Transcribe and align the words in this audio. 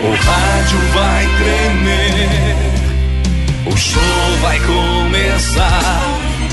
O 0.00 0.10
rádio 0.10 0.78
vai 0.94 1.26
tremer. 1.36 2.56
O 3.66 3.76
show 3.76 4.02
vai 4.40 4.60
começar. 4.60 6.00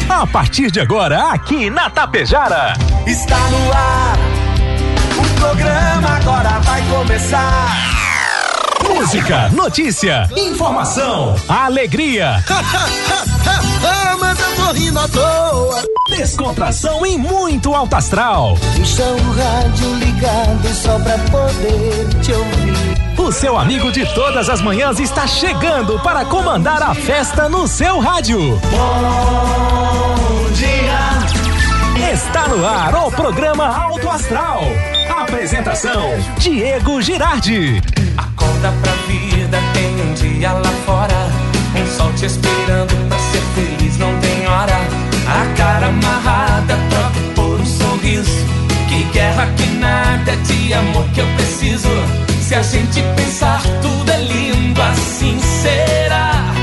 A 0.09 0.25
partir 0.25 0.71
de 0.71 0.79
agora, 0.79 1.31
aqui 1.31 1.69
na 1.69 1.89
Tapejara. 1.89 2.73
Está 3.05 3.37
no 3.37 3.71
ar. 3.71 4.17
O 5.17 5.39
programa 5.39 6.09
agora 6.17 6.59
vai 6.61 6.81
começar. 6.89 7.95
Música, 8.87 9.49
notícia, 9.49 10.27
informação, 10.35 11.35
alegria. 11.47 12.43
Mas 14.19 14.39
eu 14.39 14.55
tô 14.55 14.71
rindo 14.71 14.99
à 14.99 15.07
toa. 15.07 15.83
Descontração 16.09 17.05
e 17.05 17.17
muito 17.17 17.75
alto 17.75 17.95
astral. 17.95 18.57
Deixa 18.75 19.03
o 19.03 19.31
rádio 19.33 19.93
ligado 19.95 20.73
só 20.73 20.97
pra 20.99 21.17
poder 21.17 22.07
te 22.21 22.31
ouvir. 22.31 22.84
O 23.17 23.31
seu 23.31 23.57
amigo 23.57 23.91
de 23.91 24.05
todas 24.13 24.49
as 24.49 24.61
manhãs 24.61 24.99
está 24.99 25.25
chegando 25.25 25.97
para 25.99 26.25
comandar 26.25 26.83
a 26.83 26.93
festa 26.93 27.49
no 27.49 27.67
seu 27.67 27.99
rádio. 27.99 28.59
Bom 28.69 30.51
dia. 30.51 32.11
Está 32.13 32.47
no 32.47 32.65
ar 32.65 32.93
o 33.07 33.11
programa 33.11 33.65
Alto 33.65 34.09
Astral. 34.09 34.61
Apresentação: 35.09 36.11
Diego 36.37 37.01
Girardi. 37.01 37.81
Acorda 38.17 38.71
pra 38.81 38.91
vida, 39.07 39.59
tem 39.73 40.01
um 40.01 40.13
dia 40.13 40.51
lá 40.51 40.71
fora. 40.85 41.27
Um 41.75 41.97
sol 41.97 42.11
te 42.13 42.25
esperando 42.25 43.07
pra 43.07 43.17
ser 43.17 43.41
feliz, 43.55 43.97
não 43.97 44.19
tem 44.19 44.45
hora. 44.47 44.75
A 45.27 45.57
cara 45.57 45.87
amarrada, 45.87 46.77
troca 46.89 47.33
por 47.33 47.59
um 47.59 47.65
sorriso. 47.65 48.45
Que 48.87 49.03
guerra, 49.05 49.47
que 49.57 49.67
nada 49.77 50.35
de 50.37 50.73
amor 50.73 51.05
que 51.13 51.21
eu 51.21 51.27
preciso. 51.35 51.89
Se 52.47 52.53
a 52.53 52.61
gente 52.61 53.01
pensar, 53.15 53.59
tudo 53.81 54.11
é 54.11 54.19
lindo, 54.19 54.79
assim 54.79 55.39
será. 55.39 56.53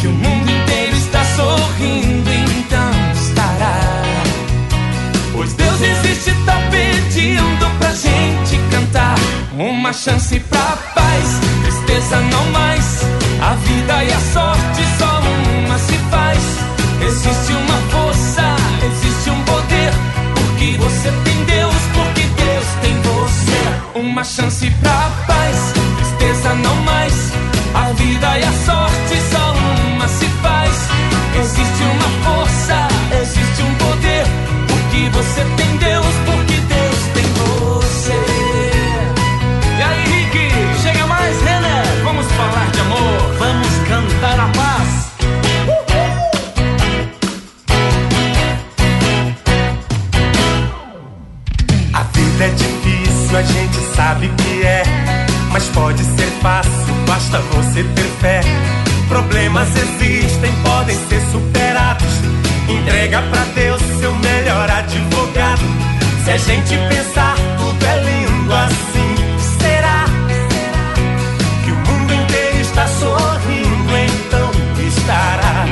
Que 0.00 0.08
o 0.08 0.10
mundo 0.10 0.50
inteiro 0.50 0.96
está 0.96 1.24
sorrindo, 1.24 2.28
então 2.32 3.12
estará. 3.12 4.02
Pois 5.32 5.52
Deus 5.52 5.80
existe, 5.80 6.34
tá 6.44 6.60
pedindo 6.72 7.70
pra 7.78 7.92
gente 7.92 8.58
cantar. 8.68 9.14
Uma 9.56 9.92
chance 9.92 10.40
pra 10.40 10.76
paz, 10.92 11.40
tristeza 11.62 12.20
não 12.22 12.44
mais. 12.50 13.02
A 13.40 13.54
vida 13.54 14.02
e 14.02 14.12
a 14.12 14.20
sorte 14.32 14.82
só 14.98 15.20
uma 15.56 15.78
se 15.78 15.96
faz. 16.10 16.42
Existe 17.06 17.52
uma 17.52 17.78
força, 17.92 18.56
existe 18.84 19.30
um 19.30 19.40
poder. 19.44 19.92
Porque 20.34 20.76
você 20.78 21.12
tem 21.22 21.27
Uma 24.18 24.24
chance 24.24 24.68
pra 24.80 25.12
paz, 25.28 25.72
tristeza 25.96 26.52
não 26.56 26.74
mais. 26.82 27.30
A 27.72 27.92
vida 27.92 28.36
sorte 28.36 28.52
só 28.66 28.87
pode 55.78 56.02
ser 56.02 56.30
fácil, 56.42 56.94
basta 57.06 57.38
você 57.52 57.84
ter 57.84 58.10
fé. 58.20 58.40
Problemas 59.08 59.68
existem, 59.76 60.52
podem 60.64 60.96
ser 61.08 61.20
superados. 61.30 62.14
Entrega 62.68 63.22
pra 63.30 63.44
Deus 63.54 63.80
seu 64.00 64.14
melhor 64.16 64.68
advogado. 64.68 65.62
Se 66.24 66.30
a 66.32 66.36
gente 66.36 66.76
pensar, 66.88 67.36
tudo 67.56 67.86
é 67.86 67.96
lindo 68.02 68.52
assim. 68.54 69.14
Será 69.60 70.04
que 71.64 71.70
o 71.70 71.76
mundo 71.76 72.12
inteiro 72.12 72.60
está 72.60 72.86
sorrindo? 72.88 73.96
Então 73.96 74.50
estará. 74.86 75.64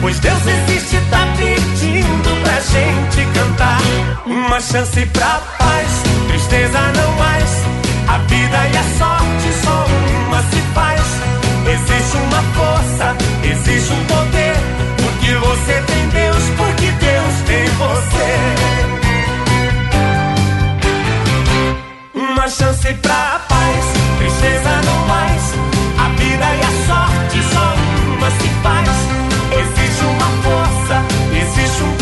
Pois 0.00 0.18
Deus 0.20 0.42
existe, 0.46 0.98
tá 1.10 1.26
pedindo 1.36 2.42
pra 2.42 2.60
gente 2.60 3.38
cantar. 3.38 3.80
Uma 4.24 4.60
chance 4.60 5.04
pra 5.06 5.40
paz, 5.58 6.02
tristeza 6.28 6.80
não 6.96 7.12
mais. 7.18 7.79
A 8.10 8.18
vida 8.26 8.58
e 8.72 8.76
a 8.76 8.82
sorte 8.98 9.52
só 9.64 9.86
uma 10.26 10.42
se 10.42 10.60
faz. 10.74 11.00
Existe 11.64 12.16
uma 12.16 12.42
força, 12.56 13.16
existe 13.44 13.92
um 13.92 14.04
poder. 14.06 14.56
Porque 14.96 15.32
você 15.36 15.80
tem 15.86 16.08
Deus, 16.08 16.42
porque 16.56 16.90
Deus 16.90 17.34
tem 17.46 17.64
você. 17.78 18.30
Uma 22.14 22.48
chance 22.48 22.94
pra 22.94 23.40
paz, 23.48 23.84
tristeza 24.18 24.80
não 24.86 25.06
mais. 25.06 25.54
A 25.96 26.08
vida 26.18 26.46
e 26.56 26.62
a 26.62 26.72
sorte 26.88 27.38
só 27.54 27.74
uma 28.16 28.30
se 28.32 28.48
faz. 28.60 28.88
Existe 29.52 30.04
uma 30.04 30.30
força, 30.42 30.96
existe 31.32 31.82
um 31.84 31.99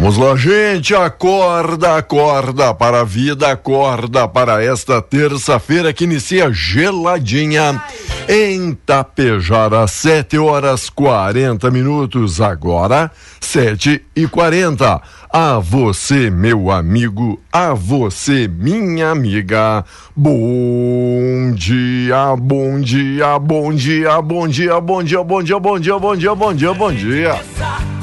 Vamos 0.00 0.16
lá, 0.16 0.34
gente, 0.34 0.94
acorda, 0.94 1.94
acorda 1.94 2.72
para 2.72 3.02
a 3.02 3.04
vida, 3.04 3.52
acorda 3.52 4.26
para 4.26 4.64
esta 4.64 5.02
terça-feira 5.02 5.92
que 5.92 6.04
inicia 6.04 6.50
geladinha 6.50 7.78
em 8.26 8.72
Tapejara, 8.72 9.86
7 9.86 10.38
horas 10.38 10.88
40 10.88 11.70
minutos, 11.70 12.40
agora 12.40 13.10
7 13.40 14.02
e 14.16 14.26
40. 14.26 15.02
A 15.32 15.60
você, 15.60 16.28
meu 16.28 16.72
amigo, 16.72 17.40
a 17.52 17.72
você, 17.72 18.48
minha 18.48 19.10
amiga, 19.10 19.84
bom 20.16 21.52
dia, 21.54 22.34
bom 22.34 22.80
dia, 22.80 23.38
bom 23.38 23.72
dia, 23.72 24.20
bom 24.20 24.48
dia, 24.48 24.80
bom 24.80 25.04
dia, 25.04 25.22
bom 25.22 25.40
dia, 25.40 25.60
bom 25.60 25.78
dia, 25.78 25.98
bom 26.00 26.16
dia, 26.16 26.34
bom 26.34 26.52
dia, 26.52 26.74
bom 26.74 26.92
dia. 26.92 27.40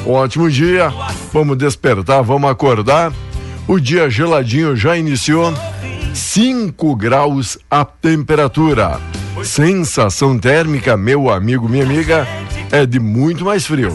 Ótimo 0.05 0.49
dia, 0.49 0.89
vamos 1.33 1.57
despertar, 1.57 2.23
vamos 2.23 2.49
acordar. 2.49 3.11
O 3.67 3.77
dia 3.77 4.09
geladinho 4.09 4.73
já 4.73 4.95
iniciou. 4.97 5.53
5 6.13 6.95
graus 6.95 7.57
a 7.69 7.83
temperatura. 7.83 9.01
Sensação 9.43 10.39
térmica, 10.39 10.95
meu 10.95 11.29
amigo, 11.29 11.67
minha 11.67 11.83
amiga, 11.83 12.25
é 12.71 12.85
de 12.85 13.01
muito 13.01 13.43
mais 13.43 13.67
frio. 13.67 13.91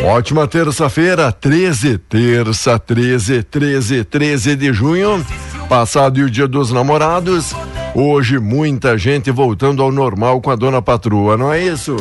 Ótima 0.00 0.48
terça-feira, 0.48 1.30
13, 1.30 1.98
terça, 1.98 2.78
13, 2.78 3.42
13, 3.42 4.04
13 4.04 4.56
de 4.56 4.72
junho. 4.72 5.24
Passado 5.68 6.18
o 6.18 6.30
dia 6.30 6.48
dos 6.48 6.72
namorados. 6.72 7.54
Hoje 7.94 8.38
muita 8.38 8.96
gente 8.96 9.30
voltando 9.30 9.82
ao 9.82 9.92
normal 9.92 10.40
com 10.40 10.50
a 10.50 10.56
dona 10.56 10.80
patroa, 10.80 11.36
não 11.36 11.52
é 11.52 11.62
isso? 11.62 11.96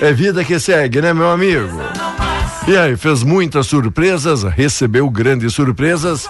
É 0.00 0.12
vida 0.12 0.42
que 0.42 0.58
segue, 0.58 1.00
né, 1.00 1.12
meu 1.12 1.30
amigo? 1.30 1.68
E 2.66 2.76
aí, 2.76 2.96
fez 2.96 3.22
muitas 3.22 3.66
surpresas, 3.66 4.42
recebeu 4.42 5.08
grandes 5.10 5.54
surpresas, 5.54 6.28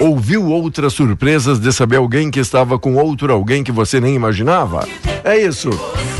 ouviu 0.00 0.46
outras 0.46 0.92
surpresas 0.92 1.58
de 1.58 1.72
saber 1.72 1.96
alguém 1.96 2.30
que 2.30 2.40
estava 2.40 2.78
com 2.78 2.94
outro 2.96 3.32
alguém 3.32 3.62
que 3.62 3.72
você 3.72 4.00
nem 4.00 4.14
imaginava? 4.14 4.86
É 5.22 5.36
isso. 5.36 5.70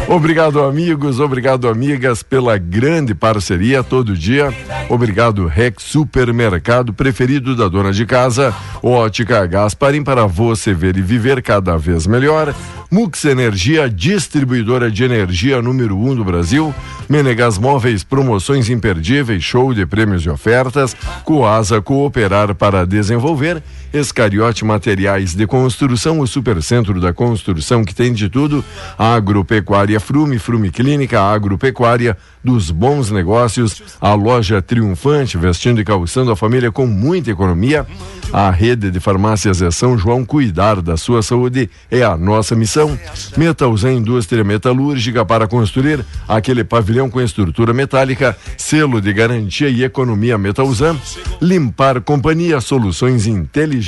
Obrigado, 0.09 0.63
amigos, 0.63 1.19
obrigado, 1.19 1.69
amigas, 1.69 2.23
pela 2.23 2.59
grande 2.59 3.15
parceria 3.15 3.83
todo 3.83 4.17
dia. 4.17 4.53
Obrigado, 4.89 5.47
Rex 5.47 5.83
Supermercado, 5.83 6.93
preferido 6.93 7.57
da 7.57 7.69
dona 7.69 7.93
de 7.93 8.05
casa. 8.05 8.55
Ótica 8.83 9.47
Gasparim, 9.47 10.05
para 10.05 10.27
você 10.27 10.75
ver 10.75 10.97
e 10.97 11.03
viver 11.03 11.43
cada 11.43 11.77
vez 11.77 12.07
melhor. 12.07 12.55
Mux 12.95 13.25
Energia, 13.25 13.91
distribuidora 13.91 14.89
de 14.89 15.03
energia 15.03 15.61
número 15.61 15.99
um 15.99 16.15
do 16.15 16.25
Brasil. 16.25 16.73
Menegas 17.09 17.59
Móveis, 17.59 18.05
promoções 18.05 18.71
imperdíveis, 18.71 19.43
show 19.43 19.75
de 19.75 19.85
prêmios 19.85 20.23
e 20.23 20.31
ofertas. 20.31 20.97
Coasa, 21.25 21.83
cooperar 21.83 22.55
para 22.55 22.87
desenvolver. 22.87 23.61
Escariote 23.95 24.65
Materiais 24.65 25.37
de 25.37 25.47
Construção, 25.47 26.19
o 26.19 26.27
supercentro 26.27 27.01
da 27.01 27.13
construção 27.13 27.85
que 27.85 27.95
tem 27.95 28.13
de 28.13 28.29
tudo. 28.29 28.65
Agropecuária 28.99 30.01
Frume, 30.01 30.37
Frume 30.37 30.69
Clínica, 30.73 31.21
Agropecuária 31.21 32.17
dos 32.43 32.73
bons 32.73 33.13
negócios. 33.13 33.81
A 34.01 34.13
loja 34.15 34.61
triunfante, 34.61 35.39
vestindo 35.39 35.81
e 35.81 35.85
calçando 35.85 36.33
a 36.33 36.37
família 36.37 36.73
com 36.73 36.89
muita 36.89 37.31
economia. 37.31 37.87
A 38.33 38.51
rede 38.51 38.91
de 38.91 38.99
farmácias 38.99 39.63
é 39.63 39.71
São 39.71 39.97
João, 39.97 40.25
cuidar 40.25 40.83
da 40.83 40.97
sua 40.97 41.23
saúde 41.23 41.71
é 41.89 42.03
a 42.03 42.17
nossa 42.17 42.57
missão. 42.57 42.99
Metalzan 43.37 43.93
Indústria 43.93 44.43
Metalúrgica 44.43 45.25
para 45.25 45.47
construir 45.47 46.05
aquele 46.27 46.65
pavilhão 46.65 47.09
com 47.09 47.21
estrutura 47.21 47.73
metálica, 47.73 48.37
selo 48.59 49.01
de 49.01 49.13
garantia 49.13 49.69
e 49.69 49.85
economia 49.85 50.37
Metalzan. 50.37 50.97
Limpar 51.41 52.01
Companhia 52.01 52.61
Soluções 52.61 53.29
Inteligentes 53.29 53.84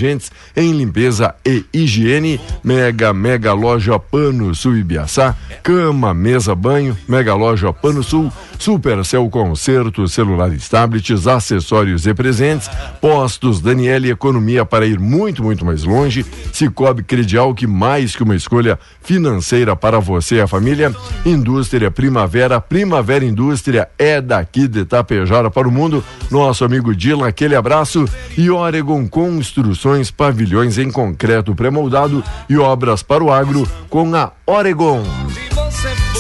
em 0.54 0.72
limpeza 0.72 1.34
e 1.44 1.64
higiene. 1.72 2.40
Mega 2.62 3.12
Mega 3.12 3.52
Loja 3.52 3.98
Pano 3.98 4.54
Sul 4.54 4.76
Ibiaçá. 4.78 5.34
Cama, 5.62 6.12
mesa, 6.12 6.54
banho. 6.54 6.96
Mega 7.08 7.34
Loja 7.34 7.72
Pano 7.72 8.02
Sul. 8.02 8.32
Supercel 8.58 9.28
Concerto, 9.28 10.06
celulares, 10.08 10.68
tablets, 10.68 11.26
acessórios 11.26 12.06
e 12.06 12.14
presentes. 12.14 12.70
Postos 13.00 13.60
Daniele 13.60 14.10
Economia 14.10 14.64
para 14.64 14.86
ir 14.86 14.98
muito, 14.98 15.42
muito 15.42 15.64
mais 15.64 15.84
longe. 15.84 16.24
Cicobi 16.52 17.02
Credial, 17.02 17.54
que 17.54 17.66
mais 17.66 18.14
que 18.16 18.22
uma 18.22 18.34
escolha 18.36 18.78
financeira 19.02 19.76
para 19.76 19.98
você 20.00 20.36
e 20.36 20.40
a 20.40 20.46
família. 20.46 20.94
Indústria 21.24 21.90
Primavera, 21.90 22.60
Primavera 22.60 23.24
Indústria 23.24 23.88
é 23.98 24.20
daqui 24.20 24.66
de 24.66 24.84
Tapejara 24.84 25.50
para 25.50 25.68
o 25.68 25.72
mundo. 25.72 26.04
Nosso 26.30 26.64
amigo 26.64 26.94
Dila, 26.94 27.28
aquele 27.28 27.54
abraço. 27.54 28.04
E 28.36 28.50
Oregon 28.50 29.06
Construções, 29.08 30.10
pavilhões 30.10 30.78
em 30.78 30.90
concreto 30.90 31.54
pré-moldado 31.54 32.22
e 32.48 32.56
obras 32.56 33.02
para 33.02 33.22
o 33.22 33.32
agro 33.32 33.68
com 33.88 34.14
a 34.14 34.32
Oregon. 34.46 35.02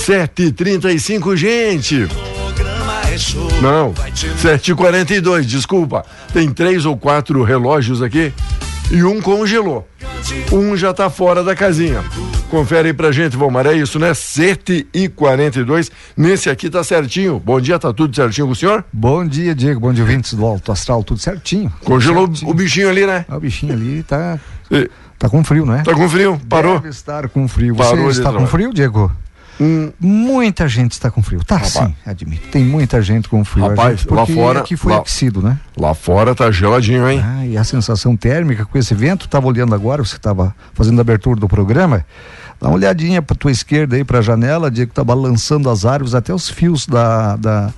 7h35, 0.06 1.36
gente. 1.36 2.06
Não, 3.62 3.94
7h42, 3.94 5.42
desculpa. 5.42 6.04
Tem 6.32 6.50
três 6.52 6.84
ou 6.84 6.96
quatro 6.96 7.42
relógios 7.42 8.02
aqui 8.02 8.32
e 8.90 9.02
um 9.02 9.20
congelou. 9.20 9.88
Um 10.52 10.76
já 10.76 10.92
tá 10.92 11.08
fora 11.08 11.42
da 11.42 11.54
casinha. 11.54 12.04
Confere 12.50 12.88
aí 12.88 12.94
pra 12.94 13.10
gente, 13.10 13.36
Valmar, 13.36 13.66
é 13.66 13.74
isso, 13.74 13.98
né? 13.98 14.14
7 14.14 14.86
e 14.94 15.08
42 15.08 15.90
Nesse 16.16 16.48
aqui 16.48 16.70
tá 16.70 16.84
certinho. 16.84 17.40
Bom 17.44 17.60
dia, 17.60 17.78
tá 17.78 17.92
tudo 17.92 18.14
certinho 18.14 18.46
com 18.46 18.52
o 18.52 18.56
senhor? 18.56 18.84
Bom 18.92 19.26
dia, 19.26 19.54
Diego. 19.54 19.80
Bom 19.80 19.92
dia, 19.92 20.04
ouvintes 20.04 20.34
do 20.34 20.44
Alto 20.44 20.70
Astral, 20.70 21.02
tudo 21.02 21.18
certinho. 21.18 21.72
Congelou 21.84 22.26
certinho. 22.26 22.50
o 22.50 22.54
bichinho 22.54 22.88
ali, 22.88 23.06
né? 23.06 23.24
Ah, 23.28 23.36
o 23.36 23.40
bichinho 23.40 23.72
ali 23.72 24.02
tá. 24.02 24.38
E, 24.70 24.88
Tá 25.18 25.30
com 25.30 25.42
frio, 25.42 25.64
né? 25.64 25.82
tá 25.82 25.94
com 25.94 26.08
frio? 26.10 26.38
Parou? 26.46 26.74
Deve 26.74 26.90
estar 26.90 27.26
com 27.30 27.48
frio. 27.48 27.74
Parou 27.74 28.04
Você 28.04 28.20
está 28.20 28.30
com 28.30 28.46
frio, 28.46 28.72
Diego? 28.72 29.10
Hum, 29.60 29.90
Muita 29.98 30.68
gente 30.68 30.92
está 30.92 31.10
com 31.10 31.22
frio. 31.22 31.42
Tá 31.44 31.56
Rapaz. 31.56 31.72
sim, 31.72 31.94
admito. 32.04 32.48
Tem 32.48 32.62
muita 32.64 33.00
gente 33.00 33.28
com 33.28 33.44
frio. 33.44 33.68
Rapaz, 33.68 34.00
gente, 34.00 34.12
lá 34.12 34.26
fora- 34.26 34.60
aqui 34.60 34.76
foi 34.76 34.92
lá- 34.92 34.98
aquecido, 34.98 35.40
né? 35.40 35.58
lá 35.76 35.94
fora 35.94 36.34
tá 36.34 36.50
geladinho, 36.50 37.08
hein? 37.08 37.22
Ah, 37.24 37.46
e 37.46 37.56
a 37.56 37.64
sensação 37.64 38.14
térmica 38.16 38.64
com 38.66 38.76
esse 38.76 38.94
vento, 38.94 39.26
tava 39.28 39.46
olhando 39.46 39.74
agora, 39.74 40.04
você 40.04 40.16
estava 40.16 40.54
fazendo 40.74 40.98
a 40.98 41.00
abertura 41.00 41.40
do 41.40 41.48
programa. 41.48 42.04
Dá 42.60 42.68
uma 42.68 42.74
olhadinha 42.76 43.20
para 43.22 43.36
tua 43.36 43.50
esquerda 43.50 43.96
aí, 43.96 44.04
para 44.04 44.18
a 44.18 44.22
janela, 44.22 44.70
Diego, 44.70 44.92
tá 44.92 45.02
balançando 45.04 45.68
as 45.70 45.84
árvores, 45.84 46.14
até 46.14 46.32
os 46.34 46.48
fios 46.48 46.86
da, 46.86 47.36
da, 47.36 47.70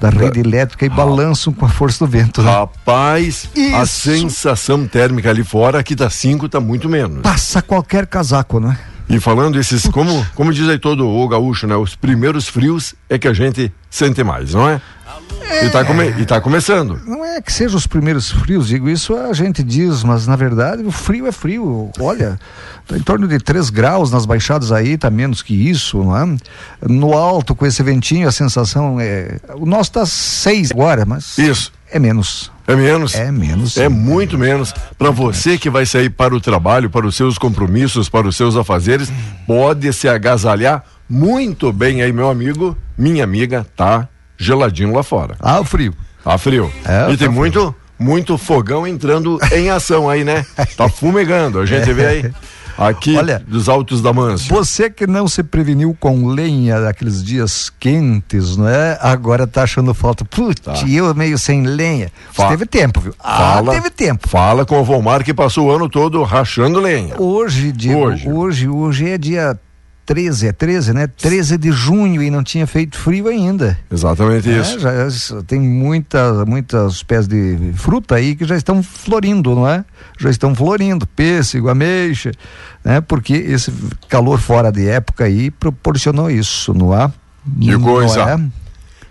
da 0.00 0.10
rede 0.10 0.40
elétrica 0.40 0.84
e 0.84 0.88
balançam 0.90 1.52
com 1.52 1.64
a 1.64 1.68
força 1.70 2.04
do 2.04 2.10
vento, 2.10 2.42
né? 2.42 2.50
Rapaz, 2.50 3.48
a 3.74 3.82
Isso. 3.82 4.00
sensação 4.00 4.86
térmica 4.86 5.30
ali 5.30 5.42
fora, 5.44 5.78
aqui 5.80 5.96
tá 5.96 6.08
5, 6.10 6.48
tá 6.50 6.60
muito 6.60 6.88
menos. 6.88 7.20
Passa 7.22 7.60
qualquer 7.62 8.06
casaco, 8.06 8.60
né? 8.60 8.78
E 9.08 9.20
falando 9.20 9.58
esses, 9.58 9.86
como, 9.88 10.26
como 10.34 10.52
diz 10.52 10.68
aí 10.68 10.78
todo 10.78 11.06
o 11.06 11.28
gaúcho, 11.28 11.66
né? 11.66 11.76
Os 11.76 11.94
primeiros 11.94 12.48
frios 12.48 12.94
é 13.08 13.18
que 13.18 13.28
a 13.28 13.32
gente 13.32 13.72
sente 13.88 14.22
mais, 14.24 14.52
não 14.54 14.68
é? 14.68 14.80
E, 15.62 15.70
tá 15.70 15.84
come, 15.84 16.08
e 16.18 16.26
tá 16.26 16.40
começando. 16.40 17.00
Não 17.06 17.24
é 17.24 17.40
que 17.40 17.52
sejam 17.52 17.76
os 17.76 17.86
primeiros 17.86 18.30
frios, 18.30 18.66
digo 18.66 18.88
isso 18.88 19.16
a 19.16 19.32
gente 19.32 19.62
diz, 19.62 20.02
mas 20.02 20.26
na 20.26 20.34
verdade 20.34 20.82
o 20.82 20.90
frio 20.90 21.26
é 21.26 21.32
frio. 21.32 21.90
Olha, 22.00 22.38
tá 22.86 22.96
em 22.96 23.00
torno 23.00 23.28
de 23.28 23.38
3 23.38 23.70
graus 23.70 24.10
nas 24.10 24.26
baixadas 24.26 24.72
aí, 24.72 24.98
tá 24.98 25.08
menos 25.08 25.42
que 25.42 25.54
isso, 25.54 26.02
não 26.02 26.16
é? 26.16 26.36
No 26.88 27.14
alto, 27.14 27.54
com 27.54 27.64
esse 27.64 27.82
ventinho, 27.82 28.28
a 28.28 28.32
sensação 28.32 29.00
é. 29.00 29.38
O 29.54 29.64
nosso 29.64 29.92
tá 29.92 30.04
6 30.04 30.72
agora, 30.72 31.06
mas 31.06 31.38
Isso. 31.38 31.72
é 31.90 31.98
menos. 31.98 32.50
É 32.66 32.74
menos. 32.74 33.14
É 33.14 33.30
menos. 33.30 33.76
É 33.76 33.88
muito 33.88 34.36
menos. 34.36 34.74
Para 34.98 35.10
você 35.10 35.56
que 35.56 35.70
vai 35.70 35.86
sair 35.86 36.10
para 36.10 36.34
o 36.34 36.40
trabalho, 36.40 36.90
para 36.90 37.06
os 37.06 37.14
seus 37.14 37.38
compromissos, 37.38 38.08
para 38.08 38.26
os 38.26 38.36
seus 38.36 38.56
afazeres, 38.56 39.12
pode 39.46 39.92
se 39.92 40.08
agasalhar 40.08 40.82
muito 41.08 41.72
bem 41.72 42.02
aí, 42.02 42.12
meu 42.12 42.28
amigo, 42.28 42.76
minha 42.98 43.22
amiga, 43.22 43.64
tá 43.76 44.08
geladinho 44.36 44.92
lá 44.92 45.02
fora. 45.02 45.36
Ah, 45.40 45.62
frio. 45.64 45.94
Tá 46.24 46.36
frio. 46.36 46.72
É, 46.84 47.12
e 47.12 47.16
tem 47.16 47.28
tá 47.28 47.32
muito, 47.32 47.74
muito 47.96 48.36
fogão 48.36 48.86
entrando 48.86 49.38
em 49.52 49.70
ação 49.70 50.10
aí, 50.10 50.24
né? 50.24 50.44
Tá 50.76 50.88
fumegando, 50.88 51.60
a 51.60 51.66
gente 51.66 51.92
vê 51.92 52.06
aí. 52.06 52.32
Aqui 52.78 53.16
Olha, 53.16 53.42
dos 53.46 53.68
altos 53.68 54.02
da 54.02 54.12
Manso. 54.12 54.48
Você 54.52 54.90
que 54.90 55.06
não 55.06 55.26
se 55.26 55.42
preveniu 55.42 55.96
com 55.98 56.26
lenha 56.26 56.80
daqueles 56.80 57.22
dias 57.24 57.70
quentes, 57.80 58.56
não 58.56 58.68
é? 58.68 58.98
Agora 59.00 59.46
tá 59.46 59.62
achando 59.62 59.94
falta. 59.94 60.24
Putz, 60.24 60.62
eu 60.86 61.14
meio 61.14 61.38
sem 61.38 61.62
lenha. 61.62 62.10
Fa- 62.32 62.48
teve 62.48 62.66
tempo, 62.66 63.00
viu? 63.00 63.14
Ah, 63.18 63.62
teve 63.70 63.88
tempo. 63.90 64.28
Fala 64.28 64.64
com 64.66 64.78
o 64.80 64.84
Volmar 64.84 65.24
que 65.24 65.32
passou 65.32 65.68
o 65.68 65.70
ano 65.70 65.88
todo 65.88 66.22
rachando 66.22 66.78
lenha. 66.80 67.14
Hoje, 67.20 67.72
Diego, 67.72 68.00
Hoje. 68.00 68.28
hoje, 68.30 68.68
hoje, 68.68 69.08
é 69.10 69.18
dia 69.18 69.58
13, 70.06 70.46
é 70.48 70.52
13, 70.52 70.92
né? 70.92 71.06
13 71.08 71.58
de 71.58 71.72
junho 71.72 72.22
e 72.22 72.30
não 72.30 72.42
tinha 72.44 72.66
feito 72.66 72.96
frio 72.96 73.26
ainda. 73.26 73.76
Exatamente 73.90 74.48
É, 74.48 74.60
isso. 74.60 74.78
já 74.78 75.08
já 75.08 75.42
tem 75.42 75.60
muita, 75.60 76.44
muitas 76.46 77.02
pés 77.02 77.26
de 77.26 77.58
fruta 77.74 78.14
aí 78.14 78.36
que 78.36 78.44
já 78.44 78.56
estão 78.56 78.82
florindo, 78.82 79.54
não 79.54 79.68
é? 79.68 79.84
Já 80.18 80.30
estão 80.30 80.54
florindo, 80.54 81.06
pêssego, 81.08 81.68
ameixa, 81.68 82.30
né? 82.84 83.00
Porque 83.00 83.34
esse 83.34 83.72
calor 84.08 84.38
fora 84.40 84.70
de 84.70 84.86
época 84.88 85.24
aí 85.24 85.50
proporcionou 85.50 86.30
isso, 86.30 86.72
não 86.72 86.94
é? 86.94 87.10
Que 87.60 87.72
Não 87.72 87.80
coisa. 87.80 88.20
é? 88.22 88.40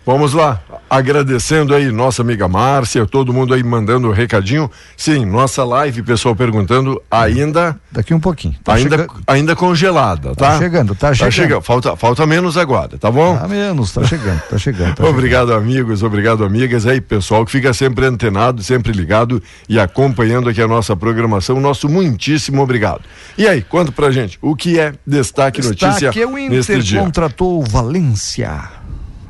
Vamos 0.06 0.34
lá, 0.34 0.62
agradecendo 0.88 1.74
aí 1.74 1.92
nossa 1.92 2.22
amiga 2.22 2.48
Márcia, 2.48 3.08
todo 3.08 3.34
mundo 3.34 3.54
aí 3.54 3.64
mandando 3.64 4.08
um 4.08 4.12
recadinho. 4.12 4.70
Sim, 4.96 5.26
nossa 5.26 5.64
live, 5.64 6.04
pessoal 6.04 6.36
perguntando, 6.36 7.02
ainda 7.10 7.80
Daqui 7.96 8.14
um 8.14 8.20
pouquinho. 8.20 8.54
Tá 8.62 8.74
ainda, 8.74 8.98
chegando. 8.98 9.24
ainda 9.26 9.56
congelada, 9.56 10.36
tá? 10.36 10.52
Tá 10.52 10.58
chegando, 10.60 10.94
tá 10.94 11.14
chegando. 11.14 11.62
Falta, 11.62 11.96
falta 11.96 12.26
menos 12.26 12.58
agora, 12.58 12.98
tá 12.98 13.10
bom? 13.10 13.38
Tá 13.38 13.48
menos, 13.48 13.94
tá 13.94 14.04
chegando, 14.04 14.42
tá 14.50 14.58
chegando. 14.58 14.96
Tá 14.96 15.06
Obrigado, 15.08 15.54
amigos, 15.54 16.04
obrigado, 16.04 16.44
amigas. 16.44 16.86
Aí, 16.86 17.00
pessoal 17.00 17.46
que 17.46 17.52
fica 17.54 17.74
sempre 17.74 18.06
antenado, 18.06 18.62
sempre 18.62 18.92
ligado 18.92 19.42
e 19.70 19.80
acompanhando 19.80 20.50
aqui 20.50 20.62
a 20.62 20.68
nossa 20.68 20.94
programação. 20.94 21.60
Nosso 21.62 21.88
muitíssimo 21.88 22.62
obrigado. 22.62 23.02
E 23.38 23.48
aí, 23.48 23.62
conta 23.62 23.94
pra 23.94 24.12
gente, 24.12 24.38
o 24.42 24.56
que 24.58 24.78
é 24.78 24.94
destaque, 25.08 25.62
notícia 25.62 26.12
Destaque 26.12 26.22
é 26.22 26.28
o 26.28 26.34
neste 26.34 26.74
Inter 26.74 26.80
dia? 26.80 27.00
contratou 27.00 27.64
Valência. 27.64 28.85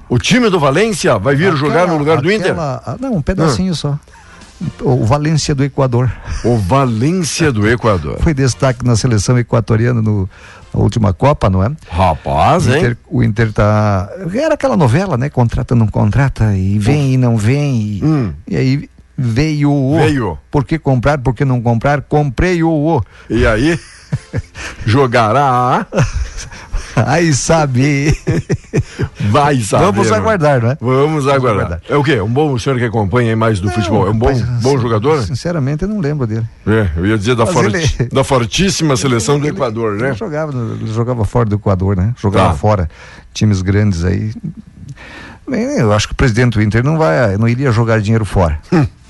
O 0.10 0.18
time 0.20 0.50
do 0.50 0.60
Valência 0.60 1.18
vai 1.18 1.36
vir 1.36 1.56
jogar 1.56 1.88
no 1.88 1.98
lugar 1.98 2.22
do 2.22 2.32
Inter? 2.32 2.52
aquela- 2.52 2.82
ah, 2.86 2.96
Não, 3.00 3.16
um 3.16 3.22
pedacinho 3.22 3.74
só. 3.76 3.98
O 4.82 5.04
Valência 5.06 5.54
do 5.54 5.64
Equador. 5.64 6.10
O 6.44 6.58
Valência 6.58 7.52
do 7.52 7.68
Equador. 7.70 8.20
Foi 8.22 8.34
destaque 8.34 8.86
na 8.86 8.96
seleção 8.96 9.38
equatoriana 9.38 10.02
no, 10.02 10.30
na 10.74 10.80
última 10.80 11.12
Copa, 11.14 11.50
não 11.50 11.62
é? 11.62 11.70
Rapaz, 11.90 12.66
O 12.66 12.72
hein? 12.72 12.78
Inter, 12.78 12.98
o 13.10 13.24
Inter 13.24 13.52
tá. 13.52 14.08
Era 14.34 14.54
aquela 14.54 14.78
novela, 14.78 15.18
né? 15.18 15.30
Contrata, 15.30 15.76
não 15.76 15.88
contrata, 15.88 16.56
e 16.56 16.80
vem 16.80 17.14
e 17.16 17.18
não 17.18 17.36
vem. 17.36 17.76
E, 17.76 18.02
Hum. 18.04 18.34
e 18.48 18.56
aí 18.56 18.90
veio 19.18 19.72
o. 19.72 19.98
Veio. 19.98 20.38
Por 20.50 20.64
que 20.64 20.80
comprar, 20.80 21.18
por 21.18 21.34
que 21.36 21.44
não 21.44 21.62
comprar? 21.62 22.02
Comprei 22.04 22.64
o. 22.64 22.70
o. 22.70 23.04
E 23.30 23.46
aí, 23.46 23.78
jogará, 24.86 25.86
Aí 26.96 27.34
sabe. 27.34 28.18
vai 29.30 29.60
saber. 29.62 29.86
Vamos 29.86 30.12
aguardar, 30.12 30.62
né? 30.62 30.78
Vamos 30.80 31.28
aguardar. 31.28 31.82
É 31.90 31.96
o 31.96 32.04
quê? 32.04 32.20
Um 32.22 32.32
bom 32.32 32.58
senhor 32.58 32.78
que 32.80 32.86
acompanha 32.86 33.36
mais 33.36 33.60
do 33.60 33.70
futebol. 33.70 34.08
É 34.08 34.10
um 34.12 34.18
bom, 34.18 34.28
rapaz, 34.28 34.42
bom 34.62 34.78
jogador? 34.80 35.22
Sinceramente, 35.24 35.84
eu 35.84 35.90
não 35.90 36.00
lembro 36.00 36.26
dele. 36.28 36.46
É, 36.68 36.90
eu 36.98 37.06
ia 37.06 37.18
dizer 37.18 37.36
da, 37.36 37.46
forti- 37.46 37.96
ele- 38.00 38.10
da 38.10 38.24
fortíssima 38.24 38.96
seleção 38.98 39.40
do 39.40 39.48
Equador, 39.48 39.94
né? 39.96 40.08
Ele 40.10 40.16
jogava, 40.16 40.52
jogava 40.86 41.26
fora 41.26 41.48
do 41.50 41.56
Equador, 41.56 41.96
né? 41.96 42.14
Jogava 42.22 42.50
Tá. 42.50 42.56
fora. 42.56 42.90
Times 43.34 43.62
grandes 43.62 44.04
aí. 44.04 44.34
Bem, 45.48 45.78
eu 45.80 45.94
acho 45.94 46.08
que 46.08 46.14
o 46.14 46.16
presidente 46.16 46.54
do 46.54 46.62
Inter 46.64 46.84
não 46.84 46.98
vai, 46.98 47.38
não 47.38 47.48
iria 47.48 47.72
jogar 47.72 48.02
dinheiro 48.02 48.26
fora. 48.26 48.60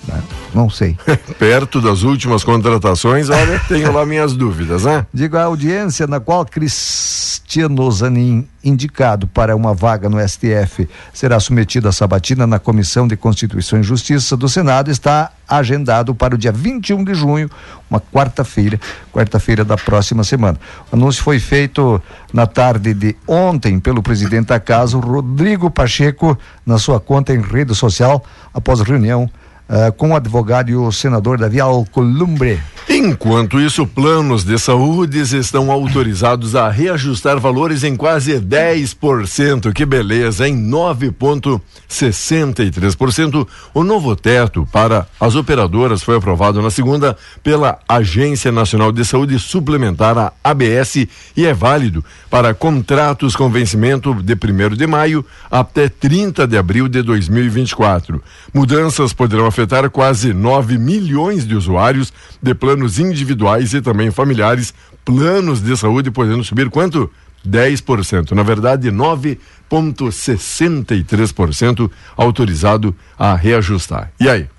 Né? 0.08 0.22
Não 0.54 0.70
sei. 0.70 0.98
Perto 1.40 1.82
das 1.82 2.04
últimas 2.04 2.44
contratações, 2.44 3.30
olha, 3.30 3.60
tenho 3.68 3.92
lá 3.92 4.06
minhas 4.06 4.34
dúvidas, 4.34 4.84
né? 4.84 5.06
Digo, 5.14 5.38
a 5.38 5.44
audiência 5.44 6.06
na 6.08 6.20
qual 6.20 6.46
Cristiano 6.46 7.90
Zanin, 7.92 8.48
indicado 8.64 9.28
para 9.28 9.56
uma 9.56 9.74
vaga 9.74 10.10
no 10.10 10.18
STF, 10.28 10.88
será 11.14 11.40
submetido 11.40 11.88
à 11.88 11.92
sabatina 11.92 12.46
na 12.46 12.60
Comissão 12.60 13.08
de 13.08 13.16
Constituição 13.16 13.80
e 13.80 13.84
Justiça 13.84 14.38
do 14.38 14.48
Senado, 14.48 14.92
está 14.92 15.32
agendado 15.48 16.16
para 16.16 16.36
o 16.36 16.38
dia 16.38 16.52
21 16.52 17.04
de 17.04 17.14
junho, 17.14 17.50
uma 17.90 18.00
quarta-feira, 18.00 18.80
quarta-feira 19.14 19.64
da 19.64 19.78
próxima 19.78 20.24
semana. 20.24 20.60
O 20.92 20.96
anúncio 20.96 21.24
foi 21.24 21.40
feito 21.40 22.02
na 22.34 22.48
tarde 22.48 22.94
de 22.94 23.16
ontem 23.28 23.80
pelo 23.80 24.02
presidente 24.02 24.48
da 24.48 24.60
casa, 24.60 24.98
Rodrigo 24.98 25.70
Pacheco, 25.70 26.38
na 26.66 26.80
sua 26.80 27.00
conta 27.00 27.34
em 27.34 27.42
rede 27.42 27.76
social, 27.76 28.24
após 28.54 28.82
reunião 28.82 29.30
ah, 29.68 29.92
com 29.92 30.12
o 30.12 30.16
advogado 30.16 30.70
e 30.70 30.76
o 30.76 30.92
senador 30.92 31.38
Davi 31.38 31.60
Alcolumbre. 31.60 32.62
Enquanto 32.88 33.60
isso, 33.60 33.88
planos 33.88 34.44
de 34.44 34.60
saúde 34.60 35.20
estão 35.20 35.72
autorizados 35.72 36.56
a 36.56 36.70
reajustar 36.70 37.40
valores 37.40 37.84
em 37.84 37.96
quase 37.96 38.40
10%. 38.40 39.74
Que 39.74 39.84
beleza, 39.86 40.48
em 40.48 40.56
9,63%. 40.70 43.48
O 43.74 43.84
novo 43.84 44.16
teto 44.16 44.70
para 44.72 45.08
as 45.20 45.34
operadoras 45.36 46.04
foi 46.04 46.18
aprovado 46.18 46.62
na 46.62 46.70
segunda 46.70 47.18
pela 47.42 47.80
Agência 47.90 48.52
Nacional 48.52 48.92
de 48.92 49.04
Saúde 49.04 49.40
Suplementar, 49.40 50.16
a 50.16 50.32
ABS, 50.44 51.08
e 51.36 51.46
é 51.46 51.56
válido 51.56 52.06
para 52.30 52.54
contratos 52.54 53.36
com 53.36 53.50
vencimento 53.50 54.14
de 54.14 54.34
1 54.34 54.76
de 54.76 54.86
maio 54.86 55.26
até 55.50 55.90
30 55.90 56.46
de 56.46 56.56
abril 56.56 56.88
de 56.88 57.02
2024. 57.02 58.22
Mudanças 58.54 59.12
poderão 59.12 59.48
afetar 59.56 59.90
quase 59.90 60.34
9 60.34 60.78
milhões 60.78 61.48
de 61.48 61.56
usuários 61.56 62.12
de 62.42 62.54
planos 62.54 63.00
individuais 63.00 63.74
e 63.74 63.82
também 63.82 64.12
familiares, 64.12 64.74
planos 65.06 65.62
de 65.62 65.78
saúde 65.78 66.12
podendo 66.12 66.44
subir 66.44 66.70
quanto? 66.70 67.10
10%. 67.48 68.32
Na 68.32 68.44
verdade, 68.44 68.92
9,63% 68.92 71.90
autorizado 72.18 72.94
a 73.18 73.34
reajustar. 73.34 74.12
E 74.20 74.28
aí? 74.28 74.50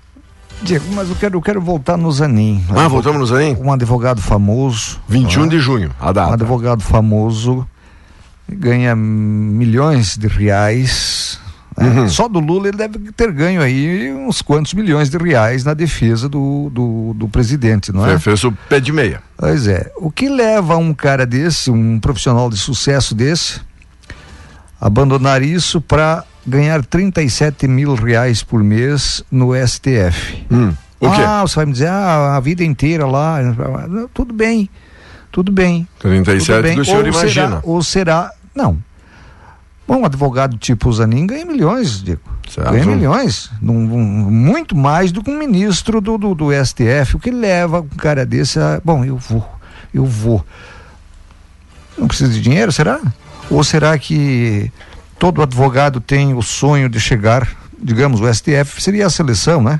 Diego, 0.63 0.85
mas 0.93 1.07
eu 1.09 1.15
quero, 1.15 1.37
eu 1.37 1.41
quero 1.41 1.61
voltar 1.61 1.95
no 1.97 2.11
Zanin. 2.11 2.65
Ah, 2.69 2.87
voltamos 2.87 3.19
no 3.19 3.27
Zanin? 3.27 3.55
Um 3.59 3.71
advogado 3.71 4.19
famoso. 4.19 4.99
21 5.07 5.43
né? 5.43 5.49
de 5.49 5.59
junho, 5.59 5.91
a 5.99 6.11
data. 6.11 6.31
Um 6.31 6.33
advogado 6.33 6.81
famoso 6.81 7.67
ganha 8.49 8.95
milhões 8.95 10.17
de 10.17 10.27
reais 10.27 11.39
Uhum. 11.77 12.09
Só 12.09 12.27
do 12.27 12.39
Lula 12.39 12.69
ele 12.69 12.77
deve 12.77 13.11
ter 13.11 13.31
ganho 13.31 13.61
aí 13.61 14.11
uns 14.11 14.41
quantos 14.41 14.73
milhões 14.73 15.09
de 15.09 15.17
reais 15.17 15.63
na 15.63 15.75
defesa 15.75 16.27
do, 16.27 16.71
do, 16.71 17.13
do 17.13 17.27
presidente, 17.27 17.91
não 17.91 18.05
é? 18.05 18.17
Fez 18.17 18.43
o 18.43 18.51
pé 18.51 18.79
de 18.79 18.91
meia. 18.91 19.21
Pois 19.37 19.67
é. 19.67 19.91
O 19.97 20.09
que 20.09 20.27
leva 20.27 20.75
um 20.75 20.91
cara 20.91 21.25
desse, 21.25 21.69
um 21.69 21.99
profissional 21.99 22.49
de 22.49 22.57
sucesso 22.57 23.13
desse, 23.13 23.61
abandonar 24.81 25.43
isso 25.43 25.79
para 25.79 26.23
ganhar 26.45 26.83
37 26.83 27.67
mil 27.67 27.93
reais 27.93 28.41
por 28.41 28.63
mês 28.63 29.23
no 29.31 29.53
STF? 29.55 30.45
Hum. 30.51 30.73
O 30.99 31.11
quê? 31.11 31.21
Ah, 31.21 31.41
você 31.43 31.55
vai 31.57 31.65
me 31.67 31.73
dizer, 31.73 31.89
ah, 31.89 32.35
a 32.35 32.39
vida 32.39 32.63
inteira 32.63 33.05
lá. 33.05 33.37
Tudo 34.15 34.33
bem, 34.33 34.67
tudo 35.31 35.51
bem. 35.51 35.87
37 35.99 36.45
tudo 36.47 36.63
bem. 36.63 36.75
do 36.75 36.85
senhor 36.85 37.03
ou 37.03 37.07
imagina. 37.07 37.47
Será, 37.47 37.61
ou 37.63 37.83
será. 37.83 38.31
Não, 38.55 38.79
Bom, 39.87 40.01
um 40.01 40.05
advogado 40.05 40.57
tipo 40.57 40.91
Zanin 40.91 41.25
ganha 41.25 41.45
milhões, 41.45 42.03
Diego. 42.03 42.21
Certo. 42.49 42.71
Ganha 42.71 42.85
milhões. 42.85 43.49
Num, 43.61 43.75
um, 43.75 44.31
muito 44.31 44.75
mais 44.75 45.11
do 45.11 45.23
que 45.23 45.31
um 45.31 45.37
ministro 45.37 46.01
do, 46.01 46.17
do, 46.17 46.35
do, 46.35 46.65
STF. 46.65 47.15
O 47.15 47.19
que 47.19 47.31
leva 47.31 47.79
um 47.79 47.87
cara 47.87 48.25
desse 48.25 48.59
a. 48.59 48.81
Bom, 48.83 49.05
eu 49.05 49.17
vou, 49.17 49.47
eu 49.93 50.05
vou. 50.05 50.45
Não 51.97 52.07
precisa 52.07 52.31
de 52.31 52.41
dinheiro, 52.41 52.71
será? 52.71 52.99
Ou 53.49 53.63
será 53.63 53.97
que 53.97 54.71
todo 55.17 55.41
advogado 55.41 56.01
tem 56.01 56.33
o 56.33 56.41
sonho 56.41 56.89
de 56.89 56.99
chegar, 56.99 57.47
digamos, 57.81 58.19
o 58.19 58.33
STF 58.33 58.81
seria 58.81 59.07
a 59.07 59.09
seleção, 59.09 59.61
né? 59.61 59.79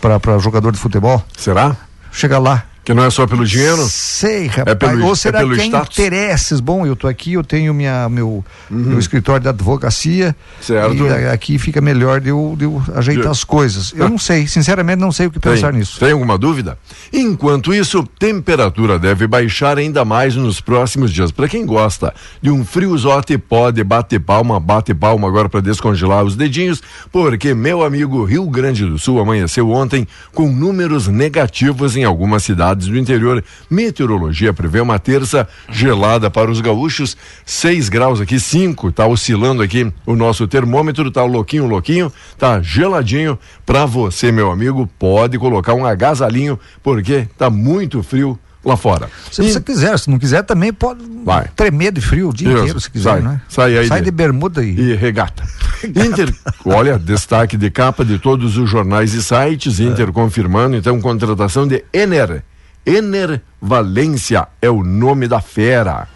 Para 0.00 0.38
jogador 0.38 0.70
de 0.70 0.78
futebol. 0.78 1.22
Será? 1.36 1.76
Chegar 2.12 2.38
lá 2.38 2.64
que 2.88 2.94
não 2.94 3.04
é 3.04 3.10
só 3.10 3.26
pelo 3.26 3.44
dinheiro? 3.44 3.86
Sei, 3.86 4.46
rapaz. 4.46 4.68
É 4.68 4.74
pelo, 4.74 5.04
Ou 5.08 5.14
será 5.14 5.40
é 5.40 5.42
pelo 5.42 5.54
que 5.54 5.60
é 5.60 5.66
interesses? 5.66 6.58
Bom, 6.58 6.86
eu 6.86 6.96
tô 6.96 7.06
aqui, 7.06 7.34
eu 7.34 7.44
tenho 7.44 7.74
minha, 7.74 8.08
meu, 8.08 8.42
uhum. 8.70 8.78
meu 8.78 8.98
escritório 8.98 9.42
de 9.42 9.48
advocacia. 9.50 10.34
Certo. 10.58 11.04
E 11.04 11.26
aqui 11.26 11.58
fica 11.58 11.82
melhor 11.82 12.18
de 12.18 12.30
eu, 12.30 12.54
de 12.56 12.64
eu 12.64 12.82
ajeitar 12.94 13.24
de... 13.24 13.28
as 13.28 13.44
coisas. 13.44 13.92
Eu 13.94 14.06
ah. 14.06 14.08
não 14.08 14.16
sei, 14.16 14.46
sinceramente 14.46 15.00
não 15.00 15.12
sei 15.12 15.26
o 15.26 15.30
que 15.30 15.38
Tem. 15.38 15.52
pensar 15.52 15.70
nisso. 15.70 16.00
Tem 16.00 16.12
alguma 16.12 16.38
dúvida? 16.38 16.78
Enquanto 17.12 17.74
isso, 17.74 18.08
temperatura 18.18 18.98
deve 18.98 19.26
baixar 19.26 19.76
ainda 19.76 20.02
mais 20.02 20.34
nos 20.34 20.58
próximos 20.58 21.12
dias. 21.12 21.30
Para 21.30 21.46
quem 21.46 21.66
gosta 21.66 22.14
de 22.40 22.50
um 22.50 22.64
friozote, 22.64 23.36
pode 23.36 23.84
bater 23.84 24.18
palma, 24.18 24.58
bate 24.58 24.94
palma 24.94 25.28
agora 25.28 25.50
para 25.50 25.60
descongelar 25.60 26.24
os 26.24 26.36
dedinhos, 26.36 26.82
porque 27.12 27.52
meu 27.52 27.84
amigo 27.84 28.24
Rio 28.24 28.46
Grande 28.46 28.86
do 28.86 28.98
Sul 28.98 29.20
amanheceu 29.20 29.68
ontem 29.68 30.08
com 30.32 30.50
números 30.50 31.06
negativos 31.06 31.94
em 31.94 32.04
algumas 32.04 32.44
cidades 32.44 32.77
cidades 32.78 32.86
do 32.86 32.96
interior. 32.96 33.44
Meteorologia 33.68 34.52
prevê 34.52 34.80
uma 34.80 34.98
terça 34.98 35.46
gelada 35.70 36.30
para 36.30 36.50
os 36.50 36.60
gaúchos, 36.60 37.16
6 37.44 37.88
graus 37.88 38.20
aqui, 38.20 38.38
5, 38.38 38.92
tá 38.92 39.06
oscilando 39.06 39.62
aqui 39.62 39.92
o 40.06 40.14
nosso 40.14 40.46
termômetro, 40.46 41.10
tá 41.10 41.24
louquinho, 41.24 41.66
louquinho, 41.66 42.12
tá 42.38 42.62
geladinho 42.62 43.38
para 43.66 43.84
você, 43.84 44.30
meu 44.30 44.50
amigo, 44.50 44.88
pode 44.98 45.38
colocar 45.38 45.74
um 45.74 45.84
agasalhinho, 45.84 46.58
porque 46.82 47.28
tá 47.36 47.50
muito 47.50 48.02
frio 48.02 48.38
lá 48.64 48.76
fora. 48.76 49.08
Se 49.30 49.42
e... 49.42 49.50
você 49.50 49.60
quiser, 49.60 49.98
se 49.98 50.10
não 50.10 50.18
quiser 50.18 50.42
também 50.42 50.72
pode 50.72 51.04
Vai. 51.24 51.48
tremer 51.54 51.92
de 51.92 52.00
frio 52.00 52.30
o 52.30 52.34
dia 52.34 52.48
Isso. 52.48 52.58
inteiro 52.58 52.80
se 52.80 52.90
quiser, 52.90 53.10
sai, 53.10 53.20
né? 53.20 53.40
Sai 53.48 53.78
aí. 53.78 53.88
Sai 53.88 54.00
de, 54.00 54.06
de 54.06 54.10
bermuda 54.10 54.64
e... 54.64 54.78
e 54.78 54.94
regata. 54.94 55.42
Inter, 55.84 56.34
olha, 56.64 56.98
destaque 56.98 57.56
de 57.56 57.70
capa 57.70 58.04
de 58.04 58.18
todos 58.18 58.56
os 58.56 58.68
jornais 58.68 59.14
e 59.14 59.22
sites, 59.22 59.80
Inter 59.80 60.08
é. 60.08 60.12
confirmando 60.12 60.76
então 60.76 61.00
contratação 61.00 61.66
de 61.66 61.84
Ener 61.92 62.42
Ener 62.88 63.42
Valência 63.60 64.48
é 64.62 64.70
o 64.70 64.82
nome 64.82 65.28
da 65.28 65.40
fera. 65.40 66.08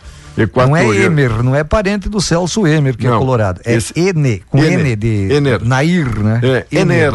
Não 0.55 0.76
é 0.76 0.87
Emer, 1.05 1.43
não 1.43 1.55
é 1.55 1.62
parente 1.62 2.09
do 2.09 2.21
Celso 2.21 2.67
Emer, 2.67 2.97
que 2.97 3.07
é 3.07 3.11
não, 3.11 3.17
é 3.17 3.19
colorado. 3.19 3.61
É 3.64 3.75
esse... 3.75 3.93
Ene, 3.99 4.43
com 4.49 4.59
Ener, 4.59 4.81
N 4.81 4.97
de 4.97 5.33
Ener. 5.33 5.62
Nair, 5.62 6.19
né? 6.21 6.41
É, 6.43 6.67
Ener. 6.73 7.12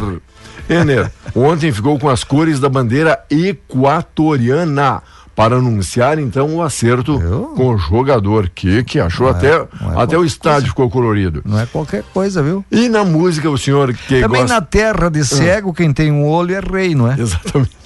Ener. 0.69 1.11
Ontem 1.35 1.71
ficou 1.71 1.97
com 1.97 2.09
as 2.09 2.23
cores 2.23 2.59
da 2.59 2.69
bandeira 2.69 3.19
equatoriana 3.29 5.01
para 5.35 5.55
anunciar 5.55 6.17
então 6.17 6.55
o 6.55 6.63
acerto 6.63 7.21
Eu? 7.21 7.53
com 7.55 7.75
o 7.75 7.77
jogador 7.77 8.49
que 8.49 8.83
que 8.83 8.99
achou 8.99 9.27
não 9.27 9.35
até 9.35 9.55
é, 9.55 9.59
é 9.59 9.67
até 9.95 10.17
o 10.17 10.25
estádio 10.25 10.61
coisa. 10.61 10.67
ficou 10.69 10.89
colorido. 10.89 11.41
Não 11.45 11.59
é 11.59 11.65
qualquer 11.67 12.03
coisa, 12.11 12.41
viu? 12.41 12.65
E 12.71 12.89
na 12.89 13.03
música 13.05 13.49
o 13.49 13.57
senhor 13.57 13.93
que 13.93 14.19
Também 14.19 14.41
gosta... 14.41 14.55
na 14.55 14.61
terra 14.61 15.09
de 15.09 15.23
cego, 15.23 15.69
ah. 15.69 15.73
quem 15.75 15.93
tem 15.93 16.11
um 16.11 16.25
olho 16.25 16.55
é 16.55 16.59
rei, 16.59 16.95
não 16.95 17.09
é? 17.09 17.15
Exatamente. 17.21 17.77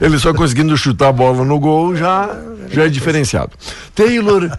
Ele 0.00 0.18
só 0.18 0.32
conseguindo 0.32 0.76
chutar 0.76 1.08
a 1.08 1.12
bola 1.12 1.44
no 1.44 1.58
gol 1.58 1.96
já, 1.96 2.30
já 2.70 2.84
é 2.84 2.88
diferenciado. 2.88 3.50
Taylor, 3.94 4.56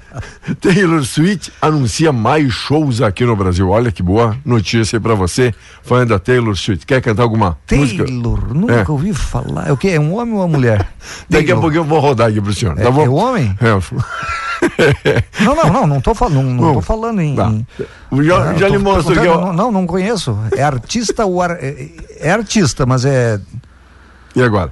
Taylor 0.59 1.03
Swift 1.05 1.51
anuncia 1.61 2.11
mais 2.11 2.51
shows 2.51 3.01
aqui 3.01 3.23
no 3.23 3.35
Brasil. 3.35 3.69
Olha 3.69 3.91
que 3.91 4.03
boa 4.03 4.35
notícia 4.43 4.99
para 4.99 5.15
você, 5.15 5.53
fã 5.81 6.05
da 6.05 6.19
Taylor 6.19 6.55
Swift. 6.57 6.85
Quer 6.85 7.01
cantar 7.01 7.23
alguma 7.23 7.57
Taylor, 7.65 7.85
música? 7.85 8.05
Taylor, 8.05 8.53
nunca 8.53 8.73
é. 8.73 8.85
ouvi 8.89 9.13
falar. 9.13 9.69
É 9.69 9.71
o 9.71 9.77
que? 9.77 9.89
É 9.89 9.99
um 9.99 10.13
homem 10.15 10.33
ou 10.33 10.41
uma 10.41 10.47
mulher? 10.47 10.79
Daqui 11.29 11.47
Taylor. 11.47 11.57
a 11.57 11.61
pouco 11.61 11.77
eu 11.77 11.83
vou 11.85 11.99
rodar 11.99 12.29
aqui 12.29 12.41
pro 12.41 12.53
senhor. 12.53 12.77
É, 12.77 12.83
tá 12.83 12.91
bom? 12.91 13.05
é 13.05 13.09
o 13.09 13.13
homem? 13.13 13.57
É. 13.61 14.29
não, 15.39 15.55
não, 15.55 15.71
não, 15.71 15.87
não 15.87 16.01
tô, 16.01 16.13
fal 16.13 16.29
não, 16.29 16.43
não 16.43 16.73
tô 16.73 16.81
falando 16.81 17.21
em. 17.21 17.33
Tá. 17.33 17.49
Já, 18.21 18.53
já 18.55 18.67
lhe 18.67 18.77
mostro 18.77 19.13
que 19.13 19.25
eu... 19.25 19.53
Não, 19.53 19.71
não 19.71 19.87
conheço. 19.87 20.37
É 20.51 20.63
artista 20.63 21.25
ou 21.25 21.41
ar... 21.41 21.51
É, 21.51 21.87
é 22.19 22.31
artista, 22.31 22.85
mas 22.85 23.05
é. 23.05 23.39
E 24.35 24.41
agora? 24.41 24.71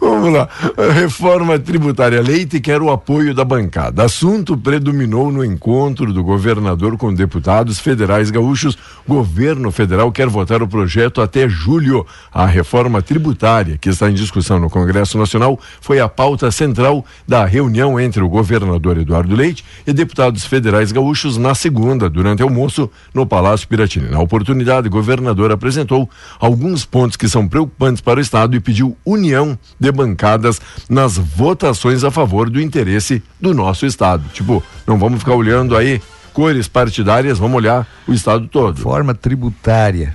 Vamos 0.00 0.32
lá. 0.32 0.48
Reforma 0.94 1.58
tributária 1.58 2.22
leite 2.22 2.60
quer 2.60 2.80
o 2.80 2.90
apoio 2.90 3.34
da 3.34 3.44
bancada. 3.44 4.04
Assunto 4.04 4.56
predominou 4.56 5.32
no 5.32 5.44
encontro 5.44 6.12
do 6.12 6.22
governador 6.22 6.96
com 6.96 7.12
deputados 7.12 7.80
federais 7.80 8.30
gaúchos. 8.30 8.78
Governo 9.06 9.70
federal 9.72 10.12
quer 10.12 10.28
votar 10.28 10.62
o 10.62 10.68
projeto 10.68 11.20
até 11.20 11.48
julho. 11.48 12.06
A 12.32 12.46
reforma 12.46 13.02
tributária, 13.02 13.76
que 13.76 13.88
está 13.88 14.08
em 14.08 14.14
discussão 14.14 14.60
no 14.60 14.70
Congresso 14.70 15.18
Nacional, 15.18 15.58
foi 15.80 15.98
a 15.98 16.08
pauta 16.08 16.50
central 16.50 17.04
da 17.26 17.44
reunião 17.44 17.98
entre 17.98 18.22
o 18.22 18.28
governador 18.28 18.98
Eduardo 18.98 19.34
Leite 19.34 19.64
e 19.86 19.92
deputados 19.92 20.44
federais 20.44 20.92
gaúchos 20.92 21.36
na 21.36 21.54
segunda, 21.54 22.08
durante 22.08 22.42
almoço, 22.42 22.88
no 23.12 23.26
Palácio 23.26 23.66
Piratini. 23.66 24.10
Na 24.10 24.20
oportunidade, 24.20 24.86
o 24.86 24.90
governador 24.90 25.50
apresentou 25.50 26.08
alguns 26.38 26.84
pontos 26.84 27.16
que 27.16 27.28
são 27.28 27.48
preocupantes 27.48 28.00
para 28.00 28.18
o 28.18 28.22
Estado 28.22 28.54
e 28.54 28.60
pediu 28.60 28.96
união 29.04 29.58
de 29.78 29.87
bancadas 29.92 30.60
nas 30.88 31.16
votações 31.16 32.04
a 32.04 32.10
favor 32.10 32.50
do 32.50 32.60
interesse 32.60 33.22
do 33.40 33.54
nosso 33.54 33.86
Estado. 33.86 34.24
Tipo, 34.32 34.62
não 34.86 34.98
vamos 34.98 35.20
ficar 35.20 35.34
olhando 35.34 35.76
aí 35.76 36.00
cores 36.32 36.68
partidárias, 36.68 37.38
vamos 37.38 37.56
olhar 37.56 37.86
o 38.06 38.12
Estado 38.12 38.46
todo. 38.46 38.80
Forma 38.80 39.14
tributária. 39.14 40.14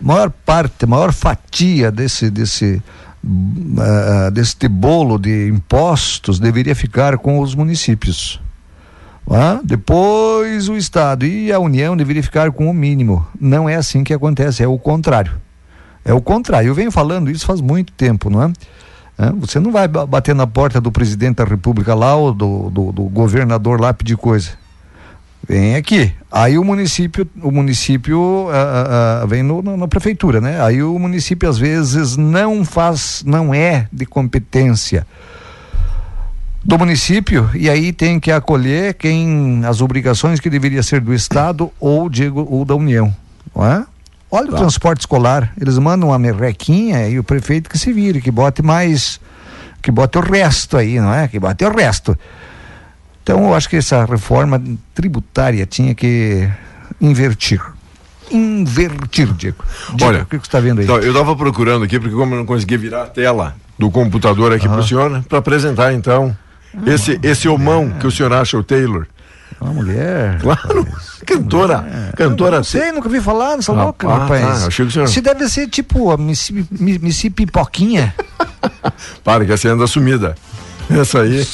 Maior 0.00 0.30
parte, 0.30 0.86
maior 0.86 1.12
fatia 1.12 1.90
desse, 1.90 2.30
desse, 2.30 2.82
uh, 3.24 4.30
deste 4.30 4.68
bolo 4.68 5.18
de 5.18 5.48
impostos 5.48 6.38
deveria 6.38 6.74
ficar 6.74 7.18
com 7.18 7.40
os 7.40 7.54
municípios. 7.54 8.40
Ah, 9.28 9.60
depois 9.64 10.68
o 10.68 10.76
Estado 10.76 11.26
e 11.26 11.52
a 11.52 11.58
União 11.58 11.96
deveria 11.96 12.22
ficar 12.22 12.52
com 12.52 12.70
o 12.70 12.74
mínimo. 12.74 13.26
Não 13.40 13.68
é 13.68 13.74
assim 13.74 14.04
que 14.04 14.14
acontece, 14.14 14.62
é 14.62 14.68
o 14.68 14.78
contrário. 14.78 15.32
É 16.04 16.14
o 16.14 16.20
contrário. 16.20 16.68
Eu 16.68 16.74
venho 16.74 16.92
falando 16.92 17.28
isso 17.28 17.44
faz 17.44 17.60
muito 17.60 17.92
tempo, 17.92 18.30
não 18.30 18.44
é? 18.44 18.52
É 19.18 19.30
você 19.32 19.58
não 19.58 19.72
vai 19.72 19.88
bater 19.88 20.34
na 20.34 20.46
porta 20.46 20.80
do 20.80 20.92
presidente 20.92 21.36
da 21.36 21.44
República 21.44 21.94
lá 21.94 22.14
ou 22.14 22.34
do, 22.34 22.70
do, 22.70 22.92
do 22.92 23.02
governador 23.04 23.80
lá 23.80 23.94
pedir 23.94 24.16
coisa. 24.16 24.50
Vem 25.48 25.76
aqui. 25.76 26.12
Aí 26.30 26.58
o 26.58 26.64
município, 26.64 27.26
o 27.40 27.50
município 27.50 28.48
ah, 28.50 29.20
ah, 29.22 29.26
vem 29.26 29.42
no, 29.42 29.62
no, 29.62 29.76
na 29.76 29.86
prefeitura, 29.86 30.40
né? 30.40 30.60
Aí 30.60 30.82
o 30.82 30.98
município 30.98 31.48
às 31.48 31.56
vezes 31.56 32.16
não 32.16 32.64
faz, 32.64 33.22
não 33.24 33.54
é 33.54 33.88
de 33.92 34.04
competência 34.04 35.06
do 36.64 36.76
município 36.76 37.48
e 37.54 37.70
aí 37.70 37.92
tem 37.92 38.18
que 38.18 38.32
acolher 38.32 38.94
quem 38.94 39.64
as 39.64 39.80
obrigações 39.80 40.40
que 40.40 40.50
deveria 40.50 40.82
ser 40.82 41.00
do 41.00 41.14
estado 41.14 41.70
ou 41.78 42.10
digo 42.10 42.44
ou 42.50 42.64
da 42.64 42.74
União, 42.74 43.14
não 43.54 43.64
é? 43.64 43.86
Olha 44.30 44.48
tá. 44.48 44.54
o 44.54 44.58
transporte 44.58 45.00
escolar, 45.00 45.52
eles 45.60 45.78
mandam 45.78 46.08
uma 46.08 46.18
merrequinha 46.18 47.08
e 47.08 47.18
o 47.18 47.24
prefeito 47.24 47.70
que 47.70 47.78
se 47.78 47.92
vire, 47.92 48.20
que 48.20 48.30
bote 48.30 48.62
mais, 48.62 49.20
que 49.80 49.90
bote 49.90 50.18
o 50.18 50.20
resto 50.20 50.76
aí, 50.76 50.98
não 50.98 51.12
é? 51.12 51.28
Que 51.28 51.38
bote 51.38 51.64
o 51.64 51.70
resto. 51.70 52.18
Então 53.22 53.44
eu 53.44 53.54
acho 53.54 53.68
que 53.68 53.76
essa 53.76 54.04
reforma 54.04 54.62
tributária 54.94 55.66
tinha 55.66 55.94
que 55.94 56.48
invertir. 57.00 57.60
Invertir, 58.30 59.32
Diego. 59.34 59.64
Diego 59.94 60.04
Olha, 60.04 60.22
o 60.22 60.26
que, 60.26 60.36
você 60.36 60.42
está 60.42 60.60
vendo 60.60 60.80
aí? 60.80 60.84
Então, 60.84 60.98
eu 60.98 61.12
estava 61.12 61.36
procurando 61.36 61.84
aqui, 61.84 61.98
porque 61.98 62.14
como 62.14 62.34
eu 62.34 62.38
não 62.38 62.46
consegui 62.46 62.76
virar 62.76 63.02
a 63.02 63.06
tela 63.06 63.54
do 63.78 63.90
computador 63.90 64.52
aqui 64.52 64.68
para 64.68 64.78
o 64.78 64.82
senhor, 64.82 65.10
né, 65.10 65.24
para 65.28 65.38
apresentar 65.38 65.92
então 65.92 66.36
ah, 66.74 66.90
esse, 66.90 67.18
esse 67.22 67.48
homão 67.48 67.90
que 68.00 68.06
o 68.06 68.10
senhor 68.10 68.32
acha 68.32 68.58
o 68.58 68.64
Taylor. 68.64 69.06
Uma 69.60 69.72
mulher. 69.72 70.38
Claro. 70.40 70.82
Rapaz, 70.82 71.22
cantora. 71.26 71.78
Mulher. 71.78 72.12
Cantora. 72.16 72.56
Não 72.58 72.64
sei, 72.64 72.92
nunca 72.92 73.08
vi 73.08 73.20
falar 73.20 73.56
nessa 73.56 73.72
ah, 73.72 73.84
louca, 73.84 74.08
rapaz. 74.08 74.44
Ah, 74.44 74.66
achei 74.66 74.84
que 74.84 74.90
o 74.90 74.92
senhor... 74.92 75.08
Se 75.08 75.20
deve 75.20 75.48
ser 75.48 75.68
tipo 75.68 76.10
a 76.10 76.16
Missy, 76.16 76.66
Missy 76.70 77.30
Pipoquinha. 77.30 78.14
Para, 79.24 79.44
que 79.44 79.52
essa 79.52 79.68
anda 79.68 79.86
sumida. 79.86 80.34
Essa 80.90 81.20
aí. 81.20 81.46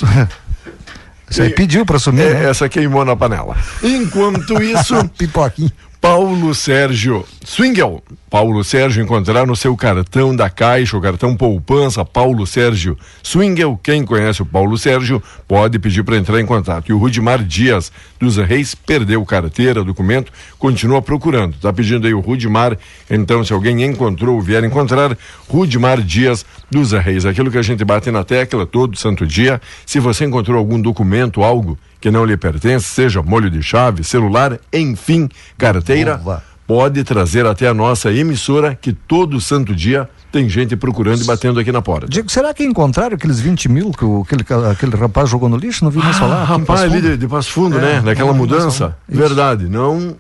Você 1.33 1.49
pediu 1.49 1.87
para 1.87 1.99
sumir, 1.99 2.27
é, 2.27 2.35
né? 2.35 2.51
Essa 2.51 2.69
queimou 2.69 3.05
na 3.05 3.17
panela. 3.17 3.57
Enquanto 3.83 4.63
isso, 4.63 4.95
pipoquinha. 5.17 5.73
Paulo 6.03 6.53
Sérgio 6.53 7.25
Swingel. 7.45 8.03
Paulo 8.29 8.65
Sérgio 8.65 9.01
encontrar 9.01 9.47
no 9.47 9.55
seu 9.55 9.77
cartão 9.77 10.35
da 10.35 10.51
Caixa, 10.51 10.97
o 10.97 11.01
cartão 11.01 11.37
Poupança 11.37 12.05
Paulo 12.05 12.45
Sérgio 12.45 12.99
Swingel. 13.23 13.79
Quem 13.81 14.05
conhece 14.05 14.43
o 14.43 14.45
Paulo 14.45 14.77
Sérgio 14.77 15.23
pode 15.47 15.79
pedir 15.79 16.03
para 16.03 16.17
entrar 16.17 16.41
em 16.41 16.45
contato. 16.45 16.91
E 16.91 16.93
o 16.93 16.99
Rudimar 16.99 17.45
Dias 17.45 17.93
dos 18.19 18.37
Reis 18.37 18.75
perdeu 18.75 19.25
carteira, 19.25 19.85
documento, 19.85 20.33
continua 20.59 21.01
procurando. 21.01 21.55
Está 21.55 21.73
pedindo 21.73 22.05
aí 22.05 22.13
o 22.13 22.19
Rudimar. 22.19 22.77
Então, 23.09 23.45
se 23.45 23.53
alguém 23.53 23.85
encontrou 23.85 24.35
ou 24.35 24.43
vier 24.43 24.65
encontrar, 24.65 25.17
Rudimar 25.49 26.03
Dias 26.03 26.45
dos 26.69 26.91
Reis. 26.91 27.25
Aquilo 27.25 27.49
que 27.49 27.59
a 27.59 27.63
gente 27.63 27.85
bate 27.85 28.11
na 28.11 28.25
tecla 28.25 28.67
todo 28.67 28.99
santo 28.99 29.25
dia. 29.25 29.63
Se 29.87 30.01
você 30.01 30.25
encontrou 30.25 30.59
algum 30.59 30.81
documento, 30.81 31.45
algo 31.45 31.79
que 32.03 32.11
não 32.11 32.25
lhe 32.25 32.37
pertence, 32.37 32.87
seja 32.87 33.23
molho 33.23 33.49
de 33.49 33.63
chave, 33.63 34.03
celular, 34.03 34.59
enfim, 34.73 35.29
carteira, 35.57 36.17
Boa. 36.17 36.43
pode 36.67 37.05
trazer 37.05 37.47
até 37.47 37.69
a 37.69 37.73
nossa 37.73 38.13
emissora 38.13 38.75
que 38.75 38.93
todo 38.93 39.41
santo 39.41 39.73
dia 39.73 40.11
tem 40.33 40.49
gente 40.49 40.75
procurando 40.75 41.23
e 41.23 41.25
batendo 41.25 41.61
aqui 41.61 41.71
na 41.71 41.81
porta. 41.81 42.09
Diego, 42.09 42.29
será 42.29 42.53
que 42.53 42.65
encontraram 42.65 43.15
aqueles 43.15 43.39
20 43.39 43.69
mil 43.69 43.93
que 43.93 44.05
o, 44.05 44.23
aquele, 44.23 44.45
aquele 44.69 44.97
rapaz 44.97 45.31
jogou 45.31 45.49
no 45.49 45.57
lixo? 45.57 45.85
Não 45.85 45.93
vi 45.93 45.99
mais 45.99 46.17
ah, 46.17 46.19
falar. 46.19 46.45
Rapaz, 46.45 46.81
ali 46.83 47.01
de, 47.01 47.17
de 47.17 47.29
Passo 47.29 47.53
Fundo, 47.53 47.79
é, 47.79 47.81
né? 47.81 48.01
Naquela 48.01 48.33
mudança. 48.33 48.97
Verdade. 49.09 49.69
Não. 49.69 50.17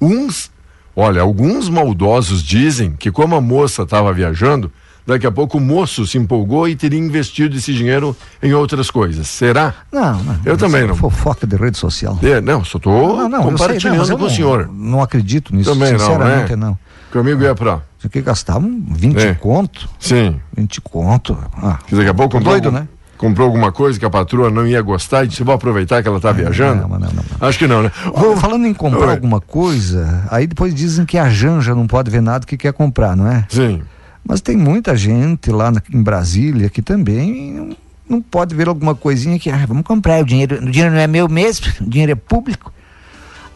Uns. 0.00 0.50
Olha, 0.96 1.20
alguns 1.20 1.68
maldosos 1.68 2.42
dizem 2.42 2.92
que, 2.98 3.10
como 3.10 3.36
a 3.36 3.40
moça 3.42 3.82
estava 3.82 4.10
viajando, 4.12 4.72
daqui 5.06 5.26
a 5.26 5.30
pouco 5.30 5.58
o 5.58 5.60
moço 5.60 6.06
se 6.06 6.18
empolgou 6.18 6.68
e 6.68 6.76
teria 6.76 6.98
investido 6.98 7.56
esse 7.56 7.72
dinheiro 7.72 8.16
em 8.42 8.52
outras 8.52 8.90
coisas. 8.90 9.28
Será? 9.28 9.74
Não, 9.92 10.22
não. 10.22 10.38
Eu 10.44 10.56
também 10.56 10.82
é 10.82 10.86
não. 10.86 10.96
Fofoca 10.96 11.46
de 11.46 11.56
rede 11.56 11.78
social. 11.78 12.18
É, 12.22 12.40
não, 12.40 12.64
só 12.64 12.78
estou 12.78 13.30
compartilhando 13.42 14.04
sei, 14.04 14.14
não, 14.14 14.18
com 14.18 14.24
o 14.24 14.30
senhor. 14.30 14.70
Não 14.72 15.02
acredito 15.02 15.54
nisso. 15.54 15.72
Também 15.72 15.88
sinceramente, 15.88 16.56
não, 16.56 16.56
né? 16.56 16.66
não. 16.66 16.78
Comigo 17.12 17.42
ia 17.42 17.54
pra. 17.54 17.82
Você 17.98 18.08
quer 18.08 18.22
gastar 18.22 18.56
um 18.56 18.82
20 18.88 19.18
é. 19.18 19.34
conto? 19.34 19.88
Sim. 19.98 20.40
20 20.56 20.80
conto. 20.80 21.36
Ah, 21.56 21.78
daqui 21.90 22.08
a 22.08 22.14
pouco 22.14 22.38
comprou, 22.38 22.54
doido, 22.54 22.66
algum, 22.66 22.78
né? 22.78 22.88
comprou 23.18 23.46
alguma 23.46 23.70
coisa 23.70 23.98
que 23.98 24.04
a 24.06 24.10
patroa 24.10 24.48
não 24.48 24.66
ia 24.66 24.80
gostar 24.80 25.24
e 25.24 25.28
disse, 25.28 25.42
vou 25.42 25.54
aproveitar 25.54 26.00
que 26.02 26.08
ela 26.08 26.16
está 26.16 26.32
viajando? 26.32 26.88
Não, 26.88 26.98
não, 26.98 27.08
não, 27.10 27.24
Acho 27.46 27.58
que 27.58 27.66
não, 27.66 27.82
né? 27.82 27.90
Falando 28.40 28.64
em 28.66 28.72
comprar 28.72 29.08
Oi. 29.08 29.14
alguma 29.14 29.40
coisa, 29.40 30.26
aí 30.30 30.46
depois 30.46 30.74
dizem 30.74 31.04
que 31.04 31.18
a 31.18 31.28
Janja 31.28 31.74
não 31.74 31.86
pode 31.86 32.10
ver 32.10 32.22
nada 32.22 32.46
que 32.46 32.56
quer 32.56 32.72
comprar, 32.72 33.14
não 33.14 33.26
é? 33.26 33.44
Sim. 33.50 33.82
Mas 34.30 34.40
tem 34.40 34.56
muita 34.56 34.96
gente 34.96 35.50
lá 35.50 35.72
na, 35.72 35.82
em 35.92 36.00
Brasília 36.00 36.70
que 36.70 36.80
também 36.80 37.52
não, 37.52 37.76
não, 38.08 38.22
pode 38.22 38.54
ver 38.54 38.68
alguma 38.68 38.94
coisinha 38.94 39.40
que, 39.40 39.50
ah, 39.50 39.66
vamos 39.66 39.82
comprar, 39.82 40.22
o 40.22 40.24
dinheiro, 40.24 40.62
o 40.62 40.70
dinheiro 40.70 40.94
não 40.94 41.00
é 41.00 41.08
meu 41.08 41.28
mesmo, 41.28 41.66
o 41.82 41.90
dinheiro 41.90 42.12
é 42.12 42.14
público. 42.14 42.72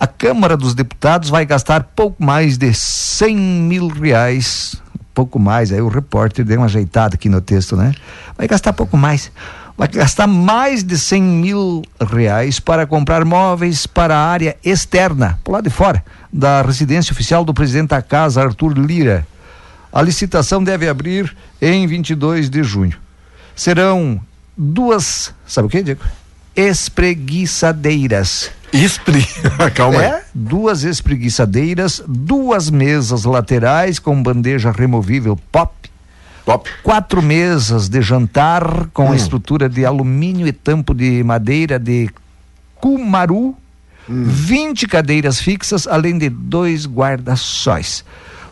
A 0.00 0.08
Câmara 0.08 0.56
dos 0.56 0.74
Deputados 0.74 1.30
vai 1.30 1.46
gastar 1.46 1.84
pouco 1.94 2.20
mais 2.24 2.58
de 2.58 2.74
100 2.74 3.36
mil 3.36 3.86
reais, 3.86 4.74
pouco 5.14 5.38
mais, 5.38 5.70
aí 5.70 5.80
o 5.80 5.86
repórter 5.86 6.44
deu 6.44 6.58
uma 6.58 6.66
ajeitada 6.66 7.14
aqui 7.14 7.28
no 7.28 7.40
texto, 7.40 7.76
né? 7.76 7.94
Vai 8.36 8.48
gastar 8.48 8.72
pouco 8.72 8.96
mais 8.96 9.30
vai 9.78 9.86
gastar 9.86 10.26
mais 10.26 10.82
de 10.82 10.98
100 10.98 11.22
mil 11.22 11.82
reais 12.00 12.58
para 12.58 12.84
comprar 12.84 13.24
móveis 13.24 13.86
para 13.86 14.16
a 14.16 14.26
área 14.26 14.56
externa, 14.64 15.38
por 15.44 15.52
lá 15.52 15.60
de 15.60 15.70
fora, 15.70 16.04
da 16.32 16.62
residência 16.62 17.12
oficial 17.12 17.44
do 17.44 17.54
presidente 17.54 17.90
da 17.90 18.02
casa, 18.02 18.42
Arthur 18.42 18.76
Lira. 18.76 19.24
A 19.94 20.02
licitação 20.02 20.62
deve 20.64 20.88
abrir 20.88 21.32
em 21.62 21.86
22 21.86 22.50
de 22.50 22.64
junho. 22.64 22.96
Serão 23.54 24.20
duas, 24.56 25.32
sabe 25.46 25.68
o 25.68 25.70
que, 25.70 25.84
Diego? 25.84 26.00
Espreguiçadeiras. 26.56 28.50
Espre... 28.72 29.24
Calma 29.72 30.02
é, 30.02 30.14
aí. 30.16 30.22
Duas 30.34 30.82
espreguiçadeiras, 30.82 32.02
duas 32.08 32.70
mesas 32.70 33.22
laterais 33.22 34.00
com 34.00 34.20
bandeja 34.20 34.72
removível 34.72 35.38
pop. 35.52 35.72
Top. 36.44 36.68
Quatro 36.82 37.22
mesas 37.22 37.88
de 37.88 38.02
jantar 38.02 38.88
com 38.92 39.10
hum. 39.10 39.14
estrutura 39.14 39.68
de 39.68 39.86
alumínio 39.86 40.48
e 40.48 40.52
tampo 40.52 40.92
de 40.92 41.22
madeira 41.22 41.78
de 41.78 42.10
cumaru. 42.74 43.54
Hum. 44.10 44.24
20 44.24 44.88
cadeiras 44.88 45.38
fixas, 45.38 45.86
além 45.86 46.18
de 46.18 46.28
dois 46.28 46.84
guarda-sóis. 46.84 48.04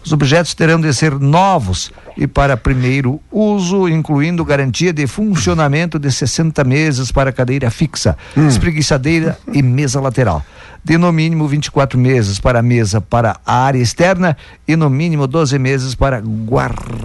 Os 0.05 0.13
objetos 0.13 0.53
terão 0.53 0.81
de 0.81 0.93
ser 0.93 1.19
novos 1.19 1.93
e 2.17 2.27
para 2.27 2.57
primeiro 2.57 3.21
uso, 3.31 3.89
incluindo 3.89 4.45
garantia 4.45 4.93
de 4.93 5.07
funcionamento 5.07 5.97
de 5.99 6.11
60 6.11 6.65
meses 6.65 7.13
para 7.13 7.31
cadeira 7.33 7.71
fixa, 7.71 8.17
hum. 8.37 8.49
espreguiçadeira 8.49 9.39
e 9.53 9.63
mesa 9.63 10.01
lateral. 10.01 10.45
De 10.85 10.99
no 10.99 11.13
mínimo 11.13 11.47
24 11.47 11.97
meses 11.97 12.41
para 12.41 12.59
a 12.59 12.63
mesa 12.63 13.01
para 13.01 13.39
a 13.47 13.63
área 13.63 13.79
externa 13.79 14.37
e 14.67 14.75
no 14.75 14.91
mínimo 14.91 15.29
12 15.29 15.57
meses 15.57 15.95
para 15.95 16.19
guarda-sol. 16.19 16.99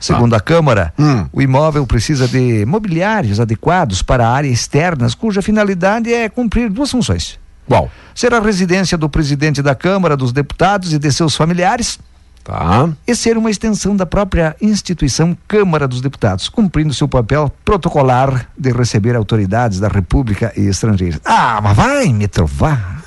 Segundo 0.00 0.32
ah. 0.32 0.38
a 0.38 0.40
Câmara, 0.40 0.94
hum. 0.98 1.26
o 1.30 1.42
imóvel 1.42 1.86
precisa 1.86 2.26
de 2.26 2.64
mobiliários 2.64 3.38
adequados 3.38 4.02
para 4.02 4.26
a 4.26 4.32
área 4.32 4.48
externas, 4.48 5.14
cuja 5.14 5.42
finalidade 5.42 6.10
é 6.12 6.30
cumprir 6.30 6.70
duas 6.70 6.90
funções 6.90 7.39
qual? 7.70 7.88
Será 8.16 8.40
residência 8.40 8.98
do 8.98 9.08
presidente 9.08 9.62
da 9.62 9.76
Câmara, 9.76 10.16
dos 10.16 10.32
deputados 10.32 10.92
e 10.92 10.98
de 10.98 11.12
seus 11.12 11.36
familiares. 11.36 12.00
Tá. 12.42 12.88
E 13.06 13.14
ser 13.14 13.38
uma 13.38 13.48
extensão 13.48 13.94
da 13.94 14.04
própria 14.04 14.56
instituição 14.60 15.38
Câmara 15.46 15.86
dos 15.86 16.00
Deputados, 16.00 16.48
cumprindo 16.48 16.92
seu 16.92 17.06
papel 17.06 17.52
protocolar 17.64 18.48
de 18.58 18.72
receber 18.72 19.14
autoridades 19.14 19.78
da 19.78 19.86
República 19.86 20.52
e 20.56 20.62
estrangeiras. 20.66 21.20
Ah, 21.24 21.60
mas 21.62 21.76
vai 21.76 22.12
me 22.12 22.26
trovar. 22.26 23.04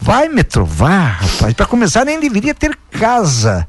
Vai 0.00 0.28
me 0.28 0.44
trovar, 0.44 1.22
rapaz. 1.22 1.52
Para 1.52 1.66
começar, 1.66 2.04
nem 2.04 2.20
deveria 2.20 2.54
ter 2.54 2.78
casa. 2.92 3.66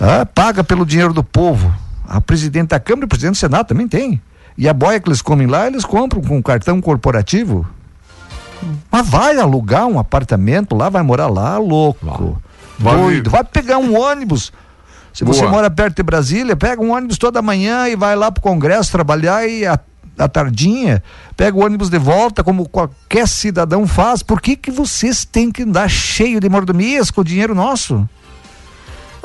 Ah, 0.00 0.24
paga 0.24 0.64
pelo 0.64 0.86
dinheiro 0.86 1.12
do 1.12 1.22
povo. 1.22 1.70
A 2.08 2.22
presidente 2.22 2.68
da 2.68 2.80
Câmara 2.80 3.04
e 3.04 3.06
o 3.06 3.08
presidente 3.08 3.34
do 3.34 3.38
Senado 3.38 3.66
também 3.66 3.86
tem. 3.86 4.22
E 4.56 4.66
a 4.66 4.72
boia 4.72 4.98
que 4.98 5.10
eles 5.10 5.20
comem 5.20 5.46
lá, 5.46 5.66
eles 5.66 5.84
compram 5.84 6.22
com 6.22 6.42
cartão 6.42 6.80
corporativo. 6.80 7.66
Mas 8.90 9.08
vai 9.08 9.36
alugar 9.38 9.86
um 9.86 9.98
apartamento 9.98 10.74
lá, 10.74 10.88
vai 10.88 11.02
morar 11.02 11.26
lá, 11.26 11.58
louco. 11.58 12.40
Vai. 12.78 12.96
Doido. 12.96 13.30
Vai 13.30 13.44
pegar 13.44 13.78
um 13.78 13.98
ônibus. 13.98 14.52
Se 15.12 15.24
Boa. 15.24 15.36
você 15.36 15.46
mora 15.46 15.70
perto 15.70 15.96
de 15.96 16.02
Brasília, 16.02 16.56
pega 16.56 16.82
um 16.82 16.92
ônibus 16.92 17.18
toda 17.18 17.40
manhã 17.40 17.88
e 17.88 17.94
vai 17.94 18.16
lá 18.16 18.32
pro 18.32 18.42
Congresso 18.42 18.90
trabalhar 18.90 19.46
e 19.48 19.64
a, 19.64 19.78
a 20.18 20.28
tardinha, 20.28 21.02
pega 21.36 21.56
o 21.56 21.64
ônibus 21.64 21.88
de 21.88 21.98
volta, 21.98 22.42
como 22.42 22.68
qualquer 22.68 23.28
cidadão 23.28 23.86
faz. 23.86 24.22
Por 24.22 24.40
que 24.40 24.56
que 24.56 24.72
vocês 24.72 25.24
têm 25.24 25.52
que 25.52 25.62
andar 25.62 25.88
cheio 25.88 26.40
de 26.40 26.48
mordomias 26.48 27.12
com 27.12 27.20
o 27.20 27.24
dinheiro 27.24 27.54
nosso? 27.54 28.08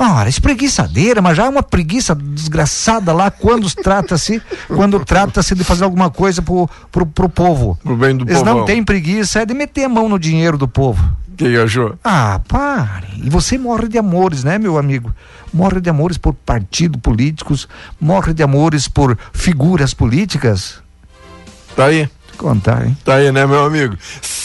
Ora, 0.02 0.30
espreguiçadeira, 0.30 1.22
mas 1.22 1.36
já 1.36 1.46
é 1.46 1.50
uma 1.50 1.62
preguiça 1.62 2.16
desgraçada 2.16 3.12
lá 3.12 3.30
quando 3.30 3.70
trata-se 3.70 4.42
quando 4.68 5.04
trata-se 5.04 5.54
de 5.54 5.64
fazer 5.66 5.84
alguma 5.84 6.10
coisa 6.10 6.42
pro, 6.42 6.70
pro, 6.90 7.06
pro 7.06 7.28
povo. 7.28 7.78
Pro 7.84 7.98
bem 7.98 8.16
do 8.16 8.24
Eles 8.24 8.38
povão. 8.40 8.60
não 8.60 8.66
têm 8.66 8.82
preguiça, 8.82 9.42
é 9.42 9.46
de 9.46 9.54
meter 9.54 9.84
a 9.84 9.90
mão 9.90 10.08
no 10.08 10.18
dinheiro 10.18 10.58
do 10.58 10.70
povo. 10.70 11.04
Quem 11.36 11.58
achou? 11.58 11.98
Ah, 12.02 12.40
pare. 12.48 13.08
E 13.22 13.30
você 13.30 13.58
morre 13.58 13.90
de 13.90 13.98
amores, 13.98 14.44
né, 14.46 14.58
meu 14.58 14.78
amigo? 14.78 15.14
Morre 15.54 15.82
de 15.82 15.90
amores 15.90 16.18
por 16.18 16.34
partidos 16.34 17.02
políticos, 17.02 17.68
morre 18.00 18.34
de 18.34 18.42
amores 18.42 18.88
por 18.88 19.18
figuras 19.34 19.94
políticas. 19.94 20.82
Tá 21.76 21.86
aí. 21.86 22.10
Contar, 22.38 22.88
hein? 22.88 22.98
Tá 23.04 23.16
aí, 23.16 23.34
né, 23.34 23.46
meu 23.46 23.66
amigo? 23.66 23.98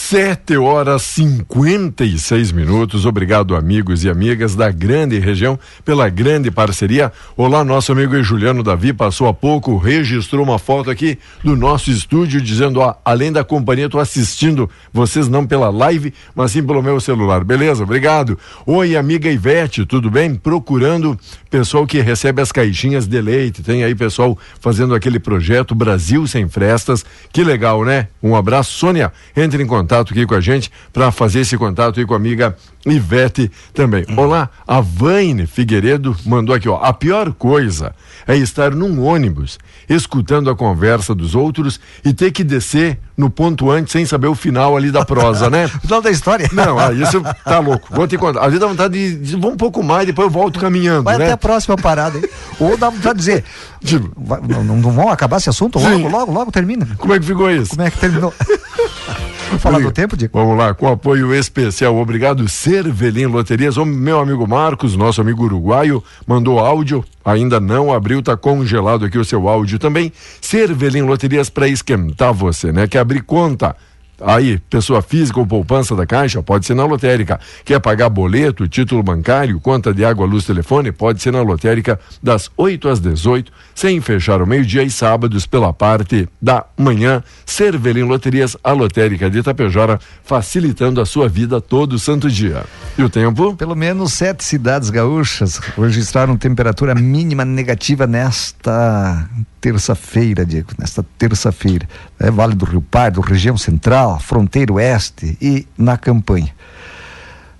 Sete 0.07 0.55
horas 0.55 1.01
cinquenta 1.01 2.05
e 2.05 2.19
seis 2.19 2.51
minutos. 2.51 3.07
Obrigado, 3.07 3.55
amigos 3.55 4.03
e 4.03 4.09
amigas 4.09 4.55
da 4.55 4.69
grande 4.69 5.17
região, 5.17 5.59
pela 5.83 6.07
grande 6.09 6.51
parceria. 6.51 7.11
Olá, 7.35 7.63
nosso 7.63 7.91
amigo 7.91 8.21
Juliano 8.21 8.61
Davi 8.61 8.93
passou 8.93 9.27
há 9.27 9.33
pouco, 9.33 9.77
registrou 9.77 10.43
uma 10.43 10.59
foto 10.59 10.91
aqui 10.91 11.17
do 11.43 11.55
nosso 11.55 11.89
estúdio, 11.89 12.39
dizendo: 12.39 12.81
ó, 12.81 12.93
além 13.03 13.31
da 13.31 13.43
companhia, 13.43 13.89
tô 13.89 13.97
assistindo 13.97 14.69
vocês 14.93 15.27
não 15.27 15.43
pela 15.43 15.71
live, 15.71 16.13
mas 16.35 16.51
sim 16.51 16.63
pelo 16.63 16.83
meu 16.83 16.99
celular. 16.99 17.43
Beleza? 17.43 17.81
Obrigado. 17.81 18.37
Oi, 18.63 18.95
amiga 18.95 19.27
Ivete, 19.27 19.87
tudo 19.87 20.11
bem? 20.11 20.35
Procurando 20.35 21.19
pessoal 21.49 21.87
que 21.87 21.99
recebe 21.99 22.43
as 22.43 22.51
caixinhas 22.51 23.07
de 23.07 23.19
leite. 23.19 23.63
Tem 23.63 23.83
aí 23.83 23.95
pessoal 23.95 24.37
fazendo 24.59 24.93
aquele 24.93 25.17
projeto 25.17 25.73
Brasil 25.73 26.27
Sem 26.27 26.47
Frestas. 26.47 27.03
Que 27.33 27.43
legal, 27.43 27.83
né? 27.83 28.09
Um 28.21 28.35
abraço. 28.35 28.71
Sônia, 28.77 29.11
entre 29.35 29.63
em 29.63 29.65
contato 29.65 29.94
aqui 30.01 30.25
com 30.25 30.35
a 30.35 30.41
gente 30.41 30.71
para 30.91 31.11
fazer 31.11 31.41
esse 31.41 31.57
contato 31.57 31.99
aí 31.99 32.05
com 32.05 32.13
a 32.13 32.17
amiga 32.17 32.55
Ivete 32.85 33.51
também. 33.73 34.05
Olá, 34.15 34.49
a 34.67 34.79
Vaine 34.79 35.47
Figueiredo 35.47 36.15
mandou 36.25 36.55
aqui, 36.55 36.69
ó. 36.69 36.77
A 36.83 36.93
pior 36.93 37.33
coisa 37.33 37.95
é 38.27 38.35
estar 38.37 38.75
num 38.75 39.03
ônibus, 39.03 39.57
escutando 39.89 40.49
a 40.49 40.55
conversa 40.55 41.15
dos 41.15 41.33
outros 41.33 41.79
e 42.03 42.13
ter 42.13 42.31
que 42.31 42.43
descer 42.43 42.99
no 43.17 43.29
ponto 43.29 43.71
antes 43.71 43.91
sem 43.91 44.05
saber 44.05 44.27
o 44.27 44.35
final 44.35 44.75
ali 44.75 44.91
da 44.91 45.03
prosa, 45.03 45.49
né? 45.49 45.65
o 45.77 45.79
final 45.79 46.01
da 46.01 46.11
história. 46.11 46.49
Não, 46.51 46.77
ah, 46.77 46.91
isso 46.91 47.21
tá 47.43 47.59
louco. 47.59 47.87
Vou 47.89 48.07
te 48.07 48.17
contar. 48.17 48.41
Às 48.41 48.47
vezes 48.47 48.59
dá 48.59 48.67
vontade 48.67 49.15
de, 49.15 49.35
vou 49.35 49.51
um 49.51 49.57
pouco 49.57 49.81
mais, 49.81 50.05
depois 50.05 50.27
eu 50.27 50.31
volto 50.31 50.59
caminhando, 50.59 51.03
Vai 51.03 51.17
né? 51.17 51.25
até 51.25 51.33
a 51.33 51.37
próxima 51.37 51.75
parada, 51.75 52.17
hein? 52.17 52.25
Ou 52.59 52.77
dá 52.77 52.89
vontade 52.89 53.19
de 53.19 53.25
dizer, 53.25 53.43
Tipo, 53.85 54.09
não, 54.47 54.63
não, 54.63 54.91
vão 54.91 55.09
acabar 55.09 55.37
esse 55.37 55.47
assunto? 55.47 55.77
Logo, 55.77 56.09
logo, 56.09 56.31
logo 56.31 56.51
termina. 56.51 56.87
como 56.97 57.13
é 57.13 57.19
que 57.19 57.25
ficou 57.25 57.51
isso? 57.51 57.69
Como 57.69 57.83
é 57.83 57.91
que 57.91 57.99
terminou? 57.99 58.33
Vamos 59.47 59.61
falar 59.61 59.79
do 59.79 59.91
tempo, 59.91 60.17
Diego? 60.17 60.37
Vamos 60.37 60.57
lá, 60.57 60.73
com 60.73 60.87
apoio 60.87 61.33
especial, 61.33 61.95
obrigado 61.95 62.47
Cervelim 62.49 63.27
Loterias, 63.27 63.77
o 63.77 63.85
meu 63.85 64.19
amigo 64.19 64.47
Marcos, 64.47 64.95
nosso 64.95 65.21
amigo 65.21 65.43
uruguaio, 65.43 66.03
mandou 66.25 66.59
áudio, 66.59 67.05
ainda 67.23 67.59
não 67.59 67.93
abriu, 67.93 68.21
tá 68.21 68.35
congelado 68.35 69.05
aqui 69.05 69.17
o 69.17 69.25
seu 69.25 69.47
áudio 69.47 69.77
também. 69.77 70.11
Cervelim 70.41 71.03
Loterias 71.03 71.49
para 71.49 71.67
esquentar 71.67 72.33
você, 72.33 72.71
né? 72.71 72.87
Quer 72.87 72.99
abrir 72.99 73.21
conta? 73.21 73.75
Aí, 74.21 74.57
pessoa 74.69 75.01
física 75.01 75.39
ou 75.39 75.45
poupança 75.45 75.95
da 75.95 76.05
Caixa, 76.05 76.41
pode 76.41 76.65
ser 76.65 76.73
na 76.73 76.85
lotérica. 76.85 77.39
Quer 77.63 77.79
pagar 77.79 78.09
boleto, 78.09 78.67
título 78.67 79.03
bancário, 79.03 79.59
conta 79.59 79.93
de 79.93 80.05
água, 80.05 80.25
luz, 80.25 80.45
telefone, 80.45 80.91
pode 80.91 81.21
ser 81.21 81.31
na 81.31 81.41
lotérica 81.41 81.99
das 82.23 82.49
8 82.55 82.89
às 82.89 82.99
18, 82.99 83.51
sem 83.73 83.99
fechar 83.99 84.41
o 84.41 84.47
meio-dia 84.47 84.83
e 84.83 84.89
sábados 84.89 85.45
pela 85.45 85.73
parte 85.73 86.29
da 86.41 86.65
manhã. 86.77 87.23
Cervelim 87.45 88.03
Loterias, 88.03 88.55
a 88.63 88.71
lotérica 88.71 89.29
de 89.29 89.39
Itapejara, 89.39 89.99
facilitando 90.23 91.01
a 91.01 91.05
sua 91.05 91.27
vida 91.27 91.59
todo 91.59 91.99
santo 91.99 92.29
dia. 92.29 92.63
E 92.97 93.03
o 93.03 93.09
tempo? 93.09 93.55
Pelo 93.55 93.75
menos 93.75 94.13
sete 94.13 94.43
cidades 94.43 94.89
gaúchas 94.89 95.59
registraram 95.77 96.37
temperatura 96.37 96.95
mínima 96.95 97.43
negativa 97.43 98.07
nesta 98.07 99.29
terça-feira, 99.65 100.45
Diego. 100.45 100.69
Nesta 100.77 101.03
terça-feira. 101.17 101.89
É 102.19 102.29
Vale 102.29 102.53
do 102.53 102.65
Rio 102.65 102.83
Pardo, 102.83 103.19
região 103.19 103.57
central, 103.57 104.19
fronteira 104.19 104.73
oeste 104.73 105.35
e 105.41 105.67
na 105.75 105.97
campanha. 105.97 106.53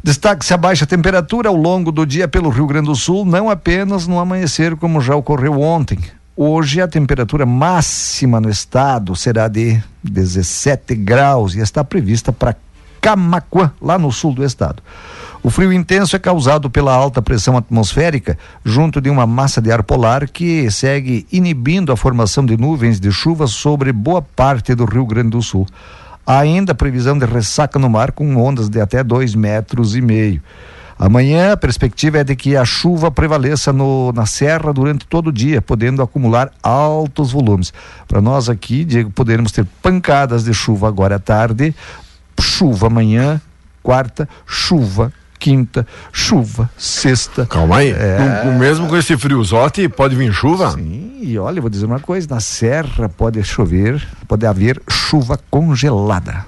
Destaque-se 0.04 0.54
a 0.54 0.58
baixa 0.58 0.86
temperatura 0.86 1.50
ao 1.50 1.56
longo 1.56 1.92
do 1.92 2.06
dia 2.06 2.28
pelo 2.28 2.50
Rio 2.50 2.68
Grande 2.68 2.86
do 2.86 2.96
Sul, 2.96 3.26
não 3.26 3.50
apenas 3.50 4.06
no 4.06 4.20
amanhecer, 4.20 4.76
como 4.76 5.02
já 5.02 5.16
ocorreu 5.16 5.60
ontem. 5.60 5.98
Hoje 6.38 6.80
a 6.80 6.88
temperatura 6.88 7.44
máxima 7.44 8.40
no 8.40 8.52
estado 8.52 9.16
será 9.16 9.48
de 9.48 9.82
17 10.04 10.94
graus 10.94 11.56
e 11.56 11.60
está 11.60 11.84
prevista 11.84 12.32
para 12.32 12.56
Camaquã, 13.02 13.72
lá 13.82 13.98
no 13.98 14.12
sul 14.12 14.34
do 14.34 14.44
estado. 14.44 14.82
O 15.46 15.52
frio 15.52 15.72
intenso 15.72 16.16
é 16.16 16.20
causado 16.20 16.72
pela 16.72 16.92
alta 16.92 17.22
pressão 17.22 17.56
atmosférica, 17.56 18.36
junto 18.64 19.00
de 19.00 19.12
uma 19.12 19.28
massa 19.28 19.62
de 19.62 19.72
ar 19.72 19.84
polar 19.84 20.28
que 20.28 20.72
segue 20.72 21.28
inibindo 21.32 21.92
a 21.92 21.96
formação 21.96 22.44
de 22.44 22.58
nuvens 22.58 23.00
de 23.00 23.12
chuva 23.12 23.46
sobre 23.46 23.94
boa 23.94 24.24
parte 24.24 24.74
do 24.74 24.86
Rio 24.86 25.06
Grande 25.06 25.30
do 25.30 25.44
Sul. 25.44 25.68
Há 26.26 26.40
ainda 26.40 26.74
previsão 26.74 27.16
de 27.16 27.28
ressaca 27.28 27.78
no 27.78 27.88
mar 27.88 28.12
com 28.12 28.36
ondas 28.38 28.70
de 28.70 28.82
até 28.82 29.04
dois 29.04 29.36
metros 29.36 29.96
e 29.96 30.02
meio. 30.02 30.42
Amanhã 30.98 31.52
a 31.52 31.58
perspectiva 31.58 32.18
é 32.18 32.24
de 32.24 32.36
que 32.36 32.58
a 32.58 32.66
chuva 32.66 33.12
prevaleça 33.12 33.72
no, 33.72 34.12
na 34.14 34.26
serra 34.26 34.74
durante 34.74 35.06
todo 35.06 35.28
o 35.28 35.32
dia, 35.32 35.62
podendo 35.62 36.02
acumular 36.02 36.50
altos 36.64 37.32
volumes. 37.32 37.72
Para 38.08 38.20
nós 38.20 38.50
aqui, 38.50 38.84
Diego, 38.84 39.12
poderemos 39.12 39.52
ter 39.52 39.68
pancadas 39.80 40.44
de 40.44 40.56
chuva 40.56 40.88
agora 40.88 41.18
à 41.18 41.20
tarde, 41.20 41.76
chuva 42.42 42.88
amanhã, 42.88 43.40
quarta, 43.84 44.28
chuva 44.48 45.14
quinta, 45.46 45.86
chuva 46.12 46.68
sexta. 46.76 47.46
Calma 47.46 47.78
aí. 47.78 47.92
É. 47.92 48.44
No- 48.46 48.58
mesmo 48.58 48.88
com 48.88 48.98
esse 48.98 49.16
friozote, 49.16 49.88
pode 49.88 50.16
vir 50.16 50.34
chuva? 50.34 50.72
Sim, 50.72 51.20
e 51.22 51.38
olha, 51.38 51.62
vou 51.62 51.70
dizer 51.70 51.86
uma 51.86 52.00
coisa: 52.00 52.28
na 52.32 52.40
serra 52.40 53.08
pode 53.08 53.44
chover, 53.44 54.02
pode 54.28 54.44
haver 54.44 54.82
chuva 54.90 55.40
congelada. 55.52 56.44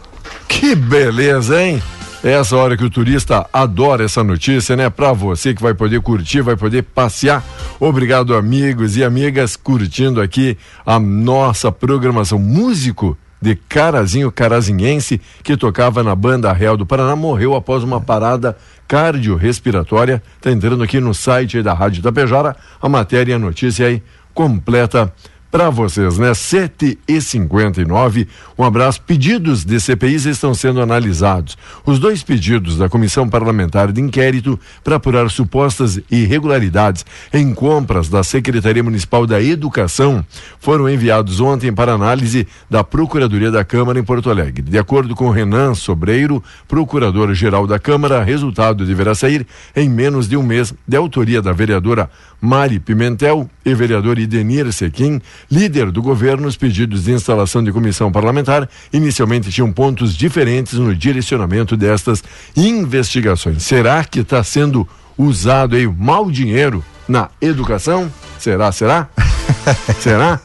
Que 0.48 0.74
beleza, 0.74 1.62
hein? 1.62 1.80
Essa 2.24 2.58
hora 2.58 2.76
que 2.76 2.84
o 2.84 2.90
turista 2.90 3.46
adora 3.54 4.04
essa 4.04 4.24
notícia, 4.24 4.76
né? 4.76 4.90
Pra 4.90 5.14
você 5.14 5.54
que 5.54 5.62
vai 5.62 5.76
poder 5.76 6.02
curtir, 6.02 6.42
vai 6.42 6.56
poder 6.58 6.82
passear. 6.82 7.44
Obrigado, 7.80 8.36
amigos 8.36 8.98
e 8.98 9.04
amigas, 9.04 9.56
curtindo 9.56 10.20
aqui 10.20 10.58
a 10.84 11.00
nossa 11.00 11.72
programação. 11.72 12.40
Músico 12.40 13.16
de 13.40 13.56
Carazinho 13.56 14.32
Carazinhense, 14.32 15.22
que 15.44 15.56
tocava 15.56 16.02
na 16.02 16.16
Banda 16.16 16.52
Real 16.52 16.76
do 16.76 16.88
Paraná, 16.88 17.16
morreu 17.16 17.54
após 17.56 17.84
uma 17.84 18.02
parada 18.02 18.58
cardiorrespiratória. 18.88 20.22
Tá 20.42 20.52
entrando 20.52 20.84
aqui 20.84 21.00
no 21.00 21.14
site 21.14 21.62
da 21.62 21.74
Rádio 21.74 22.02
Tapejara, 22.02 22.56
a 22.82 22.88
matéria 22.88 23.34
e 23.34 23.36
a 23.36 23.40
notícia 23.40 23.88
aí 23.88 24.02
completa 24.34 25.14
para 25.50 25.70
vocês, 25.70 26.18
né? 26.18 26.34
7 26.34 27.00
e 27.08 27.22
59 27.22 28.28
Um 28.58 28.64
abraço. 28.64 29.02
Pedidos 29.02 29.64
de 29.64 29.80
CPIs 29.80 30.26
estão 30.26 30.54
sendo 30.54 30.82
analisados. 30.82 31.58
Os 31.86 32.00
dois 32.00 32.24
pedidos 32.24 32.78
da 32.78 32.90
Comissão 32.90 33.30
Parlamentar 33.30 33.92
de 33.92 34.02
Inquérito 34.02 34.60
para 34.84 34.98
apurar 34.98 35.30
supostas 35.30 36.00
irregularidades 36.12 37.06
em 37.34 37.54
compras 37.54 38.10
da 38.10 38.24
Secretaria 38.24 38.84
Municipal 38.84 39.26
da 39.26 39.42
Educação 39.42 40.26
foram 40.60 40.90
enviados 40.90 41.40
ontem 41.40 41.72
para 41.72 41.94
análise 41.94 42.48
da 42.70 42.84
Procuradoria 42.84 43.52
da 43.52 43.64
Câmara 43.64 44.00
em 44.00 44.04
Porto 44.04 44.30
Alegre. 44.30 44.62
De 44.64 44.78
acordo 44.78 45.16
com 45.16 45.30
Renan 45.30 45.74
Sobreiro, 45.74 46.44
procurador-geral 46.68 47.66
da 47.66 47.80
Câmara, 47.80 48.24
resultado 48.24 48.86
deverá 48.86 49.16
sair 49.16 49.46
em 49.76 49.90
menos 49.90 50.28
de 50.28 50.36
um 50.36 50.44
mês 50.44 50.74
de 50.88 50.98
autoria 50.98 51.42
da 51.42 51.54
vereadora 51.54 52.10
Mari 52.40 52.80
Pimentel 52.80 53.50
e 53.66 53.74
vereador 53.74 54.20
Idenir 54.20 54.72
Sequim, 54.72 55.20
líder 55.50 55.92
do 55.92 56.02
governo, 56.02 56.48
os 56.48 56.56
pedidos 56.56 57.06
de 57.06 57.12
instalação 57.12 57.64
de 57.64 57.72
comissão 57.72 58.12
parlamentar 58.12 58.70
inicialmente 58.94 59.52
tinham 59.52 59.72
pontos 59.72 60.16
diferentes 60.16 60.74
no 60.74 60.96
direcionamento 60.96 61.76
destas 61.76 62.24
investigações. 62.56 63.64
Será 63.64 64.04
que 64.04 64.20
está 64.20 64.44
sendo 64.44 64.88
usado 65.18 65.76
aí 65.76 65.88
mau 65.88 66.30
dinheiro 66.30 66.84
na 67.08 67.30
educação? 67.42 68.12
Será, 68.40 68.72
será? 68.72 69.10
será? 70.00 70.40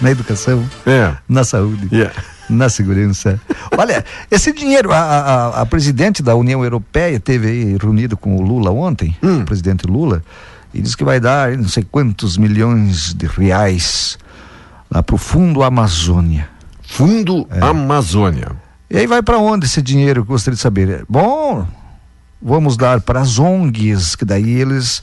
Na 0.00 0.10
educação, 0.10 0.68
É. 0.86 1.14
na 1.28 1.44
saúde. 1.44 1.88
Yeah. 1.92 2.14
Na 2.48 2.68
segurança. 2.68 3.40
Olha, 3.76 4.04
esse 4.30 4.52
dinheiro, 4.52 4.90
a, 4.92 4.98
a, 4.98 5.60
a 5.60 5.66
presidente 5.66 6.22
da 6.22 6.34
União 6.34 6.64
Europeia 6.64 7.20
teve 7.20 7.46
aí 7.48 7.76
reunido 7.80 8.16
com 8.16 8.36
o 8.36 8.42
Lula 8.42 8.70
ontem, 8.72 9.16
o 9.22 9.44
presidente 9.44 9.86
Lula, 9.86 10.22
e 10.72 10.80
disse 10.80 10.96
que 10.96 11.04
vai 11.04 11.18
dar 11.20 11.56
não 11.56 11.68
sei 11.68 11.82
quantos 11.82 12.36
milhões 12.36 13.12
de 13.14 13.26
reais 13.26 14.18
lá 14.90 15.02
pro 15.02 15.16
Fundo 15.16 15.62
Amazônia. 15.62 16.48
Fundo 16.82 17.46
Amazônia. 17.60 18.52
E 18.90 18.98
aí 18.98 19.06
vai 19.06 19.22
para 19.22 19.38
onde 19.38 19.66
esse 19.66 19.80
dinheiro? 19.80 20.20
Eu 20.20 20.24
gostaria 20.24 20.56
de 20.56 20.60
saber. 20.60 21.04
Bom, 21.08 21.66
vamos 22.42 22.76
dar 22.76 23.00
para 23.00 23.20
as 23.20 23.38
ONGs, 23.38 24.16
que 24.16 24.24
daí 24.24 24.50
eles 24.60 25.02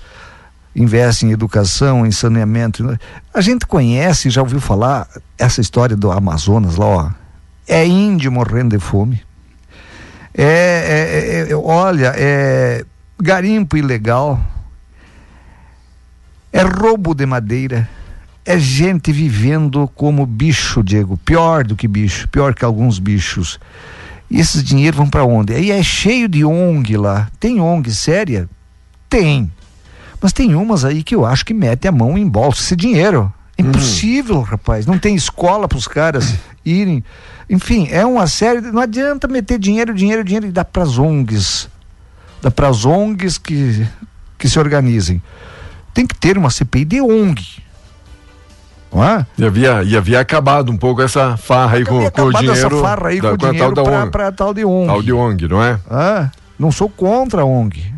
investem 0.76 1.30
em 1.30 1.32
educação, 1.32 2.06
em 2.06 2.12
saneamento. 2.12 2.98
A 3.34 3.42
gente 3.42 3.66
conhece, 3.66 4.30
já 4.30 4.42
ouviu 4.42 4.60
falar 4.60 5.08
essa 5.38 5.62
história 5.62 5.96
do 5.96 6.12
Amazonas 6.12 6.76
lá, 6.76 6.86
ó. 6.86 7.10
É 7.68 7.86
índio 7.86 8.32
morrendo 8.32 8.78
de 8.78 8.84
fome. 8.84 9.22
É, 10.34 11.46
é- 11.48 11.52
é- 11.52 11.56
olha, 11.56 12.14
é 12.16 12.86
garimpo 13.20 13.76
ilegal. 13.76 14.40
É 16.58 16.64
roubo 16.64 17.14
de 17.14 17.24
madeira. 17.24 17.88
É 18.44 18.58
gente 18.58 19.12
vivendo 19.12 19.88
como 19.94 20.26
bicho, 20.26 20.82
Diego. 20.82 21.16
Pior 21.18 21.64
do 21.64 21.76
que 21.76 21.88
bicho, 21.88 22.28
pior 22.30 22.56
que 22.56 22.66
alguns 22.66 22.98
bichos. 22.98 23.60
E 24.28 24.40
esses 24.40 24.64
dinheiros 24.64 24.98
vão 24.98 25.08
para 25.08 25.24
onde? 25.24 25.54
Aí 25.54 25.70
é 25.70 25.84
cheio 25.84 26.28
de 26.28 26.44
ONG 26.44 26.98
lá. 26.98 27.30
Tem 27.40 27.62
ONG 27.62 27.94
séria? 27.94 28.50
Tem. 29.08 29.52
Mas 30.20 30.34
tem 30.34 30.56
umas 30.56 30.84
aí 30.84 31.04
que 31.04 31.14
eu 31.14 31.28
acho 31.28 31.46
que 31.46 31.54
mete 31.54 31.88
a 31.88 31.92
mão 31.92 32.18
em 32.18 32.28
bolsa 32.28 32.64
esse 32.64 32.76
dinheiro. 32.76 33.32
Impossível, 33.56 34.42
rapaz. 34.42 34.88
Não 34.88 34.98
tem 34.98 35.14
escola 35.14 35.68
para 35.68 35.78
os 35.78 35.88
caras 35.88 36.34
irem. 36.66 37.04
Enfim, 37.48 37.88
é 37.92 38.04
uma 38.04 38.26
série. 38.26 38.62
Não 38.62 38.82
adianta 38.82 39.28
meter 39.28 39.60
dinheiro, 39.60 39.94
dinheiro, 39.94 40.24
dinheiro 40.24 40.48
e 40.48 40.52
dar 40.52 40.66
para 40.66 40.82
as 40.82 40.98
ONGs. 40.98 41.70
Dá 42.42 42.50
para 42.50 42.68
as 42.68 42.84
ONGs 42.84 43.38
que, 43.38 43.88
que 44.40 44.50
se 44.50 44.58
organizem. 44.58 45.22
Tem 45.98 46.06
que 46.06 46.14
ter 46.16 46.38
uma 46.38 46.52
CPI 46.52 46.86
de 46.86 47.02
ONG. 47.02 47.44
Não 48.94 49.04
é? 49.04 49.26
E 49.36 49.44
havia, 49.44 49.82
e 49.82 49.98
havia 49.98 50.20
acabado 50.20 50.72
um 50.72 50.78
pouco 50.78 51.02
essa 51.02 51.36
farra 51.38 51.78
aí 51.78 51.84
com, 51.84 52.08
com 52.12 52.22
o 52.22 52.34
dinheiro. 52.34 52.54
essa 52.54 52.70
farra 52.70 53.08
aí 53.08 53.20
da, 53.20 53.30
com 53.30 53.34
o 53.34 53.38
dinheiro 53.50 54.12
para 54.12 54.32
tal 54.32 54.54
de 54.54 54.64
ONG. 54.64 54.86
Tal 54.86 55.02
de 55.02 55.12
ONG, 55.12 55.48
não 55.48 55.64
é? 55.64 55.80
Ah, 55.90 56.30
não 56.60 56.72
sou 56.72 56.88
contra 56.88 57.42
a 57.42 57.46
ONG. 57.46 57.97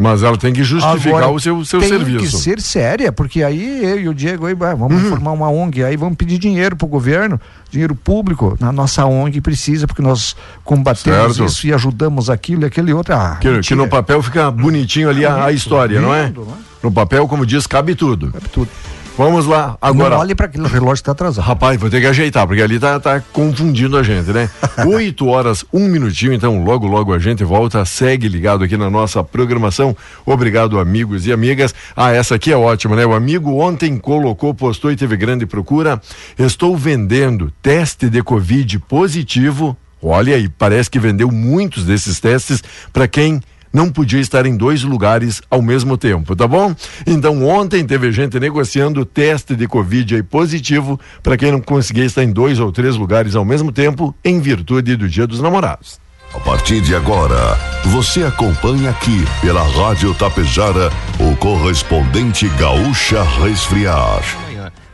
Mas 0.00 0.22
ela 0.22 0.38
tem 0.38 0.50
que 0.50 0.64
justificar 0.64 1.18
Agora, 1.18 1.28
o 1.28 1.38
seu, 1.38 1.62
seu 1.62 1.78
tem 1.78 1.90
serviço. 1.90 2.18
Tem 2.18 2.26
que 2.26 2.36
ser 2.38 2.60
séria, 2.62 3.12
porque 3.12 3.42
aí 3.42 3.84
eu 3.84 4.00
e 4.00 4.08
o 4.08 4.14
Diego 4.14 4.46
aí, 4.46 4.54
vamos 4.54 5.02
uhum. 5.02 5.10
formar 5.10 5.32
uma 5.32 5.50
ONG, 5.50 5.84
aí 5.84 5.94
vamos 5.94 6.16
pedir 6.16 6.38
dinheiro 6.38 6.74
para 6.74 6.86
o 6.86 6.88
governo, 6.88 7.38
dinheiro 7.70 7.94
público. 7.94 8.56
Na 8.58 8.72
nossa 8.72 9.04
ONG 9.04 9.42
precisa, 9.42 9.86
porque 9.86 10.00
nós 10.00 10.34
combatemos 10.64 11.36
certo. 11.36 11.46
isso 11.46 11.66
e 11.66 11.74
ajudamos 11.74 12.30
aquilo 12.30 12.62
e 12.62 12.64
aquele 12.64 12.94
outro. 12.94 13.14
Ah, 13.14 13.36
que, 13.38 13.60
que, 13.60 13.74
no 13.74 13.88
papel 13.88 14.22
fica 14.22 14.50
bonitinho 14.50 15.10
ali 15.10 15.26
a, 15.26 15.44
a, 15.44 15.52
história, 15.52 15.96
lindo, 15.96 16.06
não 16.06 16.14
é? 16.14 16.32
Não 16.34 16.44
é? 16.44 16.46
No 16.82 16.90
papel, 16.90 17.28
como 17.28 17.44
diz, 17.44 17.66
cabe 17.66 17.94
tudo. 17.94 18.32
Cabe 18.32 18.48
tudo. 18.48 18.70
Vamos 19.16 19.46
lá, 19.46 19.76
agora. 19.80 20.14
Não 20.14 20.18
olhe 20.22 20.34
para 20.34 20.46
aquele 20.46 20.66
relógio 20.66 20.94
está 20.94 21.12
atrasado. 21.12 21.44
Rapaz, 21.44 21.78
vou 21.78 21.90
ter 21.90 22.00
que 22.00 22.06
ajeitar, 22.06 22.46
porque 22.46 22.62
ali 22.62 22.78
tá, 22.78 22.98
tá 22.98 23.20
confundindo 23.32 23.98
a 23.98 24.02
gente, 24.02 24.30
né? 24.30 24.48
Oito 24.86 25.26
horas, 25.26 25.64
um 25.72 25.88
minutinho, 25.88 26.32
então 26.32 26.64
logo, 26.64 26.86
logo 26.86 27.12
a 27.12 27.18
gente 27.18 27.44
volta. 27.44 27.84
Segue 27.84 28.28
ligado 28.28 28.64
aqui 28.64 28.76
na 28.76 28.88
nossa 28.88 29.22
programação. 29.22 29.94
Obrigado, 30.24 30.78
amigos 30.78 31.26
e 31.26 31.32
amigas. 31.32 31.74
Ah, 31.94 32.12
essa 32.12 32.36
aqui 32.36 32.50
é 32.50 32.56
ótima, 32.56 32.96
né? 32.96 33.04
O 33.04 33.12
amigo 33.12 33.60
ontem 33.60 33.98
colocou, 33.98 34.54
postou 34.54 34.90
e 34.90 34.96
teve 34.96 35.16
grande 35.16 35.44
procura. 35.44 36.00
Estou 36.38 36.76
vendendo 36.76 37.52
teste 37.60 38.08
de 38.08 38.22
Covid 38.22 38.78
positivo. 38.80 39.76
Olha 40.02 40.34
aí, 40.34 40.48
parece 40.48 40.88
que 40.88 40.98
vendeu 40.98 41.30
muitos 41.30 41.84
desses 41.84 42.18
testes 42.18 42.62
para 42.92 43.06
quem 43.06 43.42
não 43.72 43.90
podia 43.90 44.20
estar 44.20 44.46
em 44.46 44.56
dois 44.56 44.82
lugares 44.82 45.40
ao 45.50 45.62
mesmo 45.62 45.96
tempo, 45.96 46.34
tá 46.34 46.46
bom? 46.46 46.74
Então 47.06 47.46
ontem 47.46 47.84
teve 47.84 48.10
gente 48.12 48.38
negociando 48.38 49.04
teste 49.04 49.54
de 49.54 49.66
Covid 49.66 50.16
aí 50.16 50.22
positivo 50.22 50.98
para 51.22 51.36
quem 51.36 51.52
não 51.52 51.60
conseguia 51.60 52.04
estar 52.04 52.24
em 52.24 52.32
dois 52.32 52.58
ou 52.58 52.72
três 52.72 52.96
lugares 52.96 53.34
ao 53.34 53.44
mesmo 53.44 53.72
tempo 53.72 54.14
em 54.24 54.40
virtude 54.40 54.96
do 54.96 55.08
Dia 55.08 55.26
dos 55.26 55.40
Namorados. 55.40 55.98
A 56.32 56.38
partir 56.38 56.80
de 56.80 56.94
agora, 56.94 57.58
você 57.86 58.22
acompanha 58.22 58.90
aqui 58.90 59.24
pela 59.40 59.64
Rádio 59.64 60.14
Tapejara 60.14 60.90
o 61.18 61.34
correspondente 61.36 62.48
Gaúcha 62.50 63.22
Resfriar. 63.22 64.22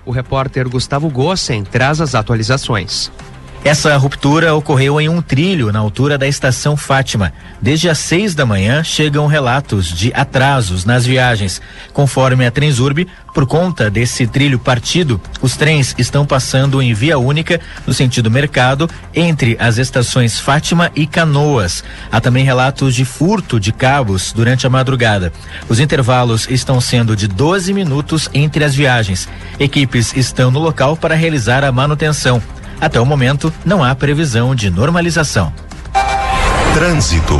O 0.06 0.10
repórter 0.10 0.68
Gustavo 0.68 1.10
Gossen 1.10 1.64
traz 1.64 2.00
as 2.00 2.14
atualizações. 2.14 3.10
Essa 3.64 3.96
ruptura 3.96 4.54
ocorreu 4.54 5.00
em 5.00 5.08
um 5.08 5.20
trilho 5.20 5.72
na 5.72 5.80
altura 5.80 6.16
da 6.16 6.28
estação 6.28 6.76
Fátima. 6.76 7.32
Desde 7.60 7.88
as 7.88 7.98
seis 7.98 8.34
da 8.34 8.46
manhã 8.46 8.84
chegam 8.84 9.26
relatos 9.26 9.92
de 9.92 10.12
atrasos 10.14 10.84
nas 10.84 11.04
viagens. 11.04 11.60
Conforme 11.92 12.46
a 12.46 12.50
Transurb, 12.50 13.08
por 13.34 13.44
conta 13.44 13.90
desse 13.90 14.26
trilho 14.26 14.58
partido, 14.58 15.20
os 15.42 15.56
trens 15.56 15.94
estão 15.98 16.24
passando 16.24 16.80
em 16.80 16.94
via 16.94 17.18
única 17.18 17.60
no 17.86 17.92
sentido 17.92 18.30
mercado 18.30 18.88
entre 19.12 19.56
as 19.58 19.78
estações 19.78 20.38
Fátima 20.38 20.92
e 20.94 21.06
Canoas. 21.06 21.82
Há 22.10 22.20
também 22.20 22.44
relatos 22.44 22.94
de 22.94 23.04
furto 23.04 23.58
de 23.58 23.72
cabos 23.72 24.32
durante 24.32 24.66
a 24.66 24.70
madrugada. 24.70 25.32
Os 25.68 25.80
intervalos 25.80 26.48
estão 26.48 26.80
sendo 26.80 27.16
de 27.16 27.26
12 27.26 27.74
minutos 27.74 28.30
entre 28.32 28.64
as 28.64 28.74
viagens. 28.74 29.28
Equipes 29.58 30.14
estão 30.16 30.50
no 30.50 30.60
local 30.60 30.96
para 30.96 31.14
realizar 31.14 31.64
a 31.64 31.72
manutenção. 31.72 32.40
Até 32.80 33.00
o 33.00 33.06
momento, 33.06 33.52
não 33.64 33.82
há 33.82 33.94
previsão 33.94 34.54
de 34.54 34.70
normalização. 34.70 35.52
Trânsito. 36.74 37.38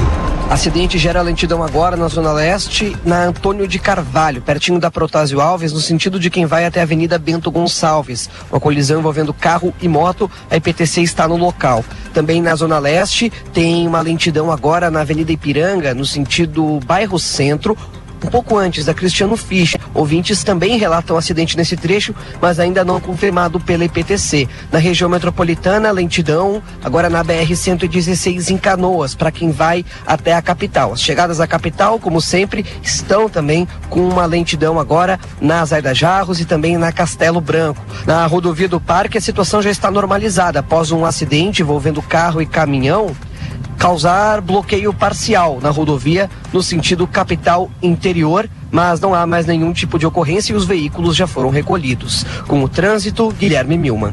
Acidente 0.48 0.96
gera 0.96 1.20
lentidão 1.22 1.62
agora 1.62 1.96
na 1.96 2.06
Zona 2.06 2.32
Leste, 2.32 2.96
na 3.04 3.24
Antônio 3.24 3.66
de 3.66 3.80
Carvalho, 3.80 4.40
pertinho 4.40 4.78
da 4.78 4.90
Protásio 4.90 5.40
Alves, 5.40 5.72
no 5.72 5.80
sentido 5.80 6.20
de 6.20 6.30
quem 6.30 6.46
vai 6.46 6.64
até 6.64 6.78
a 6.78 6.84
Avenida 6.84 7.18
Bento 7.18 7.50
Gonçalves. 7.50 8.30
Uma 8.48 8.60
colisão 8.60 9.00
envolvendo 9.00 9.34
carro 9.34 9.74
e 9.82 9.88
moto, 9.88 10.30
a 10.48 10.56
IPTC 10.56 11.02
está 11.02 11.26
no 11.26 11.36
local. 11.36 11.84
Também 12.14 12.40
na 12.40 12.54
Zona 12.54 12.78
Leste 12.78 13.30
tem 13.52 13.86
uma 13.88 14.00
lentidão 14.00 14.50
agora 14.52 14.88
na 14.88 15.00
Avenida 15.00 15.32
Ipiranga, 15.32 15.92
no 15.92 16.06
sentido 16.06 16.78
bairro 16.86 17.18
Centro, 17.18 17.76
pouco 18.16 18.56
antes 18.56 18.84
da 18.84 18.94
Cristiano 18.94 19.36
Fisch. 19.36 19.76
Ouvintes 19.94 20.42
também 20.42 20.78
relatam 20.78 21.16
acidente 21.16 21.56
nesse 21.56 21.76
trecho, 21.76 22.14
mas 22.40 22.58
ainda 22.58 22.84
não 22.84 23.00
confirmado 23.00 23.60
pela 23.60 23.84
IPTC. 23.84 24.48
Na 24.70 24.78
região 24.78 25.08
metropolitana, 25.08 25.90
lentidão, 25.90 26.62
agora 26.82 27.08
na 27.08 27.24
BR-116 27.24 28.50
em 28.50 28.58
Canoas, 28.58 29.14
para 29.14 29.30
quem 29.30 29.50
vai 29.50 29.84
até 30.06 30.34
a 30.34 30.42
capital. 30.42 30.92
As 30.92 31.00
chegadas 31.00 31.40
à 31.40 31.46
capital, 31.46 31.98
como 31.98 32.20
sempre, 32.20 32.64
estão 32.82 33.28
também 33.28 33.66
com 33.88 34.00
uma 34.08 34.26
lentidão 34.26 34.78
agora 34.78 35.18
na 35.40 35.64
Zaida 35.64 35.94
Jarros 35.94 36.40
e 36.40 36.44
também 36.44 36.76
na 36.76 36.92
Castelo 36.92 37.40
Branco. 37.40 37.84
Na 38.06 38.26
rodovia 38.26 38.68
do 38.68 38.80
Parque, 38.80 39.18
a 39.18 39.20
situação 39.20 39.62
já 39.62 39.70
está 39.70 39.90
normalizada 39.90 40.60
após 40.60 40.90
um 40.90 41.04
acidente 41.04 41.62
envolvendo 41.62 42.02
carro 42.02 42.40
e 42.40 42.46
caminhão 42.46 43.14
causar 43.78 44.40
bloqueio 44.40 44.92
parcial 44.92 45.58
na 45.62 45.70
rodovia 45.70 46.30
no 46.52 46.62
sentido 46.62 47.06
capital 47.06 47.70
interior, 47.82 48.48
mas 48.70 49.00
não 49.00 49.14
há 49.14 49.26
mais 49.26 49.46
nenhum 49.46 49.72
tipo 49.72 49.98
de 49.98 50.06
ocorrência 50.06 50.52
e 50.52 50.56
os 50.56 50.64
veículos 50.64 51.16
já 51.16 51.26
foram 51.26 51.50
recolhidos. 51.50 52.24
Com 52.46 52.62
o 52.62 52.68
trânsito, 52.68 53.30
Guilherme 53.32 53.78
Milman. 53.78 54.12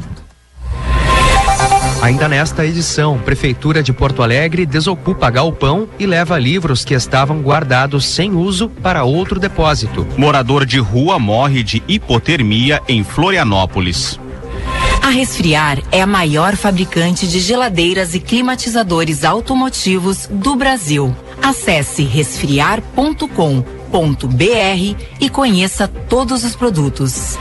Ainda 2.04 2.28
nesta 2.28 2.66
edição, 2.66 3.18
Prefeitura 3.18 3.82
de 3.82 3.90
Porto 3.90 4.22
Alegre 4.22 4.66
desocupa 4.66 5.30
galpão 5.30 5.88
e 5.98 6.04
leva 6.04 6.38
livros 6.38 6.84
que 6.84 6.92
estavam 6.92 7.40
guardados 7.40 8.04
sem 8.04 8.34
uso 8.34 8.68
para 8.68 9.04
outro 9.04 9.40
depósito. 9.40 10.06
Morador 10.18 10.66
de 10.66 10.78
rua 10.78 11.18
morre 11.18 11.62
de 11.62 11.82
hipotermia 11.88 12.82
em 12.86 13.02
Florianópolis. 13.02 14.20
Resfriar 15.14 15.80
é 15.92 16.02
a 16.02 16.08
maior 16.08 16.56
fabricante 16.56 17.28
de 17.28 17.38
geladeiras 17.38 18.16
e 18.16 18.18
climatizadores 18.18 19.24
automotivos 19.24 20.26
do 20.26 20.56
Brasil. 20.56 21.14
Acesse 21.40 22.02
resfriar.com.br 22.02 24.96
e 25.20 25.30
conheça 25.30 25.86
todos 25.86 26.42
os 26.42 26.56
produtos. 26.56 27.38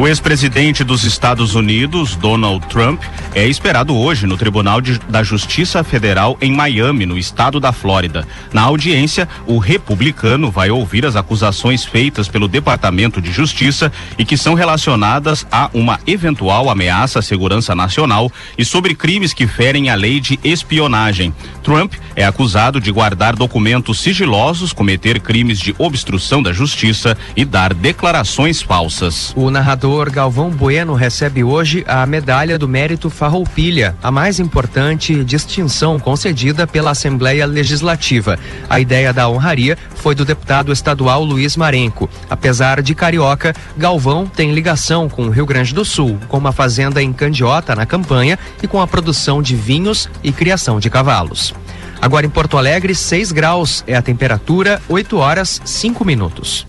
O 0.00 0.08
ex-presidente 0.08 0.82
dos 0.82 1.04
Estados 1.04 1.54
Unidos, 1.54 2.16
Donald 2.16 2.66
Trump, 2.68 3.02
é 3.34 3.46
esperado 3.46 3.94
hoje 3.94 4.26
no 4.26 4.34
Tribunal 4.34 4.80
de, 4.80 4.98
da 5.00 5.22
Justiça 5.22 5.84
Federal 5.84 6.38
em 6.40 6.50
Miami, 6.50 7.04
no 7.04 7.18
estado 7.18 7.60
da 7.60 7.70
Flórida. 7.70 8.26
Na 8.50 8.62
audiência, 8.62 9.28
o 9.46 9.58
republicano 9.58 10.50
vai 10.50 10.70
ouvir 10.70 11.04
as 11.04 11.16
acusações 11.16 11.84
feitas 11.84 12.28
pelo 12.28 12.48
Departamento 12.48 13.20
de 13.20 13.30
Justiça 13.30 13.92
e 14.16 14.24
que 14.24 14.38
são 14.38 14.54
relacionadas 14.54 15.46
a 15.52 15.68
uma 15.74 16.00
eventual 16.06 16.70
ameaça 16.70 17.18
à 17.18 17.22
segurança 17.22 17.74
nacional 17.74 18.32
e 18.56 18.64
sobre 18.64 18.94
crimes 18.94 19.34
que 19.34 19.46
ferem 19.46 19.90
a 19.90 19.94
lei 19.94 20.18
de 20.18 20.40
espionagem. 20.42 21.34
Trump 21.62 21.92
é 22.16 22.24
acusado 22.24 22.80
de 22.80 22.90
guardar 22.90 23.36
documentos 23.36 24.00
sigilosos, 24.00 24.72
cometer 24.72 25.20
crimes 25.20 25.60
de 25.60 25.74
obstrução 25.76 26.42
da 26.42 26.54
justiça 26.54 27.18
e 27.36 27.44
dar 27.44 27.74
declarações 27.74 28.62
falsas. 28.62 29.34
O 29.36 29.50
narrador 29.50 29.89
Galvão 29.90 30.50
Bueno 30.50 30.94
recebe 30.94 31.42
hoje 31.42 31.84
a 31.86 32.06
Medalha 32.06 32.56
do 32.56 32.68
Mérito 32.68 33.10
Farroupilha, 33.10 33.96
a 34.00 34.08
mais 34.08 34.38
importante 34.38 35.24
distinção 35.24 35.98
concedida 35.98 36.64
pela 36.64 36.92
Assembleia 36.92 37.44
Legislativa. 37.44 38.38
A 38.68 38.78
ideia 38.78 39.12
da 39.12 39.28
honraria 39.28 39.76
foi 39.96 40.14
do 40.14 40.24
deputado 40.24 40.72
estadual 40.72 41.24
Luiz 41.24 41.56
Marenco. 41.56 42.08
Apesar 42.30 42.80
de 42.82 42.94
carioca, 42.94 43.52
Galvão 43.76 44.26
tem 44.26 44.52
ligação 44.52 45.08
com 45.08 45.26
o 45.26 45.30
Rio 45.30 45.44
Grande 45.44 45.74
do 45.74 45.84
Sul, 45.84 46.18
com 46.28 46.38
uma 46.38 46.52
fazenda 46.52 47.02
em 47.02 47.12
Candiota 47.12 47.74
na 47.74 47.84
campanha 47.84 48.38
e 48.62 48.68
com 48.68 48.80
a 48.80 48.86
produção 48.86 49.42
de 49.42 49.56
vinhos 49.56 50.08
e 50.22 50.30
criação 50.30 50.78
de 50.78 50.88
cavalos. 50.88 51.52
Agora 52.00 52.24
em 52.24 52.30
Porto 52.30 52.56
Alegre, 52.56 52.94
6 52.94 53.32
graus 53.32 53.82
é 53.88 53.96
a 53.96 54.02
temperatura, 54.02 54.80
8 54.88 55.18
horas 55.18 55.60
5 55.64 56.04
minutos. 56.04 56.64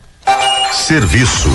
Serviço. 0.73 1.51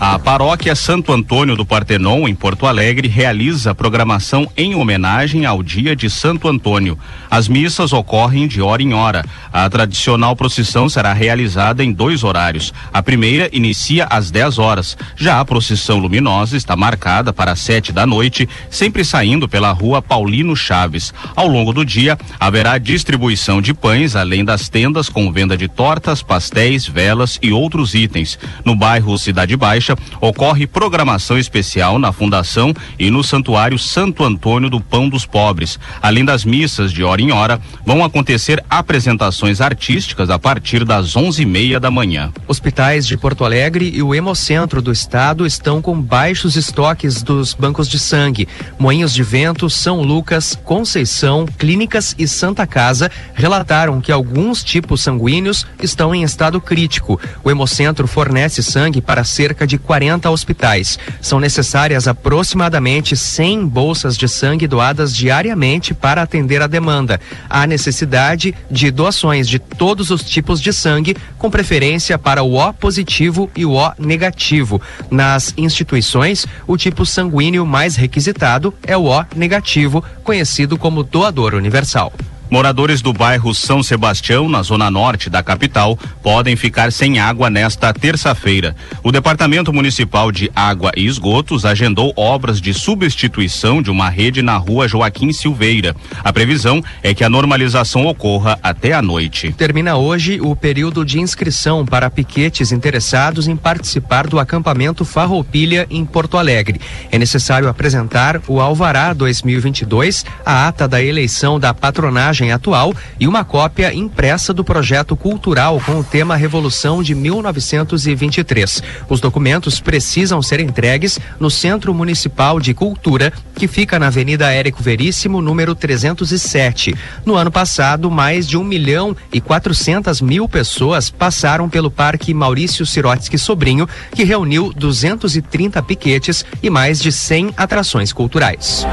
A 0.00 0.16
paróquia 0.16 0.76
Santo 0.76 1.12
Antônio 1.12 1.56
do 1.56 1.66
Partenon, 1.66 2.28
em 2.28 2.34
Porto 2.34 2.66
Alegre, 2.66 3.08
realiza 3.08 3.74
programação 3.74 4.48
em 4.56 4.72
homenagem 4.76 5.44
ao 5.44 5.60
dia 5.60 5.96
de 5.96 6.08
Santo 6.08 6.46
Antônio. 6.46 6.96
As 7.28 7.48
missas 7.48 7.92
ocorrem 7.92 8.46
de 8.46 8.62
hora 8.62 8.80
em 8.80 8.94
hora. 8.94 9.24
A 9.52 9.68
tradicional 9.68 10.36
procissão 10.36 10.88
será 10.88 11.12
realizada 11.12 11.82
em 11.82 11.90
dois 11.90 12.22
horários. 12.22 12.72
A 12.92 13.02
primeira 13.02 13.50
inicia 13.52 14.04
às 14.04 14.30
10 14.30 14.60
horas. 14.60 14.96
Já 15.16 15.40
a 15.40 15.44
procissão 15.44 15.98
luminosa 15.98 16.56
está 16.56 16.76
marcada 16.76 17.32
para 17.32 17.50
as 17.50 17.58
7 17.58 17.90
da 17.90 18.06
noite, 18.06 18.48
sempre 18.70 19.04
saindo 19.04 19.48
pela 19.48 19.72
rua 19.72 20.00
Paulino 20.00 20.54
Chaves. 20.54 21.12
Ao 21.34 21.48
longo 21.48 21.72
do 21.72 21.84
dia, 21.84 22.16
haverá 22.38 22.78
distribuição 22.78 23.60
de 23.60 23.74
pães, 23.74 24.14
além 24.14 24.44
das 24.44 24.68
tendas 24.68 25.08
com 25.08 25.32
venda 25.32 25.56
de 25.56 25.66
tortas, 25.66 26.22
pastéis, 26.22 26.86
velas 26.86 27.36
e 27.42 27.50
outros 27.50 27.94
itens. 27.94 28.38
No 28.64 28.76
bairro 28.76 29.18
Cidade 29.18 29.56
Baixa, 29.56 29.87
ocorre 30.20 30.66
programação 30.66 31.38
especial 31.38 31.98
na 31.98 32.12
Fundação 32.12 32.74
e 32.98 33.10
no 33.10 33.22
Santuário 33.22 33.78
Santo 33.78 34.24
Antônio 34.24 34.70
do 34.70 34.80
Pão 34.80 35.08
dos 35.08 35.24
Pobres. 35.24 35.78
Além 36.02 36.24
das 36.24 36.44
missas 36.44 36.92
de 36.92 37.04
hora 37.04 37.22
em 37.22 37.32
hora, 37.32 37.60
vão 37.84 38.04
acontecer 38.04 38.62
apresentações 38.68 39.60
artísticas 39.60 40.30
a 40.30 40.38
partir 40.38 40.84
das 40.84 41.16
onze 41.16 41.42
e 41.42 41.46
meia 41.46 41.80
da 41.80 41.90
manhã. 41.90 42.32
Hospitais 42.46 43.06
de 43.06 43.16
Porto 43.16 43.44
Alegre 43.44 43.90
e 43.94 44.02
o 44.02 44.14
Hemocentro 44.14 44.82
do 44.82 44.92
Estado 44.92 45.46
estão 45.46 45.80
com 45.80 46.00
baixos 46.00 46.56
estoques 46.56 47.22
dos 47.22 47.54
bancos 47.54 47.88
de 47.88 47.98
sangue. 47.98 48.48
Moinhos 48.78 49.14
de 49.14 49.22
Vento, 49.22 49.70
São 49.70 50.02
Lucas, 50.02 50.58
Conceição, 50.64 51.46
Clínicas 51.46 52.14
e 52.18 52.26
Santa 52.26 52.66
Casa 52.66 53.10
relataram 53.34 54.00
que 54.00 54.12
alguns 54.12 54.62
tipos 54.62 55.00
sanguíneos 55.00 55.66
estão 55.82 56.14
em 56.14 56.22
estado 56.22 56.60
crítico. 56.60 57.20
O 57.42 57.50
Hemocentro 57.50 58.06
fornece 58.06 58.62
sangue 58.62 59.00
para 59.00 59.24
cerca 59.24 59.66
de 59.66 59.77
40 59.78 60.30
hospitais. 60.30 60.98
São 61.20 61.40
necessárias 61.40 62.08
aproximadamente 62.08 63.16
100 63.16 63.66
bolsas 63.66 64.16
de 64.16 64.28
sangue 64.28 64.66
doadas 64.66 65.14
diariamente 65.14 65.94
para 65.94 66.22
atender 66.22 66.62
a 66.62 66.66
demanda. 66.66 67.20
Há 67.48 67.66
necessidade 67.66 68.54
de 68.70 68.90
doações 68.90 69.48
de 69.48 69.58
todos 69.58 70.10
os 70.10 70.22
tipos 70.22 70.60
de 70.60 70.72
sangue, 70.72 71.16
com 71.38 71.50
preferência 71.50 72.18
para 72.18 72.42
o 72.42 72.58
O 72.58 72.72
positivo 72.72 73.50
e 73.56 73.64
o 73.64 73.74
O 73.74 73.92
negativo. 73.98 74.80
Nas 75.10 75.54
instituições, 75.56 76.46
o 76.66 76.76
tipo 76.76 77.04
sanguíneo 77.04 77.66
mais 77.66 77.96
requisitado 77.96 78.74
é 78.82 78.96
o 78.96 79.04
O 79.04 79.24
negativo, 79.34 80.02
conhecido 80.22 80.76
como 80.76 81.02
doador 81.02 81.54
universal. 81.54 82.12
Moradores 82.50 83.02
do 83.02 83.12
bairro 83.12 83.54
São 83.54 83.82
Sebastião, 83.82 84.48
na 84.48 84.62
zona 84.62 84.90
norte 84.90 85.28
da 85.28 85.42
capital, 85.42 85.98
podem 86.22 86.56
ficar 86.56 86.90
sem 86.90 87.18
água 87.18 87.50
nesta 87.50 87.92
terça-feira. 87.92 88.74
O 89.02 89.12
Departamento 89.12 89.70
Municipal 89.70 90.32
de 90.32 90.50
Água 90.56 90.90
e 90.96 91.06
Esgotos 91.06 91.66
agendou 91.66 92.10
obras 92.16 92.58
de 92.58 92.72
substituição 92.72 93.82
de 93.82 93.90
uma 93.90 94.08
rede 94.08 94.40
na 94.40 94.56
rua 94.56 94.88
Joaquim 94.88 95.30
Silveira. 95.30 95.94
A 96.24 96.32
previsão 96.32 96.82
é 97.02 97.12
que 97.12 97.22
a 97.22 97.28
normalização 97.28 98.06
ocorra 98.06 98.58
até 98.62 98.94
a 98.94 99.02
noite. 99.02 99.52
Termina 99.52 99.96
hoje 99.96 100.40
o 100.40 100.56
período 100.56 101.04
de 101.04 101.20
inscrição 101.20 101.84
para 101.84 102.08
piquetes 102.08 102.72
interessados 102.72 103.46
em 103.46 103.56
participar 103.56 104.26
do 104.26 104.38
acampamento 104.38 105.04
Farroupilha 105.04 105.86
em 105.90 106.02
Porto 106.02 106.38
Alegre. 106.38 106.80
É 107.12 107.18
necessário 107.18 107.68
apresentar 107.68 108.40
o 108.48 108.58
Alvará 108.58 109.12
2022, 109.12 110.24
a 110.46 110.66
ata 110.66 110.88
da 110.88 111.02
eleição 111.02 111.60
da 111.60 111.74
patronagem 111.74 112.37
atual 112.52 112.94
e 113.18 113.26
uma 113.26 113.44
cópia 113.44 113.92
impressa 113.92 114.52
do 114.54 114.64
projeto 114.64 115.16
cultural 115.16 115.80
com 115.84 116.00
o 116.00 116.04
tema 116.04 116.36
Revolução 116.36 117.02
de 117.02 117.14
1923. 117.14 118.82
Os 119.08 119.20
documentos 119.20 119.80
precisam 119.80 120.40
ser 120.40 120.60
entregues 120.60 121.18
no 121.40 121.50
Centro 121.50 121.92
Municipal 121.92 122.60
de 122.60 122.72
Cultura, 122.72 123.32
que 123.54 123.66
fica 123.66 123.98
na 123.98 124.06
Avenida 124.06 124.52
Érico 124.52 124.82
Veríssimo, 124.82 125.40
número 125.40 125.74
307. 125.74 126.94
No 127.24 127.34
ano 127.34 127.50
passado, 127.50 128.10
mais 128.10 128.46
de 128.46 128.56
um 128.56 128.64
milhão 128.64 129.16
e 129.32 129.40
quatrocentas 129.40 130.20
mil 130.20 130.48
pessoas 130.48 131.10
passaram 131.10 131.68
pelo 131.68 131.90
Parque 131.90 132.32
Maurício 132.32 132.86
Sirotsky 132.86 133.38
Sobrinho, 133.38 133.88
que 134.14 134.24
reuniu 134.24 134.72
230 134.74 135.82
piquetes 135.82 136.44
e 136.62 136.70
mais 136.70 137.00
de 137.00 137.10
100 137.10 137.54
atrações 137.56 138.12
culturais. 138.12 138.86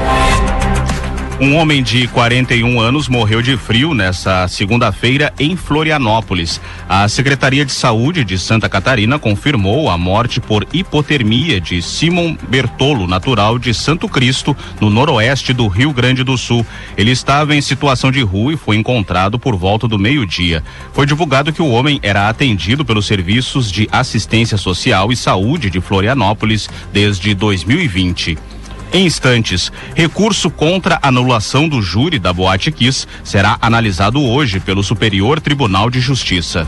Um 1.38 1.54
homem 1.56 1.82
de 1.82 2.08
41 2.08 2.80
anos 2.80 3.08
morreu 3.08 3.42
de 3.42 3.58
frio 3.58 3.92
nessa 3.92 4.48
segunda-feira 4.48 5.34
em 5.38 5.54
Florianópolis. 5.54 6.58
A 6.88 7.06
Secretaria 7.08 7.62
de 7.62 7.72
Saúde 7.72 8.24
de 8.24 8.38
Santa 8.38 8.70
Catarina 8.70 9.18
confirmou 9.18 9.90
a 9.90 9.98
morte 9.98 10.40
por 10.40 10.66
hipotermia 10.72 11.60
de 11.60 11.82
Simon 11.82 12.34
Bertolo, 12.48 13.06
natural 13.06 13.58
de 13.58 13.74
Santo 13.74 14.08
Cristo, 14.08 14.56
no 14.80 14.88
noroeste 14.88 15.52
do 15.52 15.68
Rio 15.68 15.92
Grande 15.92 16.24
do 16.24 16.38
Sul. 16.38 16.64
Ele 16.96 17.10
estava 17.10 17.54
em 17.54 17.60
situação 17.60 18.10
de 18.10 18.22
rua 18.22 18.54
e 18.54 18.56
foi 18.56 18.76
encontrado 18.76 19.38
por 19.38 19.56
volta 19.56 19.86
do 19.86 19.98
meio-dia. 19.98 20.64
Foi 20.94 21.04
divulgado 21.04 21.52
que 21.52 21.60
o 21.60 21.68
homem 21.68 22.00
era 22.02 22.30
atendido 22.30 22.82
pelos 22.82 23.04
serviços 23.04 23.70
de 23.70 23.86
assistência 23.92 24.56
social 24.56 25.12
e 25.12 25.16
saúde 25.16 25.68
de 25.68 25.82
Florianópolis 25.82 26.66
desde 26.94 27.34
2020. 27.34 28.55
Em 28.92 29.04
instantes, 29.04 29.72
recurso 29.94 30.50
contra 30.50 30.98
anulação 31.02 31.68
do 31.68 31.82
júri 31.82 32.18
da 32.18 32.32
Boate 32.32 32.70
Kiss 32.70 33.06
será 33.24 33.58
analisado 33.60 34.22
hoje 34.22 34.60
pelo 34.60 34.82
Superior 34.82 35.40
Tribunal 35.40 35.90
de 35.90 36.00
Justiça. 36.00 36.66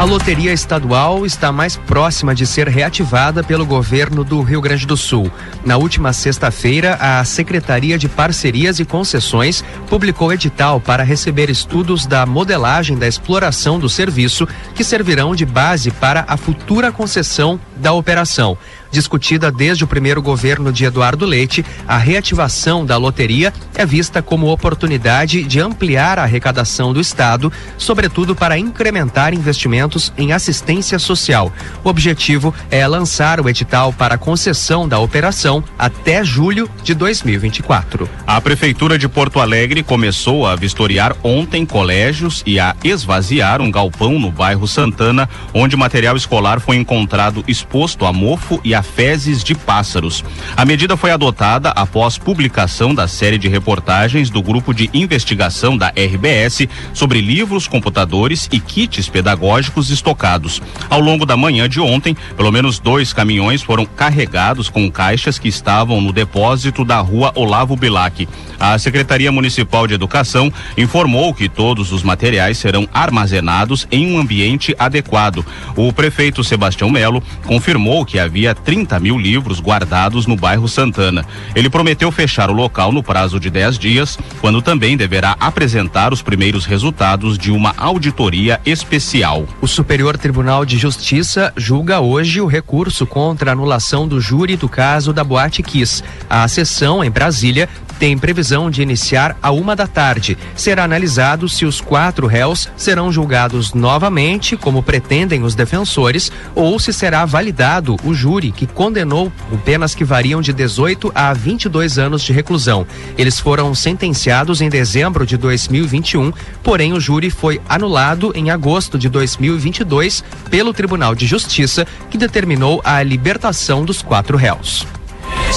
A 0.00 0.04
loteria 0.04 0.50
estadual 0.50 1.26
está 1.26 1.52
mais 1.52 1.76
próxima 1.76 2.34
de 2.34 2.46
ser 2.46 2.66
reativada 2.66 3.44
pelo 3.44 3.66
governo 3.66 4.24
do 4.24 4.40
Rio 4.40 4.62
Grande 4.62 4.86
do 4.86 4.96
Sul. 4.96 5.30
Na 5.62 5.76
última 5.76 6.10
sexta-feira, 6.14 6.94
a 6.94 7.22
Secretaria 7.22 7.98
de 7.98 8.08
Parcerias 8.08 8.80
e 8.80 8.86
Concessões 8.86 9.62
publicou 9.90 10.32
edital 10.32 10.80
para 10.80 11.02
receber 11.02 11.50
estudos 11.50 12.06
da 12.06 12.24
modelagem 12.24 12.96
da 12.96 13.06
exploração 13.06 13.78
do 13.78 13.90
serviço, 13.90 14.48
que 14.74 14.82
servirão 14.82 15.34
de 15.34 15.44
base 15.44 15.90
para 15.90 16.24
a 16.26 16.38
futura 16.38 16.90
concessão 16.90 17.60
da 17.76 17.92
operação 17.92 18.56
discutida 18.90 19.50
desde 19.50 19.84
o 19.84 19.86
primeiro 19.86 20.20
governo 20.22 20.72
de 20.72 20.84
Eduardo 20.84 21.24
Leite, 21.24 21.64
a 21.86 21.96
reativação 21.96 22.84
da 22.84 22.96
loteria 22.96 23.52
é 23.74 23.86
vista 23.86 24.22
como 24.22 24.50
oportunidade 24.50 25.42
de 25.44 25.60
ampliar 25.60 26.18
a 26.18 26.22
arrecadação 26.22 26.92
do 26.92 27.00
Estado, 27.00 27.52
sobretudo 27.78 28.34
para 28.34 28.58
incrementar 28.58 29.32
investimentos 29.34 30.12
em 30.16 30.32
assistência 30.32 30.98
social. 30.98 31.52
O 31.84 31.88
objetivo 31.88 32.54
é 32.70 32.86
lançar 32.86 33.40
o 33.40 33.48
edital 33.48 33.92
para 33.92 34.18
concessão 34.18 34.88
da 34.88 34.98
operação 34.98 35.62
até 35.78 36.24
julho 36.24 36.68
de 36.82 36.94
2024. 36.94 38.08
A 38.26 38.40
Prefeitura 38.40 38.98
de 38.98 39.08
Porto 39.08 39.40
Alegre 39.40 39.82
começou 39.82 40.46
a 40.46 40.56
vistoriar 40.56 41.16
ontem 41.22 41.64
colégios 41.64 42.42
e 42.46 42.58
a 42.58 42.74
esvaziar 42.82 43.60
um 43.60 43.70
galpão 43.70 44.18
no 44.18 44.30
bairro 44.30 44.66
Santana, 44.66 45.28
onde 45.52 45.76
material 45.76 46.16
escolar 46.16 46.60
foi 46.60 46.76
encontrado 46.76 47.44
exposto 47.46 48.04
a 48.04 48.12
mofo 48.12 48.60
e 48.64 48.74
a 48.74 48.79
fezes 48.82 49.42
de 49.42 49.54
pássaros. 49.54 50.24
A 50.56 50.64
medida 50.64 50.96
foi 50.96 51.10
adotada 51.10 51.70
após 51.70 52.18
publicação 52.18 52.94
da 52.94 53.06
série 53.08 53.38
de 53.38 53.48
reportagens 53.48 54.30
do 54.30 54.42
grupo 54.42 54.72
de 54.74 54.90
investigação 54.92 55.76
da 55.76 55.88
RBS 55.88 56.68
sobre 56.92 57.20
livros, 57.20 57.66
computadores 57.66 58.48
e 58.52 58.60
kits 58.60 59.08
pedagógicos 59.08 59.90
estocados. 59.90 60.62
Ao 60.88 61.00
longo 61.00 61.24
da 61.24 61.36
manhã 61.36 61.68
de 61.68 61.80
ontem, 61.80 62.16
pelo 62.36 62.52
menos 62.52 62.78
dois 62.78 63.12
caminhões 63.12 63.62
foram 63.62 63.84
carregados 63.84 64.68
com 64.68 64.90
caixas 64.90 65.38
que 65.38 65.48
estavam 65.48 66.00
no 66.00 66.12
depósito 66.12 66.84
da 66.84 67.00
rua 67.00 67.32
Olavo 67.34 67.76
Bilac. 67.76 68.28
A 68.58 68.78
Secretaria 68.78 69.32
Municipal 69.32 69.86
de 69.86 69.94
Educação 69.94 70.52
informou 70.76 71.32
que 71.32 71.48
todos 71.48 71.92
os 71.92 72.02
materiais 72.02 72.58
serão 72.58 72.86
armazenados 72.92 73.88
em 73.90 74.12
um 74.12 74.18
ambiente 74.18 74.74
adequado. 74.78 75.44
O 75.74 75.92
prefeito 75.92 76.44
Sebastião 76.44 76.90
Melo 76.90 77.22
confirmou 77.46 78.04
que 78.04 78.18
havia 78.18 78.54
30 78.70 79.00
mil 79.00 79.18
livros 79.18 79.58
guardados 79.58 80.28
no 80.28 80.36
bairro 80.36 80.68
Santana. 80.68 81.26
Ele 81.56 81.68
prometeu 81.68 82.08
fechar 82.12 82.48
o 82.48 82.52
local 82.52 82.92
no 82.92 83.02
prazo 83.02 83.40
de 83.40 83.50
10 83.50 83.76
dias, 83.76 84.16
quando 84.40 84.62
também 84.62 84.96
deverá 84.96 85.36
apresentar 85.40 86.12
os 86.12 86.22
primeiros 86.22 86.66
resultados 86.66 87.36
de 87.36 87.50
uma 87.50 87.74
auditoria 87.76 88.60
especial. 88.64 89.44
O 89.60 89.66
Superior 89.66 90.16
Tribunal 90.16 90.64
de 90.64 90.78
Justiça 90.78 91.52
julga 91.56 91.98
hoje 91.98 92.40
o 92.40 92.46
recurso 92.46 93.04
contra 93.04 93.50
a 93.50 93.54
anulação 93.54 94.06
do 94.06 94.20
júri 94.20 94.54
do 94.54 94.68
caso 94.68 95.12
da 95.12 95.24
Boate 95.24 95.64
Kiss. 95.64 96.04
A 96.28 96.46
sessão 96.46 97.02
em 97.02 97.10
Brasília 97.10 97.68
tem 98.00 98.16
previsão 98.16 98.70
de 98.70 98.80
iniciar 98.80 99.36
a 99.42 99.50
uma 99.50 99.76
da 99.76 99.86
tarde. 99.86 100.38
Será 100.56 100.84
analisado 100.84 101.46
se 101.50 101.66
os 101.66 101.82
quatro 101.82 102.26
réus 102.26 102.66
serão 102.74 103.12
julgados 103.12 103.74
novamente, 103.74 104.56
como 104.56 104.82
pretendem 104.82 105.42
os 105.42 105.54
defensores, 105.54 106.32
ou 106.54 106.78
se 106.78 106.94
será 106.94 107.26
validado 107.26 107.96
o 108.02 108.14
júri 108.14 108.52
condenou 108.66 109.32
com 109.48 109.56
penas 109.58 109.94
que 109.94 110.04
variam 110.04 110.40
de 110.40 110.52
18 110.52 111.10
a 111.14 111.32
22 111.32 111.98
anos 111.98 112.22
de 112.22 112.32
reclusão. 112.32 112.86
Eles 113.16 113.38
foram 113.38 113.74
sentenciados 113.74 114.60
em 114.60 114.68
dezembro 114.68 115.26
de 115.26 115.36
2021, 115.36 116.32
porém 116.62 116.92
o 116.92 117.00
júri 117.00 117.30
foi 117.30 117.60
anulado 117.68 118.32
em 118.34 118.50
agosto 118.50 118.98
de 118.98 119.08
2022 119.08 120.24
pelo 120.50 120.72
Tribunal 120.72 121.14
de 121.14 121.26
Justiça, 121.26 121.86
que 122.10 122.18
determinou 122.18 122.80
a 122.84 123.02
libertação 123.02 123.84
dos 123.84 124.02
quatro 124.02 124.36
réus. 124.36 124.86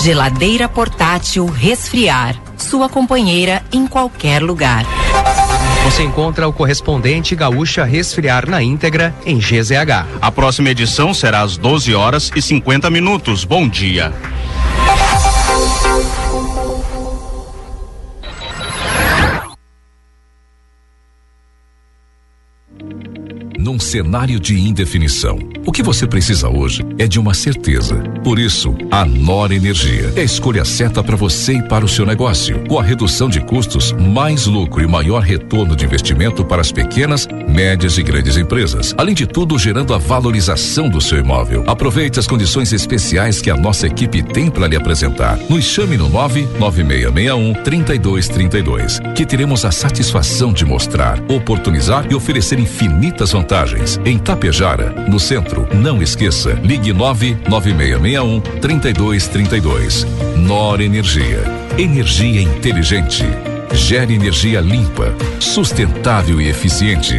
Geladeira 0.01 0.67
portátil 0.67 1.45
resfriar. 1.45 2.35
Sua 2.57 2.89
companheira 2.89 3.63
em 3.71 3.85
qualquer 3.87 4.41
lugar. 4.41 4.85
Você 5.83 6.01
encontra 6.03 6.47
o 6.47 6.53
correspondente 6.53 7.35
Gaúcha 7.35 7.83
Resfriar 7.83 8.49
na 8.49 8.63
íntegra 8.63 9.13
em 9.25 9.37
GZH. 9.37 10.07
A 10.21 10.31
próxima 10.31 10.69
edição 10.69 11.13
será 11.13 11.41
às 11.41 11.57
12 11.57 11.93
horas 11.93 12.31
e 12.35 12.41
50 12.41 12.89
minutos. 12.89 13.43
Bom 13.43 13.67
dia. 13.67 14.13
num 23.63 23.79
cenário 23.79 24.41
de 24.41 24.59
indefinição. 24.59 25.39
O 25.65 25.71
que 25.71 25.81
você 25.81 26.05
precisa 26.05 26.49
hoje 26.49 26.85
é 26.97 27.07
de 27.07 27.17
uma 27.17 27.33
certeza. 27.33 27.95
Por 28.21 28.37
isso, 28.37 28.75
a 28.91 29.05
Nor 29.05 29.51
Energia 29.51 30.11
é 30.15 30.19
a 30.19 30.23
escolha 30.23 30.65
certa 30.65 31.01
para 31.01 31.15
você 31.15 31.53
e 31.53 31.63
para 31.63 31.85
o 31.85 31.87
seu 31.87 32.05
negócio. 32.05 32.59
Com 32.67 32.77
a 32.77 32.83
redução 32.83 33.29
de 33.29 33.39
custos, 33.39 33.93
mais 33.93 34.45
lucro 34.45 34.83
e 34.83 34.87
maior 34.87 35.21
retorno 35.21 35.73
de 35.73 35.85
investimento 35.85 36.43
para 36.43 36.61
as 36.61 36.71
pequenas, 36.71 37.27
médias 37.47 37.97
e 37.97 38.03
grandes 38.03 38.35
empresas. 38.35 38.93
Além 38.97 39.15
de 39.15 39.25
tudo, 39.25 39.57
gerando 39.57 39.93
a 39.93 39.97
valorização 39.97 40.89
do 40.89 40.99
seu 40.99 41.17
imóvel. 41.17 41.63
Aproveite 41.65 42.19
as 42.19 42.27
condições 42.27 42.73
especiais 42.73 43.41
que 43.41 43.49
a 43.49 43.55
nossa 43.55 43.87
equipe 43.87 44.21
tem 44.21 44.49
para 44.49 44.67
lhe 44.67 44.75
apresentar. 44.75 45.37
Nos 45.49 45.63
chame 45.63 45.95
no 45.95 46.09
99661 46.09 47.53
3232, 47.63 48.99
que 49.15 49.25
teremos 49.25 49.63
a 49.63 49.71
satisfação 49.71 50.51
de 50.51 50.65
mostrar, 50.65 51.19
oportunizar 51.29 52.05
e 52.11 52.15
oferecer 52.15 52.59
infinitas 52.59 53.31
vantagens. 53.31 53.99
Em 54.03 54.17
Tapejara, 54.17 54.91
no 55.07 55.19
centro, 55.19 55.52
não 55.73 56.01
esqueça, 56.01 56.53
ligue 56.63 56.93
99661 56.93 58.41
3232. 58.61 60.05
Nor 60.37 60.81
Energia. 60.81 61.43
Energia 61.77 62.41
inteligente. 62.41 63.23
Gere 63.73 64.13
energia 64.13 64.61
limpa, 64.61 65.13
sustentável 65.39 66.39
e 66.39 66.47
eficiente. 66.47 67.17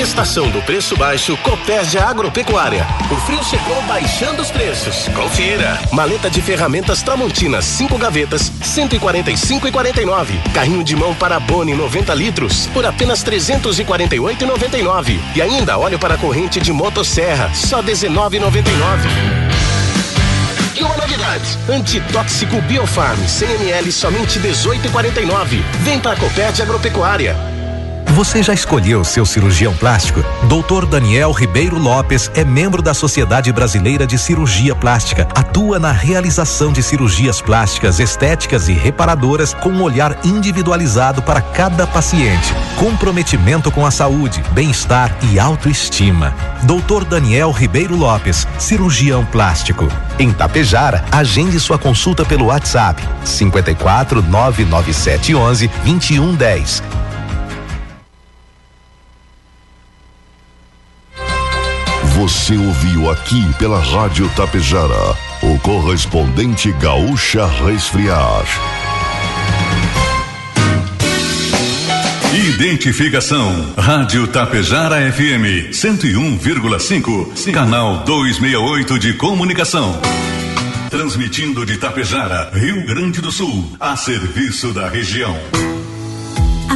Estação 0.00 0.48
do 0.48 0.62
Preço 0.62 0.96
Baixo 0.96 1.36
Copérdia 1.42 2.02
Agropecuária. 2.02 2.86
O 3.10 3.16
frio 3.16 3.44
chegou 3.44 3.82
baixando 3.82 4.40
os 4.40 4.50
preços. 4.50 5.06
Confira. 5.08 5.78
Maleta 5.92 6.30
de 6.30 6.40
ferramentas 6.40 7.02
Tramontina 7.02 7.60
5 7.60 7.98
gavetas, 7.98 8.50
145,49. 8.62 10.52
Carrinho 10.54 10.82
de 10.82 10.96
mão 10.96 11.14
para 11.14 11.38
Boni 11.38 11.74
90 11.74 12.14
litros 12.14 12.66
por 12.68 12.86
apenas 12.86 13.22
348,99. 13.22 15.20
E 15.36 15.42
ainda 15.42 15.76
óleo 15.76 15.98
para 15.98 16.16
corrente 16.16 16.60
de 16.60 16.72
motosserra, 16.72 17.50
só 17.52 17.82
19,99. 17.82 19.00
E 20.76 20.82
uma 20.82 20.96
novidade: 20.96 21.58
antitóxico 21.68 22.58
Biofarm 22.62 23.22
100 23.26 23.50
ml 23.50 23.92
somente 23.92 24.40
18,49. 24.40 25.62
Vem 25.80 26.00
para 26.00 26.12
a 26.12 26.16
Copérdia 26.16 26.64
Agropecuária. 26.64 27.49
Você 28.14 28.42
já 28.42 28.52
escolheu 28.52 29.04
seu 29.04 29.24
cirurgião 29.24 29.72
plástico? 29.72 30.20
Dr. 30.48 30.84
Daniel 30.84 31.30
Ribeiro 31.30 31.78
Lopes 31.78 32.28
é 32.34 32.44
membro 32.44 32.82
da 32.82 32.92
Sociedade 32.92 33.52
Brasileira 33.52 34.04
de 34.04 34.18
Cirurgia 34.18 34.74
Plástica. 34.74 35.28
Atua 35.32 35.78
na 35.78 35.92
realização 35.92 36.72
de 36.72 36.82
cirurgias 36.82 37.40
plásticas, 37.40 38.00
estéticas 38.00 38.68
e 38.68 38.72
reparadoras 38.72 39.54
com 39.54 39.68
um 39.68 39.82
olhar 39.82 40.18
individualizado 40.24 41.22
para 41.22 41.40
cada 41.40 41.86
paciente. 41.86 42.52
Comprometimento 42.76 43.70
com 43.70 43.86
a 43.86 43.92
saúde, 43.92 44.42
bem-estar 44.50 45.16
e 45.30 45.38
autoestima. 45.38 46.34
Dr. 46.64 47.04
Daniel 47.04 47.52
Ribeiro 47.52 47.94
Lopes, 47.96 48.46
cirurgião 48.58 49.24
plástico. 49.24 49.86
Em 50.18 50.32
Tapejara, 50.32 51.04
agende 51.12 51.60
sua 51.60 51.78
consulta 51.78 52.24
pelo 52.24 52.46
WhatsApp 52.46 53.00
54 53.24 54.20
99711 54.20 55.68
2110 55.84 56.82
Você 62.20 62.54
ouviu 62.54 63.10
aqui 63.10 63.42
pela 63.54 63.80
Rádio 63.80 64.28
Tapejara, 64.36 65.16
o 65.42 65.58
correspondente 65.60 66.70
Gaúcha 66.72 67.46
Resfriar. 67.46 68.44
Identificação. 72.34 73.72
Rádio 73.74 74.26
Tapejara 74.26 75.10
FM 75.10 75.72
101,5. 75.72 77.52
Canal 77.54 78.04
268 78.04 78.98
de 78.98 79.14
comunicação. 79.14 79.98
Transmitindo 80.90 81.64
de 81.64 81.78
Tapejara, 81.78 82.50
Rio 82.52 82.84
Grande 82.84 83.22
do 83.22 83.32
Sul, 83.32 83.72
a 83.80 83.96
serviço 83.96 84.74
da 84.74 84.90
região. 84.90 85.34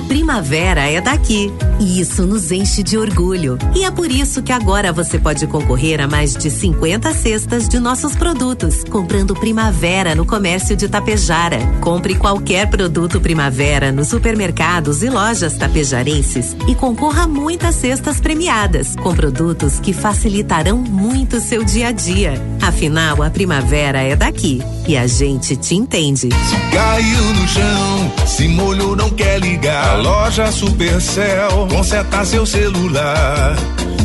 Primavera 0.09 0.91
é 0.91 1.01
daqui 1.01 1.53
e 1.81 2.01
isso 2.01 2.27
nos 2.27 2.53
enche 2.53 2.83
de 2.83 2.97
orgulho. 2.97 3.59
E 3.75 3.85
é 3.85 3.91
por 3.91 4.11
isso 4.11 4.43
que 4.43 4.53
agora 4.53 4.93
você 4.93 5.19
pode 5.19 5.47
concorrer 5.47 6.01
a 6.01 6.07
mais 6.07 6.35
de 6.35 6.51
50 6.51 7.13
cestas 7.15 7.69
de 7.69 7.79
nossos 7.79 8.15
produtos, 8.15 8.85
comprando 8.85 9.35
Primavera 9.35 10.15
no 10.15 10.25
comércio 10.25 10.77
de 10.77 10.89
Tapejara. 10.89 11.59
Compre 11.81 12.15
qualquer 12.15 12.69
produto 12.69 13.21
Primavera 13.21 13.91
nos 13.91 14.09
supermercados 14.09 15.03
e 15.03 15.09
lojas 15.09 15.57
tapejarenses 15.57 16.57
e 16.69 16.75
concorra 16.75 17.25
a 17.25 17.29
muitas 17.29 17.75
cestas 17.75 18.21
premiadas, 18.21 18.95
com 18.97 19.15
produtos 19.15 19.81
que 19.81 19.93
facilitarão 19.93 20.79
muito 20.79 21.41
seu 21.41 21.65
dia 21.65 21.89
a 21.89 21.93
dia. 21.93 22.35
Afinal, 22.63 23.23
a 23.23 23.31
primavera 23.31 24.01
é 24.01 24.15
daqui 24.15 24.63
e 24.87 24.97
a 24.97 25.07
gente 25.07 25.57
te 25.57 25.75
entende. 25.75 26.29
Se 26.31 26.57
caiu 26.73 27.35
no 27.35 27.49
chão, 27.49 28.13
se 28.27 28.49
molhou, 28.49 28.95
não 28.97 29.11
quer 29.11 29.41
ligar 29.41 29.94
a 29.95 29.97
loja 29.97 30.51
Supercell 30.51 31.69
conserta 31.71 32.25
seu 32.25 32.45
celular. 32.45 33.55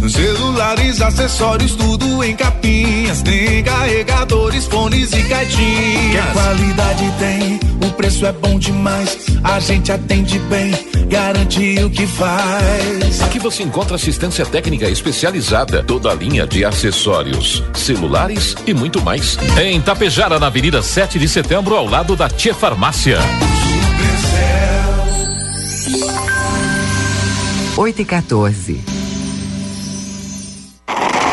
Celulares, 0.08 1.02
acessórios, 1.02 1.76
tudo 1.76 2.24
em 2.24 2.36
capinhas. 2.36 3.24
Tem 3.24 3.64
carregadores, 3.64 4.66
fones 4.68 5.12
e 5.14 5.24
caixinhas. 5.24 6.26
Que 6.26 6.32
qualidade 6.32 7.14
tem, 7.18 7.60
o 7.88 7.92
preço 7.94 8.26
é 8.28 8.32
bom 8.32 8.60
demais. 8.60 9.18
A 9.44 9.60
gente 9.60 9.92
atende 9.92 10.38
bem, 10.40 10.72
garante 11.08 11.84
o 11.84 11.90
que 11.90 12.06
faz. 12.06 13.22
Aqui 13.24 13.40
você 13.40 13.64
encontra 13.64 13.96
assistência 13.96 14.46
técnica 14.46 14.88
especializada, 14.88 15.84
toda 15.84 16.12
a 16.12 16.14
linha 16.14 16.46
de 16.46 16.64
acessórios, 16.64 17.64
celulares 17.74 18.56
e 18.68 18.76
muito 18.76 19.02
mais. 19.02 19.40
Em 19.60 19.82
Tapejara, 19.82 20.40
na 20.40 20.48
Avenida 20.48 20.84
7 20.84 21.18
de 21.18 21.28
Setembro, 21.28 21.76
ao 21.76 21.88
lado 21.88 22.16
da 22.16 22.30
Tia 22.30 22.54
Farmácia. 22.54 23.18
8 27.80 28.02
e 28.02 28.06
14. 28.06 28.99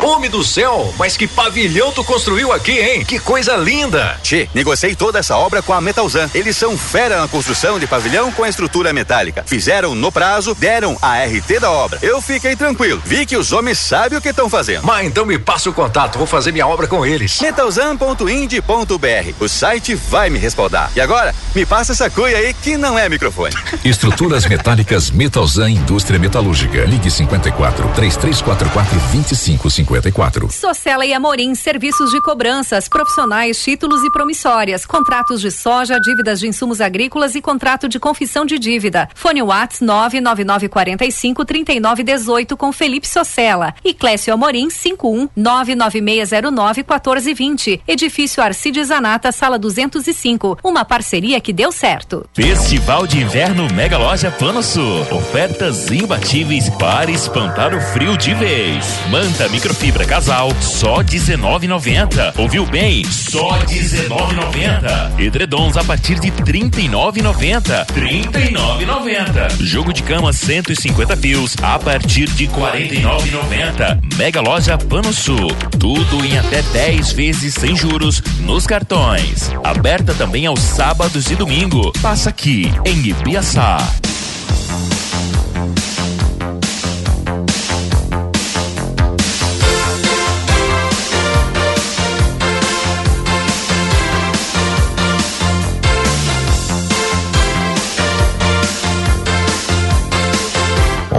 Homem 0.07 0.31
do 0.31 0.45
céu, 0.45 0.95
mas 0.97 1.17
que 1.17 1.27
pavilhão 1.27 1.91
tu 1.91 2.05
construiu 2.05 2.53
aqui, 2.53 2.79
hein? 2.79 3.05
Que 3.05 3.19
coisa 3.19 3.57
linda! 3.57 4.17
Che, 4.23 4.49
negociei 4.55 4.95
toda 4.95 5.19
essa 5.19 5.37
obra 5.37 5.61
com 5.63 5.73
a 5.73 5.81
Metalzan. 5.81 6.31
Eles 6.33 6.57
são 6.57 6.79
fera 6.79 7.21
na 7.21 7.27
construção 7.27 7.77
de 7.77 7.89
pavilhão 7.89 8.31
com 8.31 8.45
a 8.45 8.49
estrutura 8.49 8.93
metálica. 8.93 9.43
Fizeram 9.45 9.97
no 9.97 10.13
prazo, 10.13 10.55
deram 10.55 10.97
a 11.03 11.25
RT 11.25 11.59
da 11.61 11.73
obra. 11.73 11.99
Eu 12.03 12.23
fiquei 12.23 12.55
tranquilo. 12.55 13.03
Vi 13.05 13.27
que 13.27 13.37
os 13.37 13.51
homens 13.51 13.79
sabem 13.79 14.17
o 14.17 14.23
que 14.23 14.29
estão 14.29 14.49
fazendo. 14.49 14.87
Mas 14.87 15.09
então 15.09 15.27
me 15.27 15.41
passa 15.41 15.71
o 15.71 15.73
contato, 15.73 16.19
vou 16.19 16.27
fazer 16.27 16.53
minha 16.53 16.69
obra 16.69 16.87
com 16.87 17.05
eles. 17.05 17.41
Metalzan.ind.br. 17.41 19.35
O 19.41 19.49
site 19.49 19.97
vai 19.97 20.31
me 20.31 20.39
respaldar. 20.39 20.89
E 20.95 21.01
agora, 21.01 21.35
me 21.53 21.67
passa 21.67 21.91
essa 21.91 22.09
cuia 22.09 22.39
aí 22.39 22.55
que 22.55 22.77
não 22.77 22.97
é 22.97 23.09
microfone. 23.09 23.57
Estruturas 23.85 24.47
metálicas 24.47 25.11
Metalzan 25.11 25.69
Indústria 25.69 26.17
Metalúrgica. 26.17 26.85
Ligue 26.85 27.11
54 27.11 27.89
3344 27.89 29.01
2550 29.01 29.95
54. 29.97 30.51
Socela 30.53 31.07
e 31.07 31.12
Amorim, 31.12 31.55
serviços 31.55 32.11
de 32.11 32.20
cobranças, 32.20 32.88
profissionais, 32.88 33.62
títulos 33.62 34.03
e 34.05 34.11
promissórias, 34.11 34.84
contratos 34.84 35.40
de 35.40 35.51
soja, 35.51 35.99
dívidas 36.01 36.40
de 36.40 36.49
insumos 36.49 36.80
agrícolas 36.80 37.34
e 37.34 37.40
contrato 37.40 37.88
de 37.88 37.99
confissão 37.99 38.44
de 38.44 38.59
dívida. 38.59 39.09
Fone 39.14 39.42
Whats 39.42 39.80
99945 39.80 41.44
3918 41.44 42.57
com 42.57 42.72
Felipe 42.72 43.09
Socela 43.09 43.74
e 43.84 43.94
Clécio 43.94 44.34
Amorim 44.34 44.68
51 44.70 45.28
99609 45.34 46.80
1420. 46.82 47.82
Edifício 47.86 48.42
Arcides 48.42 48.88
Zanata, 48.88 49.32
sala 49.32 49.59
205. 49.59 50.59
Uma 50.62 50.84
parceria 50.84 51.40
que 51.40 51.53
deu 51.53 51.72
certo. 51.72 52.26
Festival 52.34 53.07
de 53.07 53.18
Inverno 53.20 53.66
Mega 53.72 53.99
Loja 53.99 54.30
Plano 54.30 54.62
Sul. 54.62 55.07
Ofertas 55.11 55.90
imbatíveis 55.90 56.68
para 56.70 57.11
espantar 57.11 57.74
o 57.74 57.80
frio 57.80 58.16
de 58.16 58.34
vez. 58.34 58.84
Manta 59.11 59.49
microfibra 59.87 60.05
casal, 60.05 60.51
só 60.61 60.97
19,90. 60.97 62.34
Ouviu 62.39 62.66
bem? 62.66 63.05
Só 63.05 63.51
19,90. 63.61 65.20
Edredons 65.20 65.76
a 65.76 65.84
partir 65.84 66.18
de 66.18 66.30
39,90. 66.32 67.87
39,90. 67.87 69.62
Jogo 69.62 69.93
de 69.93 70.03
cama 70.03 70.32
150 70.32 71.16
fios 71.16 71.55
a 71.62 71.78
partir 71.78 72.28
de 72.30 72.49
49,90. 72.49 74.16
Mega 74.16 74.41
Loja 74.41 74.76
Plano 74.76 75.12
Sul. 75.12 75.53
Tudo 75.78 76.24
em 76.24 76.37
até 76.37 76.62
10 76.62 77.12
vezes 77.12 77.55
sem 77.55 77.76
juros 77.76 78.20
nos 78.41 78.66
cartões. 78.66 79.53
Aberta 79.62 80.14
também 80.14 80.47
aos 80.47 80.61
sábados 80.61 81.30
e 81.30 81.37
domingo. 81.37 81.93
Passa 82.03 82.30
aqui 82.30 82.72
em 82.84 83.07
Ibiaçá. 83.07 83.78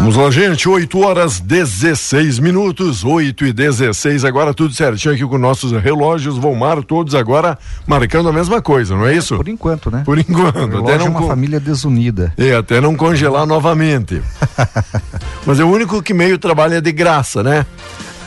Vamos 0.10 0.24
lá, 0.24 0.32
gente. 0.32 0.70
8 0.70 1.00
horas 1.02 1.42
16 1.42 2.40
minutos, 2.40 3.04
8 3.04 3.46
e 3.48 3.52
16. 3.52 4.24
Agora 4.24 4.54
tudo 4.54 4.74
certinho 4.74 5.14
aqui 5.14 5.26
com 5.26 5.38
nossos 5.38 5.74
relógios. 5.74 6.38
Volmar, 6.38 6.82
todos 6.82 7.14
agora 7.14 7.60
marcando 7.86 8.30
a 8.30 8.32
mesma 8.32 8.62
coisa, 8.62 8.96
não 8.96 9.06
é 9.06 9.14
isso? 9.14 9.36
Por 9.36 9.50
enquanto, 9.50 9.92
né? 9.92 10.04
Por 10.06 10.18
enquanto. 10.18 10.56
O 10.60 10.64
Até 10.64 10.70
relógio 10.70 10.98
não 11.00 11.06
é 11.08 11.10
uma 11.10 11.20
con- 11.20 11.28
família 11.28 11.60
desunida. 11.60 12.34
É, 12.38 12.56
até 12.56 12.80
não 12.80 12.96
congelar 12.96 13.46
novamente. 13.46 14.22
Mas 15.46 15.60
é 15.60 15.66
o 15.66 15.68
único 15.70 16.02
que 16.02 16.14
meio 16.14 16.38
trabalha 16.38 16.82
de 16.82 16.92
graça, 16.94 17.44
né? 17.44 17.66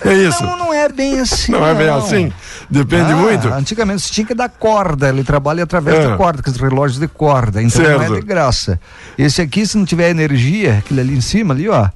É 0.05 0.13
isso. 0.13 0.43
Não, 0.45 0.59
não 0.59 0.75
é 0.75 0.87
bem 0.87 1.19
assim. 1.19 1.51
Não 1.51 1.67
é 1.67 1.75
bem 1.75 1.89
assim? 1.89 2.31
Depende 2.71 3.13
Ah, 3.13 3.17
muito. 3.17 3.49
Antigamente 3.49 4.03
você 4.03 4.13
tinha 4.13 4.27
que 4.27 4.35
dar 4.35 4.49
corda, 4.49 5.09
ele 5.09 5.25
trabalha 5.25 5.65
através 5.65 5.99
É. 5.99 6.09
da 6.09 6.17
corda, 6.17 6.43
com 6.43 6.51
os 6.51 6.57
relógios 6.57 7.01
de 7.01 7.09
corda, 7.09 7.61
então 7.63 7.83
não 7.83 7.99
Certo. 7.99 8.15
é 8.15 8.21
de 8.21 8.27
graça. 8.27 8.81
Esse 9.19 9.43
aqui, 9.43 9.67
se 9.67 9.77
não 9.77 9.85
tiver 9.85 10.11
energia, 10.11 10.79
aquele 10.79 11.01
ali 11.01 11.17
em 11.17 11.21
cima, 11.21 11.53
ali, 11.53 11.69
ó, 11.69 11.89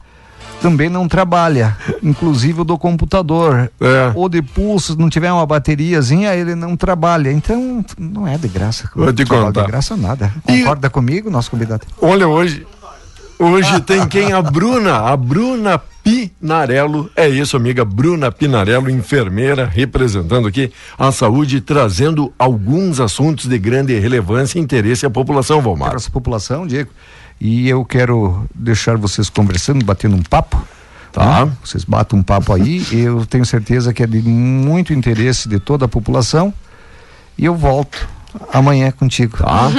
também 0.61 0.89
não 0.89 1.07
trabalha. 1.07 1.77
Inclusive 2.03 2.63
o 2.63 2.65
do 2.65 2.77
computador. 2.79 3.71
É. 3.81 4.13
Ou 4.15 4.29
de 4.29 4.41
pulso, 4.43 4.95
se 4.95 4.99
não 4.99 5.09
tiver 5.11 5.31
uma 5.31 5.45
bateriazinha, 5.47 6.35
ele 6.35 6.55
não 6.55 6.75
trabalha. 6.77 7.31
Então, 7.31 7.85
não 7.99 8.27
é 8.27 8.37
de 8.39 8.49
graça. 8.49 8.91
Vou 8.97 9.13
te 9.13 9.25
Trabalho 9.25 9.47
contar. 9.49 9.61
De 9.63 9.67
graça 9.71 9.97
nada. 9.97 10.33
Concorda 10.43 10.89
comigo, 10.91 11.31
nosso 11.31 11.51
convidado? 11.51 11.87
Olha, 12.01 12.27
hoje. 12.27 12.67
Hoje 13.39 13.81
tem 13.81 14.07
quem? 14.07 14.33
A 14.33 14.41
Bruna, 14.41 14.99
a 15.11 15.17
Bruna 15.17 15.79
Pinarello. 15.79 17.11
É 17.17 17.29
isso, 17.29 17.57
amiga. 17.57 17.85
Bruna 17.85 18.31
Pinarello, 18.31 18.91
enfermeira, 18.91 19.67
representando 19.67 20.47
aqui 20.47 20.73
a 20.99 21.11
saúde, 21.11 21.61
trazendo 21.61 22.33
alguns 22.39 23.01
assuntos 23.01 23.47
de 23.47 23.59
grande 23.59 23.99
relevância 23.99 24.59
e 24.59 24.63
interesse 24.63 25.05
à 25.05 25.11
população, 25.11 25.61
Valmar. 25.61 25.91
Para 25.91 25.97
essa 25.97 26.11
população, 26.11 26.67
Diego. 26.67 26.91
E 27.41 27.69
eu 27.69 27.85
quero 27.85 28.47
deixar 28.55 28.97
vocês 28.97 29.29
conversando, 29.29 29.85
batendo 29.85 30.17
um 30.17 30.23
papo. 30.23 30.63
Tá. 31.13 31.47
né? 31.47 31.53
Vocês 31.65 31.85
batem 31.85 32.19
um 32.19 32.23
papo 32.23 32.53
aí. 32.53 32.85
Eu 32.93 33.25
tenho 33.25 33.45
certeza 33.45 33.95
que 33.95 34.03
é 34.03 34.07
de 34.07 34.19
muito 34.21 34.93
interesse 34.93 35.49
de 35.49 35.59
toda 35.59 35.85
a 35.85 35.89
população. 35.89 36.53
E 37.39 37.45
eu 37.45 37.55
volto 37.55 38.09
amanhã 38.53 38.91
contigo. 38.91 39.39
Tá. 39.39 39.71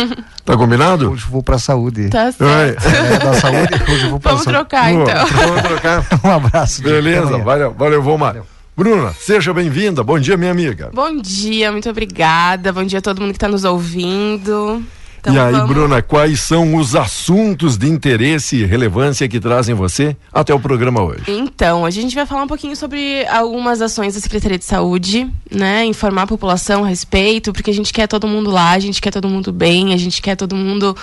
Tá 0.46 0.56
combinado? 0.56 1.12
Hoje 1.12 1.24
eu 1.26 1.32
vou 1.32 1.42
pra 1.44 1.58
saúde. 1.58 2.10
Tá 2.10 2.32
certo. 2.32 2.84
É, 2.88 3.18
da 3.20 3.34
saúde, 3.34 3.92
hoje 3.92 4.04
eu 4.06 4.10
vou 4.12 4.20
pra 4.20 4.32
Vamos 4.32 4.44
saúde. 4.46 4.60
trocar, 4.60 4.92
então. 4.94 5.26
Vamos 5.28 5.62
trocar. 5.64 6.06
Um 6.24 6.32
abraço. 6.32 6.84
Beleza, 6.84 7.38
valeu, 7.40 7.74
valeu, 7.74 8.02
Valmar. 8.04 8.38
Bruna, 8.78 9.14
seja 9.14 9.54
bem-vinda. 9.54 10.04
Bom 10.04 10.20
dia, 10.20 10.36
minha 10.36 10.52
amiga. 10.52 10.92
Bom 10.94 11.18
dia, 11.22 11.72
muito 11.72 11.90
obrigada. 11.90 12.74
Bom 12.74 12.84
dia 12.84 13.00
a 13.00 13.02
todo 13.02 13.22
mundo 13.22 13.32
que 13.32 13.38
está 13.38 13.48
nos 13.48 13.64
ouvindo. 13.64 14.84
Então, 15.26 15.34
e 15.36 15.40
aí, 15.40 15.52
vamos- 15.54 15.68
Bruna, 15.70 16.02
quais 16.02 16.40
são 16.42 16.76
os 16.76 16.96
assuntos 16.96 17.78
de 17.78 17.90
interesse 17.90 18.58
e 18.58 18.66
relevância 18.66 19.28
que 19.28 19.40
trazem 19.40 19.74
você 19.74 20.16
até 20.32 20.54
o 20.54 20.60
programa 20.60 21.02
hoje? 21.02 21.24
Então, 21.28 21.84
a 21.86 21.90
gente 21.90 22.14
vai 22.14 22.26
falar 22.28 22.44
um 22.44 22.48
pouquinho 22.48 22.76
sobre 22.76 23.26
algumas 23.28 23.82
ações 23.82 24.14
da 24.14 24.20
Secretaria 24.20 24.58
de 24.60 24.66
Saúde, 24.66 25.28
né? 25.52 25.84
Informar 25.86 26.24
a 26.24 26.28
população 26.28 26.84
a 26.84 26.88
respeito, 26.88 27.52
porque 27.52 27.72
a 27.72 27.74
gente 27.74 27.92
quer 27.92 28.08
todo 28.08 28.28
mundo 28.28 28.52
lá, 28.52 28.72
a 28.72 28.80
gente 28.80 29.02
quer 29.02 29.12
todo 29.12 29.28
mundo 29.28 29.52
bem, 29.52 29.94
a 29.94 29.98
gente 29.98 30.22
quer 30.22 30.36
todo 30.36 30.56
mundo 30.56 30.96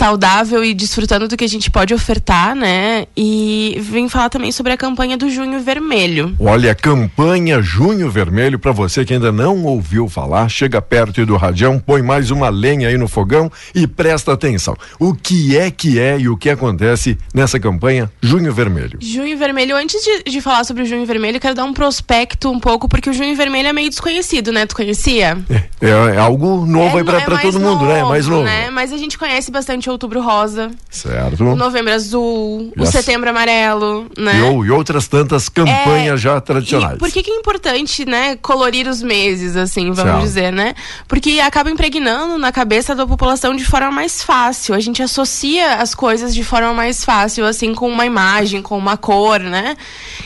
saudável 0.00 0.64
e 0.64 0.72
desfrutando 0.72 1.28
do 1.28 1.36
que 1.36 1.44
a 1.44 1.48
gente 1.48 1.70
pode 1.70 1.92
ofertar, 1.92 2.54
né? 2.54 3.04
E 3.14 3.76
vim 3.82 4.08
falar 4.08 4.30
também 4.30 4.50
sobre 4.50 4.72
a 4.72 4.76
campanha 4.76 5.14
do 5.14 5.28
Junho 5.28 5.60
Vermelho. 5.60 6.34
Olha, 6.40 6.74
campanha 6.74 7.60
Junho 7.60 8.10
Vermelho, 8.10 8.58
para 8.58 8.72
você 8.72 9.04
que 9.04 9.12
ainda 9.12 9.30
não 9.30 9.62
ouviu 9.62 10.08
falar, 10.08 10.48
chega 10.48 10.80
perto 10.80 11.20
aí 11.20 11.26
do 11.26 11.36
radião, 11.36 11.78
põe 11.78 12.00
mais 12.00 12.30
uma 12.30 12.48
lenha 12.48 12.88
aí 12.88 12.96
no 12.96 13.06
fogão 13.06 13.52
e 13.74 13.86
presta 13.86 14.32
atenção. 14.32 14.74
O 14.98 15.12
que 15.12 15.54
é 15.58 15.70
que 15.70 16.00
é 16.00 16.18
e 16.18 16.30
o 16.30 16.36
que 16.36 16.48
acontece 16.48 17.18
nessa 17.34 17.60
campanha 17.60 18.10
Junho 18.22 18.54
Vermelho? 18.54 18.96
Junho 19.02 19.36
Vermelho, 19.36 19.76
antes 19.76 20.02
de, 20.02 20.30
de 20.30 20.40
falar 20.40 20.64
sobre 20.64 20.82
o 20.82 20.86
Junho 20.86 21.04
Vermelho, 21.04 21.36
eu 21.36 21.40
quero 21.40 21.54
dar 21.54 21.64
um 21.64 21.74
prospecto 21.74 22.50
um 22.50 22.58
pouco, 22.58 22.88
porque 22.88 23.10
o 23.10 23.12
Junho 23.12 23.36
Vermelho 23.36 23.68
é 23.68 23.72
meio 23.74 23.90
desconhecido, 23.90 24.50
né? 24.50 24.64
Tu 24.64 24.74
conhecia? 24.74 25.36
É, 25.78 26.14
é 26.14 26.18
algo 26.18 26.64
novo 26.64 26.96
aí 26.96 27.04
no- 27.04 27.10
pra, 27.10 27.20
pra 27.20 27.34
mais 27.34 27.42
todo 27.52 27.60
mundo, 27.60 27.84
né? 27.84 28.02
Mais 28.02 28.26
novo. 28.26 28.44
Né? 28.44 28.70
Mas 28.70 28.94
a 28.94 28.96
gente 28.96 29.18
conhece 29.18 29.50
bastante 29.50 29.89
o 29.89 29.89
Outubro 29.92 30.20
Rosa, 30.22 30.70
Certo. 30.90 31.44
o 31.44 31.56
Novembro 31.56 31.92
Azul, 31.92 32.72
o. 32.76 32.86
Setembro 32.86 33.30
Amarelo, 33.30 34.06
né? 34.18 34.34
E, 34.34 34.66
e 34.66 34.70
outras 34.70 35.06
tantas 35.08 35.48
campanhas 35.48 36.20
já 36.20 36.40
tradicionais. 36.40 36.98
Por 36.98 37.10
que, 37.10 37.22
que 37.22 37.30
é 37.30 37.34
importante, 37.36 38.04
né, 38.04 38.36
colorir 38.36 38.86
os 38.88 39.02
meses, 39.02 39.56
assim, 39.56 39.92
vamos 39.92 40.02
Certo. 40.12 40.20
dizer, 40.22 40.52
né? 40.52 40.74
Porque 41.06 41.40
acaba 41.40 41.70
impregnando 41.70 42.36
na 42.38 42.50
cabeça 42.52 42.94
da 42.94 43.06
população 43.06 43.54
de 43.54 43.64
forma 43.64 43.90
mais 43.90 44.22
fácil. 44.22 44.74
A 44.74 44.80
gente 44.80 45.02
associa 45.02 45.76
as 45.76 45.94
coisas 45.94 46.34
de 46.34 46.42
forma 46.44 46.72
mais 46.74 47.04
fácil, 47.04 47.44
assim, 47.46 47.74
com 47.74 47.88
uma 47.88 48.04
imagem, 48.06 48.60
com 48.62 48.76
uma 48.76 48.96
cor, 48.96 49.40
né? 49.40 49.76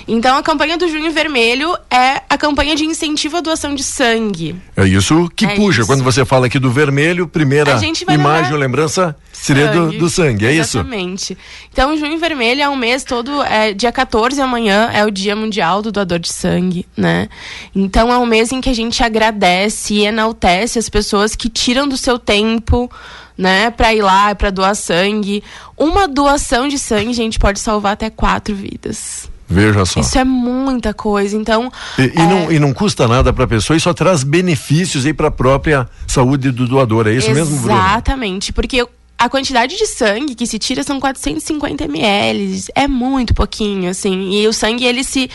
Então 0.09 0.37
a 0.39 0.43
campanha 0.43 0.77
do 0.79 0.89
Junho 0.89 1.13
Vermelho 1.13 1.77
é 1.91 2.23
a 2.29 2.37
campanha 2.39 2.75
de 2.75 2.85
incentivo 2.85 3.37
à 3.37 3.41
doação 3.41 3.75
de 3.75 3.83
sangue. 3.83 4.57
É 4.77 4.85
isso 4.87 5.31
que 5.37 5.45
É 5.47 5.55
puxa. 5.55 5.81
isso. 5.81 5.87
Quando 5.87 6.03
você 6.03 6.25
fala 6.25 6.47
aqui 6.47 6.59
do 6.59 6.71
vermelho, 6.71 7.27
primeira 7.29 7.73
imagem 7.73 7.95
lembrar- 8.09 8.53
ou 8.53 8.59
lembrança 8.59 9.17
seria 9.47 9.69
do, 9.69 9.93
do 9.93 10.09
sangue, 10.09 10.47
é 10.47 10.53
isso? 10.53 10.79
Exatamente. 10.79 11.37
Então, 11.73 11.93
o 11.93 11.97
Junho 11.99 12.19
Vermelho 12.19 12.63
é 12.63 12.69
um 12.69 12.77
mês 12.77 13.05
todo, 13.05 13.43
é, 13.43 13.75
dia 13.75 13.93
14 13.93 14.41
amanhã 14.41 14.91
é 14.93 15.05
o 15.05 15.11
Dia 15.11 15.37
Mundial 15.37 15.83
do 15.83 15.93
Doador 15.93 16.19
de 16.19 16.33
Sangue, 16.33 16.87
né? 16.97 17.29
Então, 17.75 18.13
é 18.13 18.17
um 18.17 18.27
mês 18.27 18.53
em 18.53 18.61
que 18.61 18.71
a 18.71 18.75
gente 18.75 19.03
agradece 19.03 19.95
e 19.95 20.07
enaltece 20.07 20.79
as 20.79 20.89
pessoas 20.89 21.37
que 21.37 21.49
tiram 21.49 21.87
do 21.87 21.97
seu 21.97 22.19
tempo, 22.19 22.91
né, 23.37 23.71
pra 23.71 23.93
ir 23.93 24.03
lá, 24.03 24.35
pra 24.35 24.51
doar 24.51 24.75
sangue. 24.75 25.43
Uma 25.77 26.09
doação 26.09 26.67
de 26.67 26.79
sangue, 26.79 27.13
gente, 27.13 27.39
pode 27.39 27.61
salvar 27.61 27.93
até 27.93 28.09
quatro 28.09 28.55
vidas. 28.55 29.29
Veja 29.47 29.85
só. 29.85 30.01
Isso 30.01 30.19
é 30.19 30.25
muita 30.25 30.95
coisa. 30.95 31.37
Então, 31.37 31.71
E, 31.99 32.03
e 32.03 32.27
não, 32.27 32.53
e 32.53 32.59
não 32.59 32.73
custa 32.73 33.07
nada 33.07 33.33
para 33.33 33.45
a 33.45 33.49
pessoa 33.49 33.77
e 33.77 33.81
só 33.81 33.93
traz 33.93 34.23
benefícios 34.23 35.05
aí 35.05 35.13
para 35.13 35.29
a 35.29 35.31
própria 35.31 35.89
saúde 36.07 36.51
do 36.51 36.67
doador. 36.67 37.07
É 37.07 37.13
isso 37.13 37.31
mesmo, 37.31 37.59
Bruno? 37.61 37.79
Exatamente, 37.79 38.53
porque 38.53 38.87
a 39.25 39.29
quantidade 39.31 39.79
de 39.79 39.87
sangue 39.87 40.35
que 40.35 40.47
se 40.47 40.59
tira 40.59 40.83
são 40.83 41.01
450 41.01 41.85
ml, 41.85 42.63
é 42.75 42.87
muito 42.87 43.33
pouquinho, 43.33 43.89
assim, 43.89 44.33
e 44.33 44.47
o 44.47 44.53
sangue 44.53 44.85
ele 44.85 45.03
se, 45.03 45.31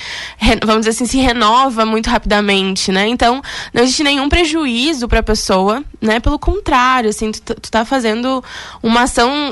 vamos 0.63 0.81
dizer 0.85 0.91
assim, 0.91 1.07
se 1.07 1.17
renova 1.17 1.87
muito 1.87 2.07
rapidamente, 2.07 2.91
né? 2.91 3.07
Então, 3.07 3.41
não 3.73 3.81
existe 3.81 4.03
nenhum 4.03 4.29
prejuízo 4.29 5.07
para 5.07 5.21
a 5.21 5.23
pessoa, 5.23 5.83
né? 5.99 6.19
Pelo 6.19 6.37
contrário, 6.37 7.09
assim, 7.09 7.31
tu, 7.31 7.55
tu 7.55 7.71
tá 7.71 7.83
fazendo 7.83 8.43
uma 8.83 9.01
ação 9.01 9.51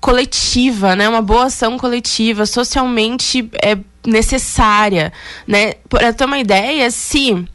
coletiva, 0.00 0.96
né? 0.96 1.06
Uma 1.06 1.20
boa 1.20 1.44
ação 1.44 1.76
coletiva, 1.76 2.46
socialmente 2.46 3.50
é 3.62 3.76
necessária, 4.06 5.12
né? 5.46 5.74
Para 5.90 6.10
ter 6.14 6.24
uma 6.24 6.38
ideia, 6.38 6.90
se 6.90 7.46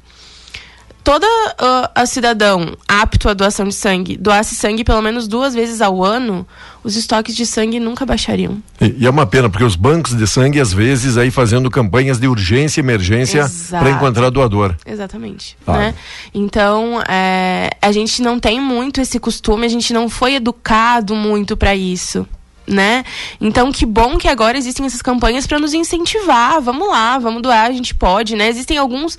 toda 1.03 1.27
ah, 1.57 1.91
a 1.93 2.05
cidadão 2.05 2.75
apto 2.87 3.29
à 3.29 3.33
doação 3.33 3.67
de 3.67 3.75
sangue 3.75 4.17
doasse 4.17 4.55
sangue 4.55 4.83
pelo 4.83 5.01
menos 5.01 5.27
duas 5.27 5.53
vezes 5.53 5.81
ao 5.81 6.03
ano, 6.03 6.47
os 6.83 6.95
estoques 6.95 7.35
de 7.35 7.45
sangue 7.45 7.79
nunca 7.79 8.05
baixariam. 8.05 8.61
E, 8.79 8.95
e 8.99 9.05
é 9.05 9.09
uma 9.09 9.25
pena, 9.25 9.49
porque 9.49 9.63
os 9.63 9.75
bancos 9.75 10.15
de 10.15 10.27
sangue, 10.27 10.59
às 10.59 10.73
vezes, 10.73 11.17
aí 11.17 11.31
fazendo 11.31 11.69
campanhas 11.69 12.19
de 12.19 12.27
urgência 12.27 12.79
e 12.79 12.83
emergência 12.83 13.49
para 13.69 13.89
encontrar 13.89 14.29
doador. 14.29 14.75
Exatamente. 14.85 15.57
Tá. 15.65 15.73
Né? 15.73 15.95
Então, 16.33 17.01
é, 17.07 17.69
a 17.81 17.91
gente 17.91 18.21
não 18.21 18.39
tem 18.39 18.59
muito 18.59 18.99
esse 18.99 19.19
costume, 19.19 19.65
a 19.65 19.69
gente 19.69 19.93
não 19.93 20.09
foi 20.09 20.35
educado 20.35 21.15
muito 21.15 21.55
para 21.55 21.75
isso. 21.75 22.27
Né? 22.65 23.03
Então, 23.41 23.71
que 23.73 23.85
bom 23.85 24.17
que 24.17 24.27
agora 24.27 24.57
existem 24.57 24.85
essas 24.85 25.01
campanhas 25.01 25.45
para 25.45 25.59
nos 25.59 25.73
incentivar. 25.73 26.61
Vamos 26.61 26.87
lá, 26.87 27.19
vamos 27.19 27.41
doar, 27.41 27.65
a 27.65 27.73
gente 27.73 27.93
pode, 27.93 28.35
né? 28.37 28.47
Existem 28.47 28.77
alguns 28.77 29.17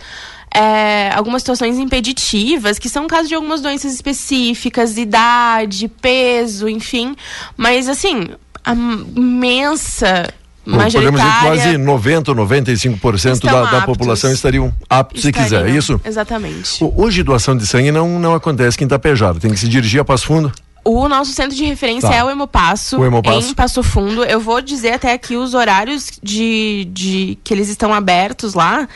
é, 0.55 1.11
algumas 1.13 1.43
situações 1.43 1.79
impeditivas, 1.79 2.79
que 2.79 2.89
são 2.89 3.09
casos 3.09 3.29
de 3.29 3.35
algumas 3.35 3.61
doenças 3.61 3.93
específicas, 3.93 4.97
idade, 4.97 5.89
peso, 5.89 6.69
enfim. 6.69 7.17
Mas, 7.57 7.89
assim, 7.89 8.29
a 8.65 8.73
imensa 8.73 10.33
Podemos 10.65 10.87
dizer 10.87 10.99
que 10.99 11.05
majoritária... 11.11 11.63
quase 11.63 11.79
90 11.79 12.31
ou 12.31 12.37
95% 12.39 13.33
Estão 13.35 13.51
da, 13.51 13.63
da 13.63 13.69
aptos. 13.79 13.85
população 13.85 14.33
estariam 14.33 14.73
aptos 14.89 15.23
se 15.23 15.31
quiser, 15.31 15.67
é 15.67 15.71
isso? 15.71 16.01
Exatamente. 16.03 16.79
Hoje 16.97 17.23
doação 17.23 17.55
de 17.57 17.67
sangue 17.67 17.93
não, 17.93 18.19
não 18.19 18.35
acontece 18.35 18.83
em 18.83 18.87
Itapejara, 18.87 19.39
tem 19.39 19.51
que 19.51 19.59
se 19.59 19.69
dirigir 19.69 20.01
a 20.01 20.05
Passo 20.05 20.27
Fundo. 20.27 20.51
O 20.85 21.09
nosso 21.09 21.33
centro 21.33 21.57
de 21.57 21.65
referência 21.65 22.09
Tá. 22.11 22.15
é 22.17 22.23
o 22.25 22.31
Hemopasso, 22.31 22.99
O 22.99 23.05
Hemopasso. 23.05 23.51
em 23.51 23.55
Passo 23.55 23.83
Fundo. 23.83 24.23
Eu 24.25 24.39
vou 24.39 24.61
dizer 24.61 24.93
até 24.95 25.13
aqui 25.13 25.37
os 25.37 25.55
horários 25.55 26.11
de, 26.23 26.87
de 26.93 27.39
que 27.43 27.55
eles 27.55 27.69
estão 27.69 27.93
abertos 27.95 28.53
lá. 28.55 28.87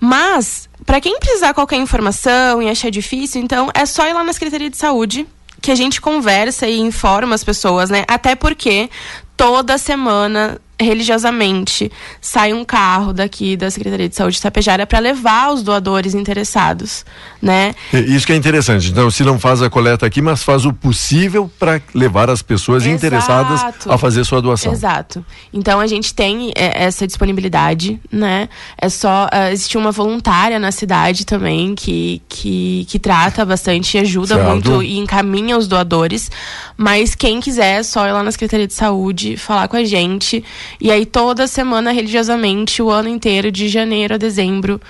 Mas, 0.00 0.68
para 0.84 1.00
quem 1.00 1.18
precisar 1.18 1.52
qualquer 1.54 1.76
informação 1.76 2.62
e 2.62 2.68
achar 2.70 2.90
difícil, 2.90 3.42
então 3.42 3.70
é 3.74 3.84
só 3.84 4.06
ir 4.08 4.12
lá 4.14 4.24
na 4.24 4.32
Secretaria 4.32 4.70
de 4.70 4.76
Saúde 4.76 5.26
que 5.60 5.70
a 5.70 5.74
gente 5.74 6.00
conversa 6.00 6.66
e 6.68 6.78
informa 6.78 7.34
as 7.34 7.42
pessoas, 7.44 7.90
né? 7.90 8.04
Até 8.08 8.34
porque 8.34 8.88
toda 9.36 9.76
semana 9.78 10.58
religiosamente 10.80 11.90
sai 12.20 12.52
um 12.52 12.64
carro 12.64 13.12
daqui 13.12 13.56
da 13.56 13.70
Secretaria 13.70 14.08
de 14.08 14.14
Saúde 14.14 14.36
de 14.36 14.42
Tapejara 14.42 14.86
para 14.86 14.98
levar 14.98 15.52
os 15.52 15.62
doadores 15.62 16.14
interessados, 16.14 17.04
né? 17.40 17.74
Isso 17.92 18.26
que 18.26 18.32
é 18.32 18.36
interessante. 18.36 18.90
Então, 18.90 19.10
se 19.10 19.24
não 19.24 19.38
faz 19.38 19.62
a 19.62 19.70
coleta 19.70 20.04
aqui, 20.04 20.20
mas 20.20 20.42
faz 20.42 20.66
o 20.66 20.72
possível 20.72 21.50
para 21.58 21.80
levar 21.94 22.28
as 22.28 22.42
pessoas 22.42 22.86
interessadas 22.86 23.60
Exato. 23.60 23.92
a 23.92 23.98
fazer 23.98 24.24
sua 24.24 24.42
doação. 24.42 24.72
Exato. 24.72 25.24
Então 25.52 25.80
a 25.80 25.86
gente 25.86 26.14
tem 26.14 26.52
é, 26.54 26.84
essa 26.84 27.06
disponibilidade, 27.06 28.00
né? 28.10 28.48
É 28.76 28.88
só. 28.88 29.28
é, 29.32 29.52
existe 29.52 29.78
uma 29.78 29.90
voluntária 29.90 30.58
na 30.58 30.70
cidade 30.70 31.24
também 31.24 31.74
que, 31.74 32.22
que, 32.28 32.86
que 32.88 32.98
trata 32.98 33.44
bastante 33.44 33.96
e 33.96 34.00
ajuda 34.00 34.34
Certo. 34.34 34.50
muito 34.50 34.82
e 34.82 34.98
encaminha 34.98 35.56
os 35.56 35.66
doadores. 35.66 36.30
Mas 36.76 37.14
quem 37.14 37.40
quiser 37.40 37.80
é 37.80 37.82
só 37.82 38.06
ir 38.06 38.12
lá 38.12 38.22
na 38.22 38.30
Secretaria 38.30 38.66
de 38.66 38.74
Saúde, 38.74 39.36
falar 39.36 39.68
com 39.68 39.76
a 39.76 39.84
gente. 39.84 40.44
E 40.80 40.90
aí 40.90 41.04
toda 41.06 41.46
semana, 41.46 41.92
religiosamente, 41.92 42.80
o 42.82 42.90
ano 42.90 43.08
inteiro, 43.08 43.50
de 43.50 43.68
janeiro 43.68 44.14
a 44.14 44.16
dezembro, 44.16 44.80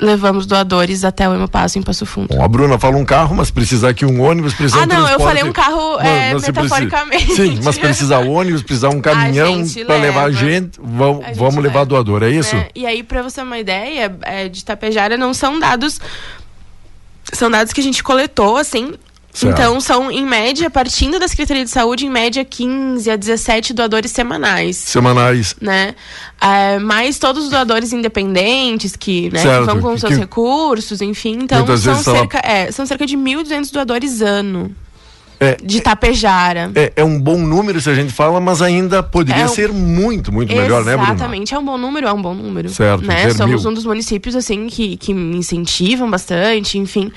levamos 0.00 0.46
doadores 0.46 1.04
até 1.04 1.28
o 1.28 1.34
Hemopasso 1.34 1.76
em 1.78 1.82
Passo 1.82 2.06
Fundo. 2.06 2.28
Bom, 2.32 2.42
a 2.44 2.46
Bruna 2.46 2.78
fala 2.78 2.96
um 2.96 3.04
carro, 3.04 3.34
mas 3.34 3.50
precisar 3.50 3.88
aqui 3.88 4.06
um 4.06 4.22
ônibus, 4.22 4.54
precisar 4.54 4.82
Ah, 4.82 4.84
um 4.84 4.86
não, 4.86 4.96
eu 4.96 5.04
transporte. 5.06 5.26
falei 5.28 5.42
um 5.42 5.52
carro, 5.52 5.98
é, 6.00 6.04
Mas- 6.04 6.32
mas 6.34 6.44
se 6.44 6.52
precisa- 6.52 6.80
metaforicamente. 6.80 7.34
Sim, 7.34 7.60
mas 7.64 7.78
precisar 7.78 8.18
ônibus, 8.20 8.62
precisar 8.62 8.90
um 8.90 9.00
caminhão 9.00 9.64
para 9.86 9.96
levar 9.96 10.24
a 10.26 10.30
gente, 10.30 10.78
vamos, 10.80 11.24
A 11.24 11.28
gente 11.28 11.36
vamos 11.38 11.56
levar 11.62 11.84
doador, 11.84 12.22
é 12.22 12.30
isso? 12.30 12.54
né? 12.54 12.68
E 12.76 12.86
aí, 12.86 13.02
pra 13.02 13.22
você 13.22 13.36
ter 13.36 13.42
uma 13.42 13.58
ideia, 13.58 14.16
é, 14.22 14.48
de 14.48 14.64
Tapejara 14.64 15.16
não 15.16 15.34
são 15.34 15.58
dados. 15.58 16.00
São 17.32 17.50
dados 17.50 17.72
que 17.72 17.80
a 17.80 17.84
gente 17.84 18.02
coletou, 18.02 18.56
assim. 18.56 18.94
Certo. 19.38 19.52
Então, 19.54 19.80
são, 19.80 20.10
em 20.10 20.26
média, 20.26 20.68
partindo 20.68 21.18
da 21.18 21.28
Secretaria 21.28 21.64
de 21.64 21.70
Saúde, 21.70 22.06
em 22.06 22.10
média, 22.10 22.44
15 22.44 23.08
a 23.10 23.14
17 23.16 23.72
doadores 23.72 24.10
semanais. 24.10 24.76
Semanais. 24.76 25.54
Né? 25.60 25.94
É, 26.40 26.78
mais 26.80 27.18
todos 27.20 27.44
os 27.44 27.50
doadores 27.50 27.92
independentes 27.92 28.96
que, 28.96 29.30
né, 29.32 29.40
que 29.42 29.48
vão 29.64 29.80
com 29.80 29.94
que- 29.94 30.00
seus 30.00 30.12
que- 30.14 30.18
recursos, 30.18 31.00
enfim. 31.00 31.38
Então, 31.42 31.64
são 31.78 31.94
cerca, 32.02 32.40
é, 32.42 32.72
são 32.72 32.84
cerca 32.84 33.06
de 33.06 33.16
1.200 33.16 33.70
doadores 33.70 34.20
ano 34.22 34.74
É, 35.40 35.56
de 35.62 35.80
Tapejara. 35.80 36.72
é, 36.74 36.92
é 36.96 37.04
um 37.04 37.20
bom 37.20 37.38
número 37.38 37.80
se 37.80 37.88
a 37.88 37.94
gente 37.94 38.12
fala, 38.12 38.40
mas 38.40 38.60
ainda 38.60 39.04
poderia 39.04 39.42
É 39.42 39.46
um- 39.46 39.48
ser 39.48 39.72
muito, 39.72 40.32
muito 40.32 40.52
melhor, 40.52 40.84
né, 40.84 40.96
Bruna? 40.96 41.12
Exatamente, 41.14 41.54
é 41.54 41.58
um 41.60 41.64
bom 41.64 41.78
número, 41.78 42.08
é 42.08 42.12
um 42.12 42.20
bom 42.20 42.34
número. 42.34 42.68
Certo, 42.70 43.04
né? 43.04 43.30
Somos 43.34 43.62
mil. 43.62 43.70
um 43.70 43.74
dos 43.74 43.84
municípios 43.86 44.34
assim 44.34 44.66
que, 44.66 44.96
que 44.96 45.12
incentivam 45.12 46.10
bastante, 46.10 46.76
enfim, 46.76 47.12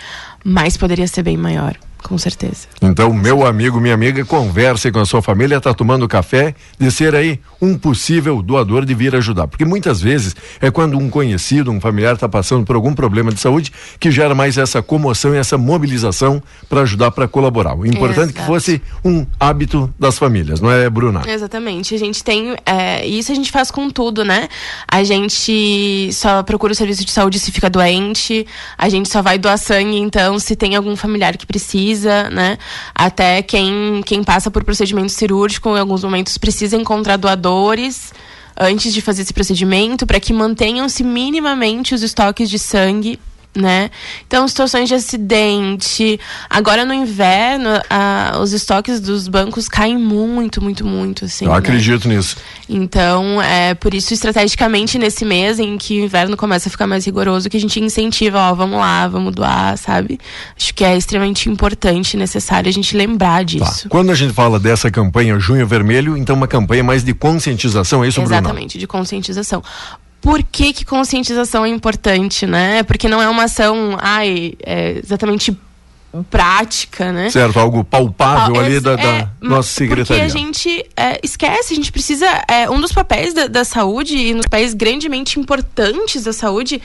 mas 0.45 0.77
poderia 0.77 1.07
ser 1.07 1.23
bem 1.23 1.35
maior, 1.35 1.75
com 2.03 2.17
certeza. 2.17 2.67
Então, 2.81 3.13
meu 3.13 3.45
amigo, 3.45 3.79
minha 3.79 3.93
amiga, 3.93 4.23
converse 4.25 4.91
com 4.91 4.99
a 4.99 5.05
sua 5.05 5.21
família, 5.21 5.57
está 5.57 5.73
tomando 5.73 6.07
café, 6.07 6.55
de 6.79 6.91
ser 6.91 7.15
aí 7.15 7.39
um 7.61 7.77
possível 7.77 8.41
doador 8.41 8.85
de 8.85 8.93
vir 8.93 9.15
ajudar. 9.15 9.47
Porque 9.47 9.65
muitas 9.65 10.01
vezes 10.01 10.35
é 10.59 10.71
quando 10.71 10.97
um 10.97 11.09
conhecido, 11.09 11.71
um 11.71 11.79
familiar 11.79 12.15
está 12.15 12.27
passando 12.27 12.65
por 12.65 12.75
algum 12.75 12.93
problema 12.93 13.31
de 13.31 13.39
saúde 13.39 13.71
que 13.99 14.11
gera 14.11 14.33
mais 14.33 14.57
essa 14.57 14.81
comoção 14.81 15.35
e 15.35 15.37
essa 15.37 15.57
mobilização 15.57 16.41
para 16.67 16.81
ajudar, 16.81 17.11
para 17.11 17.27
colaborar. 17.27 17.75
O 17.75 17.85
importante 17.85 18.31
é 18.31 18.33
que 18.33 18.45
fosse 18.45 18.81
um 19.03 19.25
hábito 19.39 19.93
das 19.99 20.17
famílias, 20.17 20.59
não 20.59 20.71
é, 20.71 20.89
Bruna? 20.89 21.21
Exatamente. 21.27 21.93
A 21.95 21.99
gente 21.99 22.23
tem. 22.23 22.55
É, 22.65 23.05
isso 23.05 23.31
a 23.31 23.35
gente 23.35 23.51
faz 23.51 23.69
com 23.69 23.89
tudo, 23.89 24.23
né? 24.23 24.47
A 24.87 25.03
gente 25.03 26.09
só 26.13 26.43
procura 26.43 26.73
o 26.73 26.75
serviço 26.75 27.05
de 27.05 27.11
saúde 27.11 27.39
se 27.39 27.51
fica 27.51 27.69
doente, 27.69 28.45
a 28.77 28.89
gente 28.89 29.09
só 29.09 29.21
vai 29.21 29.37
doar 29.37 29.57
sangue, 29.57 29.97
então, 29.97 30.39
se 30.39 30.55
tem 30.55 30.75
algum 30.75 30.95
familiar 30.95 31.37
que 31.37 31.45
precisa, 31.45 31.90
né? 31.99 32.57
Até 32.95 33.41
quem, 33.41 34.01
quem 34.05 34.23
passa 34.23 34.49
por 34.49 34.63
procedimento 34.63 35.11
cirúrgico, 35.11 35.69
em 35.69 35.79
alguns 35.79 36.03
momentos, 36.03 36.37
precisa 36.37 36.75
encontrar 36.75 37.17
doadores 37.17 38.13
antes 38.59 38.93
de 38.93 39.01
fazer 39.01 39.23
esse 39.23 39.33
procedimento, 39.33 40.05
para 40.05 40.19
que 40.19 40.33
mantenham-se 40.33 41.03
minimamente 41.03 41.95
os 41.95 42.03
estoques 42.03 42.49
de 42.49 42.59
sangue 42.59 43.19
né? 43.55 43.89
Então, 44.27 44.47
situações 44.47 44.87
de 44.87 44.95
acidente. 44.95 46.19
Agora 46.49 46.85
no 46.85 46.93
inverno, 46.93 47.69
ah, 47.89 48.37
os 48.41 48.53
estoques 48.53 48.99
dos 48.99 49.27
bancos 49.27 49.67
caem 49.67 49.97
muito, 49.97 50.61
muito, 50.61 50.85
muito, 50.85 51.25
assim. 51.25 51.45
Eu 51.45 51.51
né? 51.51 51.57
acredito 51.57 52.07
nisso. 52.07 52.37
Então, 52.69 53.41
é 53.41 53.73
por 53.73 53.93
isso, 53.93 54.13
estrategicamente, 54.13 54.97
nesse 54.97 55.25
mês 55.25 55.59
em 55.59 55.77
que 55.77 55.99
o 55.99 56.03
inverno 56.05 56.37
começa 56.37 56.69
a 56.69 56.71
ficar 56.71 56.87
mais 56.87 57.05
rigoroso, 57.05 57.49
que 57.49 57.57
a 57.57 57.59
gente 57.59 57.79
incentiva, 57.79 58.39
ó, 58.39 58.53
vamos 58.53 58.79
lá, 58.79 59.07
vamos 59.07 59.33
doar, 59.33 59.77
sabe? 59.77 60.19
Acho 60.55 60.73
que 60.73 60.83
é 60.83 60.95
extremamente 60.95 61.49
importante 61.49 62.13
e 62.13 62.17
necessário 62.17 62.69
a 62.69 62.73
gente 62.73 62.95
lembrar 62.95 63.31
Tá. 63.31 63.43
disso. 63.43 63.89
Quando 63.89 64.11
a 64.11 64.15
gente 64.15 64.33
fala 64.33 64.59
dessa 64.59 64.89
campanha 64.91 65.39
Junho 65.39 65.65
Vermelho, 65.67 66.17
então 66.17 66.35
uma 66.35 66.47
campanha 66.47 66.83
mais 66.83 67.03
de 67.03 67.13
conscientização, 67.13 68.03
é 68.03 68.07
isso, 68.07 68.21
Bruna? 68.21 68.37
Exatamente, 68.37 68.77
de 68.77 68.87
conscientização. 68.87 69.63
Por 70.21 70.43
que, 70.43 70.71
que 70.71 70.85
conscientização 70.85 71.65
é 71.65 71.69
importante, 71.69 72.45
né? 72.45 72.83
Porque 72.83 73.09
não 73.09 73.21
é 73.21 73.27
uma 73.27 73.45
ação, 73.45 73.97
ai, 73.99 74.53
é 74.63 74.99
exatamente 75.03 75.57
prática, 76.29 77.11
né? 77.11 77.29
Certo, 77.29 77.59
algo 77.59 77.83
palpável 77.83 78.57
Ah, 78.59 78.63
ali 78.65 78.79
da, 78.79 78.95
da 78.95 79.01
é, 79.01 79.27
nossa 79.41 79.69
Porque 79.69 80.03
secretaria. 80.03 80.25
a 80.25 80.27
gente 80.27 80.85
é, 80.95 81.19
esquece, 81.23 81.73
a 81.73 81.75
gente 81.75 81.91
precisa. 81.91 82.25
É, 82.47 82.69
um 82.69 82.81
dos 82.81 82.91
papéis 82.91 83.33
da, 83.33 83.47
da 83.47 83.63
saúde 83.63 84.17
e 84.17 84.33
nos 84.33 84.45
papéis 84.45 84.73
grandemente 84.73 85.39
importantes 85.39 86.23
da 86.23 86.33
saúde 86.33 86.81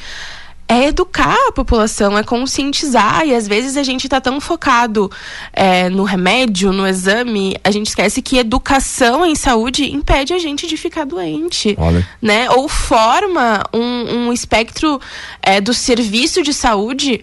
é 0.69 0.87
educar 0.87 1.37
a 1.49 1.53
população, 1.53 2.19
é 2.19 2.23
conscientizar. 2.23 3.27
E 3.27 3.35
às 3.35 3.47
vezes 3.47 3.77
a 3.77 3.83
gente 3.83 4.05
está 4.05 4.21
tão 4.21 4.41
focado 4.41 5.11
é, 5.53 5.89
no 5.89 6.03
remédio, 6.05 6.73
no 6.73 6.87
exame, 6.87 7.57
a 7.63 7.71
gente 7.71 7.89
esquece 7.89 8.21
que 8.21 8.39
educação 8.39 9.25
em 9.25 9.35
saúde 9.35 9.93
impede 9.93 10.33
a 10.33 10.39
gente 10.39 10.67
de 10.67 10.77
ficar 10.77 11.05
doente 11.05 11.77
Olha. 11.79 12.07
né? 12.21 12.51
Ou 12.51 12.69
forma 12.69 13.63
um, 13.73 14.27
um 14.27 14.33
espectro 14.33 15.01
é, 15.43 15.61
do 15.61 15.73
serviço 15.73 16.43
de 16.43 16.53
saúde 16.53 17.23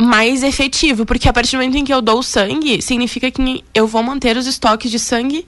mais 0.00 0.42
efetivo, 0.42 1.06
porque 1.06 1.28
a 1.28 1.32
partir 1.32 1.52
do 1.52 1.58
momento 1.58 1.76
em 1.76 1.84
que 1.84 1.94
eu 1.94 2.02
dou 2.02 2.22
sangue, 2.22 2.82
significa 2.82 3.30
que 3.30 3.64
eu 3.72 3.86
vou 3.86 4.02
manter 4.02 4.36
os 4.36 4.46
estoques 4.46 4.90
de 4.90 4.98
sangue, 4.98 5.46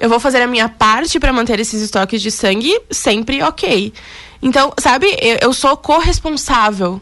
eu 0.00 0.08
vou 0.08 0.18
fazer 0.18 0.42
a 0.42 0.46
minha 0.46 0.68
parte 0.68 1.20
para 1.20 1.32
manter 1.32 1.60
esses 1.60 1.80
estoques 1.82 2.22
de 2.22 2.30
sangue 2.30 2.80
sempre 2.90 3.42
ok. 3.42 3.92
Então, 4.42 4.72
sabe, 4.80 5.06
eu, 5.20 5.38
eu 5.42 5.52
sou 5.52 5.76
corresponsável 5.76 7.00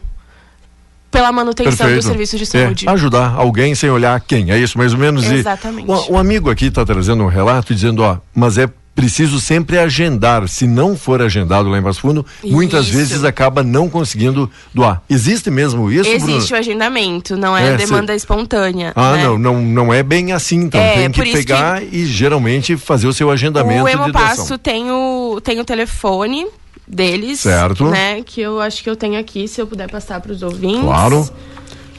pela 1.09 1.31
manutenção 1.31 1.91
do 1.93 2.01
serviço 2.01 2.37
de 2.37 2.45
saúde. 2.45 2.87
É, 2.87 2.91
ajudar 2.91 3.33
alguém 3.35 3.73
sem 3.73 3.89
olhar 3.89 4.19
quem, 4.21 4.51
é 4.51 4.59
isso 4.59 4.77
mais 4.77 4.93
ou 4.93 4.99
menos? 4.99 5.25
E 5.25 5.35
Exatamente. 5.35 5.89
o, 5.89 6.13
o 6.13 6.17
amigo 6.17 6.49
aqui 6.51 6.65
está 6.65 6.85
trazendo 6.85 7.23
um 7.23 7.27
relato 7.27 7.73
dizendo, 7.73 8.03
ó, 8.03 8.17
mas 8.35 8.57
é 8.57 8.69
preciso 8.95 9.39
sempre 9.39 9.77
agendar. 9.77 10.47
Se 10.49 10.67
não 10.67 10.95
for 10.97 11.21
agendado 11.21 11.69
lá 11.69 11.77
em 11.77 11.81
Passo 11.81 12.01
Fundo, 12.01 12.25
muitas 12.43 12.87
Isso. 12.87 12.97
vezes 12.97 13.23
acaba 13.23 13.63
não 13.63 13.89
conseguindo 13.89 14.49
doar. 14.73 15.01
Existe 15.09 15.49
mesmo 15.49 15.89
isso, 15.91 16.09
Bruno? 16.17 16.35
Existe 16.35 16.53
o 16.53 16.57
agendamento, 16.57 17.37
não 17.37 17.55
é, 17.55 17.69
É, 17.73 17.77
demanda 17.77 18.11
cê- 18.13 18.17
espontânea. 18.17 18.91
Ah, 18.95 19.13
né? 19.15 19.23
não, 19.23 19.37
não, 19.39 19.61
não 19.61 19.93
é 19.93 20.03
bem 20.03 20.33
assim, 20.33 20.57
então. 20.57 20.81
É, 20.81 20.95
tem 20.95 21.11
que 21.11 21.17
por 21.19 21.27
isso 21.27 21.37
pegar 21.37 21.81
e 21.83 22.05
geralmente 22.05 22.75
fazer 22.75 23.07
o 23.07 23.13
seu 23.13 23.29
agendamento 23.31 23.83
O. 23.83 23.87
Hemopasso 23.87 24.57
tem 24.57 24.91
o, 24.91 25.39
tem 25.41 25.59
o 25.59 25.65
telefone 25.65 26.45
deles. 26.87 27.39
Certo. 27.39 27.85
Né, 27.85 28.21
que 28.25 28.41
eu 28.41 28.59
acho 28.59 28.83
que 28.83 28.89
eu 28.89 28.95
tenho 28.95 29.19
aqui, 29.19 29.47
se 29.47 29.61
eu 29.61 29.67
puder 29.67 29.89
passar 29.89 30.19
para 30.19 30.31
os 30.31 30.41
ouvintes. 30.43 30.81
Claro. 30.81 31.29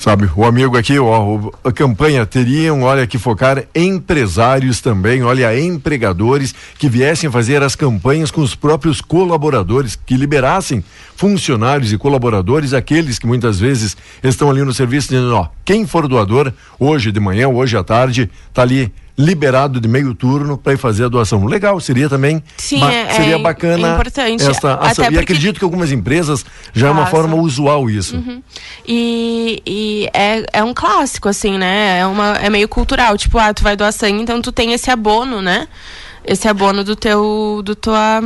Sabe, 0.01 0.30
o 0.34 0.46
amigo 0.46 0.78
aqui, 0.78 0.98
ó, 0.98 1.51
a 1.62 1.70
campanha 1.70 2.24
teriam, 2.24 2.84
olha, 2.84 3.07
que 3.07 3.18
focar 3.18 3.64
empresários 3.74 4.80
também, 4.80 5.22
olha, 5.22 5.61
empregadores 5.61 6.55
que 6.78 6.88
viessem 6.88 7.30
fazer 7.30 7.62
as 7.62 7.76
campanhas 7.76 8.30
com 8.30 8.40
os 8.40 8.55
próprios 8.55 9.03
colaboradores, 9.03 9.96
que 9.96 10.16
liberassem 10.16 10.82
funcionários 11.14 11.92
e 11.92 11.98
colaboradores, 11.98 12.72
aqueles 12.72 13.18
que 13.18 13.26
muitas 13.26 13.61
vezes 13.61 13.94
estão 14.24 14.48
ali 14.48 14.64
no 14.64 14.72
serviço, 14.72 15.09
dizendo, 15.09 15.34
ó, 15.34 15.48
quem 15.66 15.86
for 15.86 16.09
doador, 16.09 16.51
hoje 16.78 17.12
de 17.12 17.20
manhã, 17.20 17.46
hoje 17.48 17.76
à 17.76 17.84
tarde, 17.84 18.30
tá 18.55 18.62
ali 18.62 18.90
liberado 19.21 19.81
de 19.81 19.87
meio 19.87 20.14
turno 20.14 20.57
para 20.57 20.73
ir 20.73 20.77
fazer 20.79 21.05
a 21.05 21.09
doação. 21.09 21.45
Legal, 21.45 21.79
seria 21.81 22.09
também. 22.09 22.43
Sim, 22.57 22.83
é- 22.83 23.12
seria 23.12 23.35
é 23.35 23.39
bacana 23.39 23.93
importante. 23.93 24.43
esta 24.43 24.75
Até 24.75 24.87
ação. 24.91 25.05
E 25.05 25.09
porque- 25.09 25.18
acredito 25.21 25.59
que 25.59 25.64
algumas 25.64 25.93
empresas 25.93 26.45
já 26.73 26.89
é 26.89 26.91
uma 26.91 27.07
forma 27.07 27.37
usual 27.37 27.89
isso. 27.91 28.16
Uhum. 28.16 28.43
E, 28.87 29.62
e 29.66 30.09
é, 30.14 30.45
é 30.53 30.64
um 30.64 30.73
clássico, 30.73 31.29
assim, 31.29 31.59
né? 31.59 31.99
É, 32.01 32.07
uma, 32.07 32.37
é 32.39 32.49
meio 32.49 32.68
cultural. 32.68 33.16
Tipo, 33.18 33.39
ah, 33.39 33.53
tu 33.53 33.62
vai 33.62 33.77
doar 33.77 33.93
sangue, 33.93 34.23
então 34.23 34.41
tu 34.41 34.51
tem 34.51 34.73
esse 34.73 34.91
abono, 34.91 35.43
né? 35.43 35.68
Esse 36.25 36.49
abono 36.49 36.83
do 36.83 36.97
teu. 36.97 37.61
do 37.64 37.75
tua. 37.75 38.21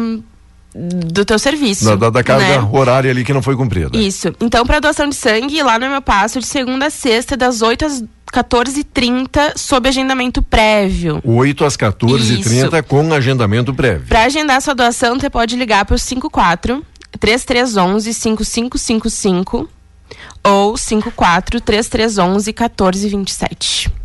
Do 0.75 1.25
teu 1.25 1.39
serviço. 1.39 1.85
Da, 1.85 1.97
da, 1.97 2.11
da 2.11 2.25
carga 2.25 2.61
né? 2.61 2.69
horária 2.73 3.11
ali 3.11 3.25
que 3.25 3.33
não 3.33 3.43
foi 3.43 3.57
cumprida. 3.57 3.97
Isso. 3.97 4.35
Então, 4.41 4.67
para 4.67 4.81
doação 4.81 5.09
de 5.09 5.15
sangue, 5.15 5.63
lá 5.63 5.79
no 5.79 5.89
meu 5.89 6.03
passo, 6.03 6.41
de 6.41 6.47
segunda 6.47 6.87
a 6.87 6.91
sexta, 6.91 7.37
das 7.37 7.63
8 7.63 7.85
às 7.87 8.05
14h30, 8.33 9.57
sob 9.57 9.89
agendamento 9.89 10.43
prévio. 10.43 11.21
8 11.25 11.65
às 11.65 11.77
14h30 11.77 12.83
com 12.83 13.15
agendamento 13.15 13.73
prévio. 13.73 14.09
Para 14.09 14.25
agendar 14.25 14.61
sua 14.61 14.75
doação, 14.75 15.19
você 15.19 15.31
pode 15.31 15.55
ligar 15.55 15.85
para 15.85 15.95
o 15.95 15.99
54 15.99 16.85
3311 17.21 18.13
5555 18.13 19.69
ou 20.43 20.77
54 20.77 21.61
3311 21.61 22.53
1427. 22.53 24.04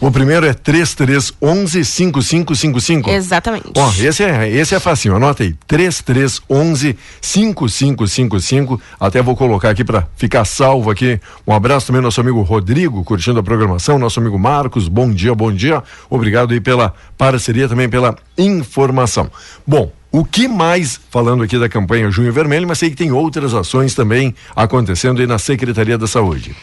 O 0.00 0.10
primeiro 0.10 0.46
é 0.46 0.52
3311 0.52 1.84
5555. 1.84 3.10
Exatamente. 3.10 3.72
Ó, 3.76 3.88
esse 4.00 4.22
é, 4.22 4.48
esse 4.50 4.74
é 4.74 4.80
facinho, 4.80 5.16
anota 5.16 5.42
aí. 5.42 5.54
3311 5.66 6.96
5555. 7.20 8.80
Até 8.98 9.22
vou 9.22 9.36
colocar 9.36 9.70
aqui 9.70 9.84
para 9.84 10.06
ficar 10.16 10.44
salvo 10.44 10.90
aqui. 10.90 11.20
Um 11.46 11.52
abraço 11.52 11.86
também 11.86 11.98
ao 11.98 12.04
nosso 12.04 12.20
amigo 12.20 12.42
Rodrigo, 12.42 13.04
curtindo 13.04 13.38
a 13.38 13.42
programação, 13.42 13.98
nosso 13.98 14.20
amigo 14.20 14.38
Marcos. 14.38 14.88
Bom 14.88 15.10
dia, 15.12 15.34
bom 15.34 15.52
dia. 15.52 15.82
Obrigado 16.10 16.52
aí 16.52 16.60
pela 16.60 16.94
parceria, 17.16 17.68
também 17.68 17.88
pela 17.88 18.16
informação. 18.36 19.30
Bom, 19.66 19.92
o 20.10 20.26
que 20.26 20.46
mais, 20.46 21.00
falando 21.10 21.42
aqui 21.42 21.58
da 21.58 21.70
campanha 21.70 22.10
Junho 22.10 22.30
Vermelho, 22.32 22.68
mas 22.68 22.78
sei 22.78 22.90
que 22.90 22.96
tem 22.96 23.12
outras 23.12 23.54
ações 23.54 23.94
também 23.94 24.34
acontecendo 24.54 25.22
aí 25.22 25.26
na 25.26 25.38
Secretaria 25.38 25.96
da 25.96 26.06
Saúde. 26.06 26.54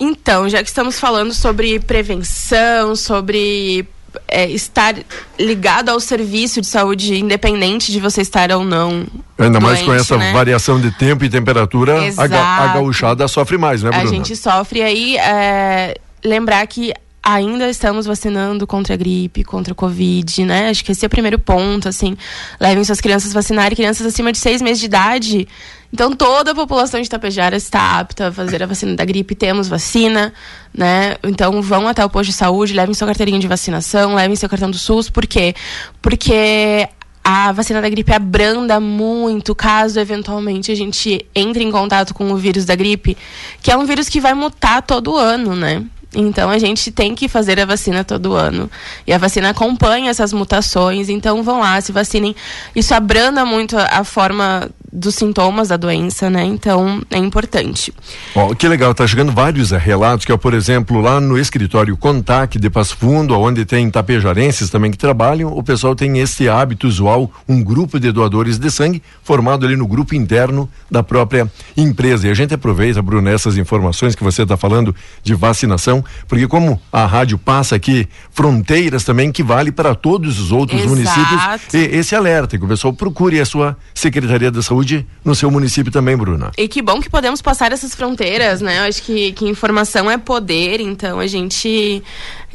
Então, 0.00 0.48
já 0.48 0.62
que 0.62 0.68
estamos 0.68 0.98
falando 0.98 1.34
sobre 1.34 1.78
prevenção, 1.78 2.96
sobre 2.96 3.86
é, 4.26 4.48
estar 4.50 4.94
ligado 5.38 5.90
ao 5.90 6.00
serviço 6.00 6.60
de 6.60 6.66
saúde, 6.66 7.14
independente 7.20 7.92
de 7.92 8.00
você 8.00 8.22
estar 8.22 8.50
ou 8.50 8.64
não. 8.64 9.06
Ainda 9.38 9.60
mais 9.60 9.80
com 9.80 9.86
doente, 9.86 10.00
essa 10.00 10.16
né? 10.16 10.32
variação 10.32 10.80
de 10.80 10.90
tempo 10.90 11.24
e 11.24 11.28
temperatura, 11.28 11.98
a, 12.16 12.26
ga- 12.26 12.56
a 12.64 12.66
gauchada 12.74 13.28
sofre 13.28 13.58
mais, 13.58 13.82
né, 13.82 13.90
A 13.92 13.98
Bruna? 13.98 14.08
gente 14.08 14.34
sofre 14.34 14.82
aí. 14.82 15.16
é, 15.18 15.94
lembrar 16.24 16.66
que 16.66 16.92
ainda 17.22 17.68
estamos 17.68 18.06
vacinando 18.06 18.66
contra 18.66 18.94
a 18.94 18.96
gripe, 18.96 19.44
contra 19.44 19.72
o 19.72 19.76
Covid, 19.76 20.44
né? 20.44 20.70
Acho 20.70 20.84
que 20.84 20.92
esse 20.92 21.04
é 21.04 21.06
o 21.06 21.10
primeiro 21.10 21.38
ponto, 21.38 21.88
assim. 21.88 22.16
Levem 22.58 22.82
suas 22.84 23.00
crianças 23.00 23.30
a 23.30 23.34
vacinar, 23.34 23.72
e 23.72 23.76
crianças 23.76 24.06
acima 24.06 24.32
de 24.32 24.38
seis 24.38 24.62
meses 24.62 24.80
de 24.80 24.86
idade. 24.86 25.48
Então, 25.92 26.14
toda 26.14 26.52
a 26.52 26.54
população 26.54 27.00
de 27.00 27.06
Itapejara 27.06 27.56
está 27.56 27.98
apta 27.98 28.28
a 28.28 28.32
fazer 28.32 28.62
a 28.62 28.66
vacina 28.66 28.94
da 28.94 29.04
gripe. 29.04 29.34
Temos 29.34 29.68
vacina, 29.68 30.32
né? 30.72 31.16
Então, 31.22 31.60
vão 31.60 31.86
até 31.88 32.04
o 32.04 32.08
posto 32.08 32.30
de 32.30 32.36
saúde, 32.36 32.72
levem 32.72 32.94
sua 32.94 33.06
carteirinha 33.06 33.38
de 33.38 33.48
vacinação, 33.48 34.14
levem 34.14 34.36
seu 34.36 34.48
cartão 34.48 34.70
do 34.70 34.78
SUS. 34.78 35.10
Por 35.10 35.26
quê? 35.26 35.54
Porque 36.00 36.88
a 37.22 37.52
vacina 37.52 37.82
da 37.82 37.88
gripe 37.88 38.12
abranda 38.12 38.80
muito 38.80 39.54
caso 39.54 40.00
eventualmente 40.00 40.72
a 40.72 40.74
gente 40.74 41.26
entre 41.34 41.62
em 41.62 41.70
contato 41.70 42.14
com 42.14 42.32
o 42.32 42.36
vírus 42.36 42.64
da 42.64 42.74
gripe, 42.74 43.16
que 43.62 43.70
é 43.70 43.76
um 43.76 43.84
vírus 43.84 44.08
que 44.08 44.20
vai 44.20 44.32
mutar 44.32 44.80
todo 44.82 45.16
ano, 45.16 45.54
né? 45.54 45.84
Então 46.14 46.50
a 46.50 46.58
gente 46.58 46.90
tem 46.90 47.14
que 47.14 47.28
fazer 47.28 47.60
a 47.60 47.64
vacina 47.64 48.02
todo 48.02 48.34
ano. 48.34 48.70
E 49.06 49.12
a 49.12 49.18
vacina 49.18 49.50
acompanha 49.50 50.10
essas 50.10 50.32
mutações, 50.32 51.08
então 51.08 51.42
vão 51.42 51.60
lá, 51.60 51.80
se 51.80 51.92
vacinem. 51.92 52.34
Isso 52.74 52.92
abranda 52.94 53.44
muito 53.44 53.76
a, 53.78 54.02
forma 54.02 54.68
dos 54.92 55.14
sintomas 55.14 55.68
da 55.68 55.76
doença, 55.76 56.28
né? 56.28 56.44
Então 56.44 57.00
é 57.10 57.18
importante. 57.18 57.94
Ó, 58.34 58.54
que 58.54 58.66
legal, 58.66 58.92
tá 58.92 59.06
chegando 59.06 59.30
vários 59.30 59.70
eh, 59.70 59.78
relatos 59.78 60.24
que, 60.24 60.32
ó, 60.32 60.36
por 60.36 60.52
exemplo, 60.52 61.00
lá 61.00 61.20
no 61.20 61.38
escritório 61.38 61.96
Contac 61.96 62.58
de 62.58 62.68
Passo 62.68 62.96
Fundo, 62.96 63.38
onde 63.38 63.64
tem 63.64 63.88
tapejarenses 63.88 64.68
também 64.68 64.90
que 64.90 64.98
trabalham, 64.98 65.56
o 65.56 65.62
pessoal 65.62 65.94
tem 65.94 66.18
esse 66.18 66.48
hábito 66.48 66.88
usual, 66.88 67.30
um 67.48 67.62
grupo 67.62 68.00
de 68.00 68.10
doadores 68.10 68.58
de 68.58 68.70
sangue 68.70 69.00
formado 69.22 69.64
ali 69.64 69.76
no 69.76 69.86
grupo 69.86 70.14
interno 70.14 70.68
da 70.90 71.04
própria 71.04 71.50
empresa. 71.76 72.26
E 72.26 72.30
a 72.30 72.34
gente 72.34 72.52
aproveita, 72.52 73.00
Bruno, 73.00 73.28
essas 73.28 73.56
informações 73.56 74.16
que 74.16 74.24
você 74.24 74.42
está 74.42 74.56
falando 74.56 74.94
de 75.22 75.34
vacinação, 75.34 75.99
porque 76.28 76.46
como 76.46 76.80
a 76.92 77.06
rádio 77.06 77.38
passa 77.38 77.76
aqui 77.76 78.08
fronteiras 78.30 79.04
também 79.04 79.30
que 79.32 79.42
vale 79.42 79.72
para 79.72 79.94
todos 79.94 80.38
os 80.38 80.52
outros 80.52 80.80
Exato. 80.80 80.94
municípios, 80.94 81.74
e 81.74 81.96
esse 81.96 82.14
alerta 82.14 82.58
que 82.58 82.64
o 82.64 82.68
pessoal 82.68 82.92
procure 82.92 83.40
a 83.40 83.44
sua 83.44 83.76
Secretaria 83.94 84.50
da 84.50 84.62
Saúde 84.62 85.06
no 85.24 85.34
seu 85.34 85.50
município 85.50 85.92
também, 85.92 86.16
Bruna. 86.16 86.50
E 86.56 86.68
que 86.68 86.82
bom 86.82 87.00
que 87.00 87.10
podemos 87.10 87.42
passar 87.42 87.72
essas 87.72 87.94
fronteiras, 87.94 88.60
né? 88.60 88.80
Eu 88.80 88.88
acho 88.88 89.02
que, 89.02 89.32
que 89.32 89.46
informação 89.46 90.10
é 90.10 90.16
poder, 90.18 90.80
então 90.80 91.18
a 91.18 91.26
gente 91.26 92.02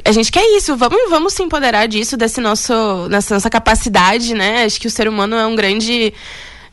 a 0.04 0.12
gente 0.12 0.32
quer 0.32 0.46
isso. 0.58 0.76
Vamos, 0.76 1.10
vamos 1.10 1.34
se 1.34 1.44
empoderar 1.44 1.88
disso, 1.88 2.18
desse 2.18 2.42
nosso, 2.42 3.08
nessa 3.10 3.36
nossa 3.36 3.50
capacidade, 3.50 4.34
né? 4.34 4.64
Acho 4.64 4.80
que 4.80 4.88
o 4.88 4.92
ser 4.92 5.08
humano 5.08 5.36
é 5.36 5.46
um 5.46 5.56
grande 5.56 6.14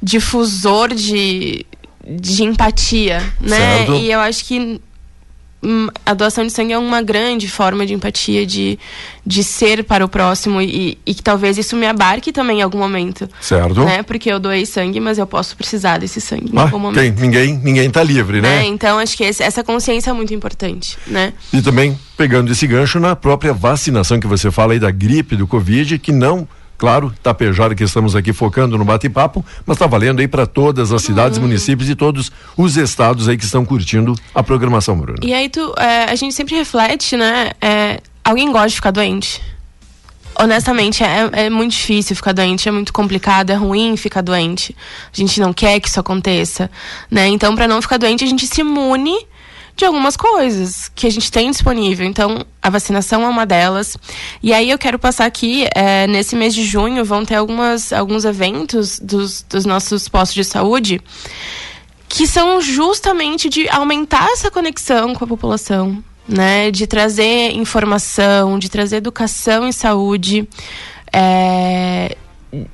difusor 0.02 0.94
de, 0.94 1.64
de 2.04 2.42
empatia, 2.42 3.22
né? 3.40 3.56
Certo. 3.56 3.94
E 3.94 4.10
eu 4.10 4.20
acho 4.20 4.44
que 4.44 4.80
a 6.04 6.14
doação 6.14 6.44
de 6.46 6.52
sangue 6.52 6.72
é 6.72 6.78
uma 6.78 7.00
grande 7.02 7.48
forma 7.48 7.86
de 7.86 7.94
empatia, 7.94 8.44
de, 8.44 8.78
de 9.24 9.44
ser 9.44 9.84
para 9.84 10.04
o 10.04 10.08
próximo 10.08 10.60
e, 10.60 10.98
e 11.06 11.14
que 11.14 11.22
talvez 11.22 11.56
isso 11.56 11.76
me 11.76 11.86
abarque 11.86 12.32
também 12.32 12.58
em 12.58 12.62
algum 12.62 12.78
momento. 12.78 13.28
Certo. 13.40 13.84
Né? 13.84 14.02
Porque 14.02 14.30
eu 14.32 14.40
doei 14.40 14.66
sangue, 14.66 14.98
mas 14.98 15.18
eu 15.18 15.26
posso 15.26 15.56
precisar 15.56 15.98
desse 15.98 16.20
sangue 16.20 16.50
em 16.52 16.58
Ah, 16.58 16.62
algum 16.62 16.78
momento. 16.78 17.00
tem, 17.00 17.12
ninguém, 17.12 17.56
ninguém 17.62 17.88
tá 17.90 18.02
livre, 18.02 18.40
né? 18.40 18.48
né? 18.62 18.66
Então 18.66 18.98
acho 18.98 19.16
que 19.16 19.22
esse- 19.24 19.42
essa 19.42 19.62
consciência 19.62 20.10
é 20.10 20.12
muito 20.12 20.34
importante, 20.34 20.98
né? 21.06 21.32
E 21.52 21.62
também 21.62 21.96
pegando 22.16 22.50
esse 22.50 22.66
gancho 22.66 22.98
na 22.98 23.14
própria 23.14 23.52
vacinação 23.52 24.18
que 24.18 24.26
você 24.26 24.50
fala 24.50 24.72
aí 24.72 24.78
da 24.80 24.90
gripe, 24.90 25.36
do 25.36 25.46
Covid, 25.46 25.98
que 25.98 26.10
não, 26.12 26.46
claro, 26.82 27.14
Tapejara 27.22 27.76
que 27.76 27.84
estamos 27.84 28.16
aqui 28.16 28.32
focando 28.32 28.76
no 28.76 28.84
bate-papo, 28.84 29.44
mas 29.64 29.76
está 29.76 29.86
valendo 29.86 30.18
aí 30.18 30.26
para 30.26 30.48
todas 30.48 30.90
as 30.90 31.00
cidades, 31.00 31.38
Uhum. 31.38 31.44
municípios 31.44 31.88
e 31.88 31.94
todos 31.94 32.32
os 32.56 32.76
estados 32.76 33.28
aí 33.28 33.36
que 33.36 33.44
estão 33.44 33.64
curtindo 33.64 34.16
a 34.34 34.42
programação, 34.42 34.98
Bruno. 34.98 35.20
E 35.22 35.32
aí 35.32 35.48
tu, 35.48 35.72
é, 35.78 36.10
a 36.10 36.14
gente 36.16 36.34
sempre 36.34 36.56
reflete, 36.56 37.16
né? 37.16 37.52
é, 37.60 38.00
alguém 38.24 38.50
gosta 38.50 38.70
de 38.70 38.74
ficar 38.74 38.90
doente? 38.90 39.40
Honestamente, 40.34 41.04
é, 41.04 41.44
é 41.44 41.50
muito 41.50 41.70
difícil 41.70 42.16
ficar 42.16 42.32
doente, 42.32 42.68
é 42.68 42.72
muito 42.72 42.92
complicado, 42.92 43.50
é 43.50 43.54
ruim 43.54 43.96
ficar 43.96 44.20
doente. 44.20 44.74
A 45.12 45.16
gente 45.16 45.38
não 45.40 45.52
quer 45.52 45.78
que 45.78 45.88
isso 45.88 46.00
aconteça, 46.00 46.68
né? 47.08 47.28
Então, 47.28 47.54
para 47.54 47.68
não 47.68 47.80
ficar 47.80 47.96
doente, 47.98 48.24
a 48.24 48.26
gente 48.26 48.44
se 48.48 48.60
imune 48.60 49.16
de 49.76 49.84
algumas 49.84 50.16
coisas 50.16 50.90
que 50.94 51.06
a 51.06 51.10
gente 51.10 51.30
tem 51.30 51.50
disponível. 51.50 52.06
Então, 52.06 52.44
a 52.62 52.70
vacinação 52.70 53.22
é 53.22 53.28
uma 53.28 53.46
delas. 53.46 53.96
E 54.42 54.52
aí 54.52 54.70
eu 54.70 54.78
quero 54.78 54.98
passar 54.98 55.26
aqui, 55.26 55.66
é, 55.74 56.06
nesse 56.06 56.36
mês 56.36 56.54
de 56.54 56.64
junho, 56.64 57.04
vão 57.04 57.24
ter 57.24 57.36
algumas, 57.36 57.92
alguns 57.92 58.24
eventos 58.24 58.98
dos, 58.98 59.42
dos 59.42 59.64
nossos 59.64 60.08
postos 60.08 60.34
de 60.34 60.44
saúde 60.44 61.00
que 62.08 62.26
são 62.26 62.60
justamente 62.60 63.48
de 63.48 63.66
aumentar 63.70 64.28
essa 64.32 64.50
conexão 64.50 65.14
com 65.14 65.24
a 65.24 65.26
população, 65.26 66.04
né? 66.28 66.70
De 66.70 66.86
trazer 66.86 67.52
informação, 67.52 68.58
de 68.58 68.68
trazer 68.68 68.96
educação 68.96 69.66
em 69.66 69.72
saúde. 69.72 70.46
é, 71.10 72.14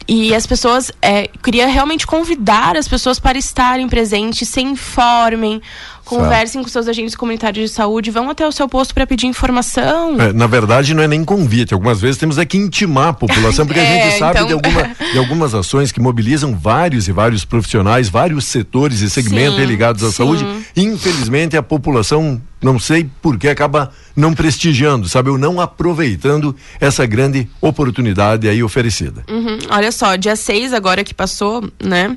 E 0.09 0.35
as 0.35 0.45
pessoas. 0.45 0.91
É, 1.01 1.29
queria 1.41 1.69
realmente 1.69 2.05
convidar 2.05 2.77
as 2.77 2.89
pessoas 2.89 3.21
para 3.21 3.39
estarem 3.39 3.89
presentes, 3.89 4.49
se 4.49 4.61
informem, 4.61 5.63
conversem 6.09 6.63
com 6.63 6.69
seus 6.69 6.89
agentes 6.89 7.15
comunitários 7.15 7.71
de 7.71 7.75
saúde, 7.77 8.11
vão 8.11 8.31
até 8.31 8.47
o 8.47 8.53
seu 8.53 8.69
posto 8.69 8.95
para 8.95 9.07
pedir 9.07 9.27
informação. 9.27 10.21
É, 10.21 10.33
na 10.33 10.47
verdade, 10.47 10.95
não 10.95 11.03
é 11.03 11.09
nem 11.09 11.25
convite. 11.25 11.75
Algumas 11.75 12.01
vezes 12.01 12.17
temos 12.17 12.39
é 12.39 12.45
que 12.45 12.57
intimar 12.57 13.09
a 13.09 13.13
população, 13.13 13.67
porque 13.67 13.81
a 13.81 13.83
É, 13.89 14.03
gente 14.11 14.19
sabe 14.19 14.41
então- 14.41 14.47
de, 14.47 14.53
alguma- 14.55 14.95
de 15.13 15.19
algumas 15.19 15.55
ações 15.55 15.93
que 15.93 16.01
mobilizam 16.01 16.55
vários 16.57 17.09
e 17.09 17.13
vários 17.13 17.45
profissionais, 17.45 18.09
vários 18.09 18.45
setores 18.45 19.01
e 19.01 19.11
segmentos 19.11 19.59
ligados 19.65 20.03
à 20.03 20.09
sim. 20.09 20.13
saúde. 20.17 20.47
Infelizmente, 20.77 21.57
a 21.57 21.63
população, 21.63 22.41
não 22.63 22.79
sei 22.79 23.09
por 23.21 23.39
que, 23.39 23.49
acaba 23.49 23.91
não 24.17 24.33
prestigiando, 24.35 25.09
sabe? 25.09 25.31
Ou 25.31 25.39
não 25.39 25.61
aproveitando 25.61 26.55
essa 26.81 27.05
grande 27.07 27.49
oportunidade 27.61 28.49
aí 28.49 28.63
oferecida. 28.63 29.23
Uhum. 29.29 29.59
Olha 29.71 29.93
só, 29.93 30.17
dia 30.17 30.37
6 30.37 30.73
agora 30.73 31.03
que 31.05 31.15
passou, 31.15 31.63
né? 31.83 32.17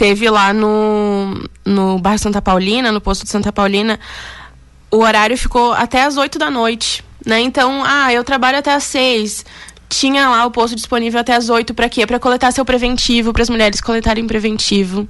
Teve 0.00 0.30
lá 0.30 0.54
no, 0.54 1.46
no 1.62 1.98
bairro 1.98 2.18
Santa 2.18 2.40
Paulina, 2.40 2.90
no 2.90 3.02
posto 3.02 3.24
de 3.24 3.28
Santa 3.28 3.52
Paulina, 3.52 4.00
o 4.90 5.00
horário 5.00 5.36
ficou 5.36 5.74
até 5.74 6.04
as 6.04 6.16
8 6.16 6.38
da 6.38 6.50
noite. 6.50 7.04
Né? 7.26 7.42
Então, 7.42 7.84
ah, 7.84 8.10
eu 8.10 8.24
trabalho 8.24 8.56
até 8.56 8.72
às 8.72 8.84
6 8.84 9.44
tinha 9.90 10.28
lá 10.28 10.46
o 10.46 10.52
posto 10.52 10.76
disponível 10.76 11.20
até 11.20 11.34
as 11.34 11.50
8 11.50 11.74
para 11.74 11.88
quê? 11.88 12.06
Para 12.06 12.20
coletar 12.20 12.52
seu 12.52 12.64
preventivo, 12.64 13.32
para 13.32 13.42
as 13.42 13.50
mulheres 13.50 13.80
coletarem 13.80 14.24
preventivo. 14.24 15.06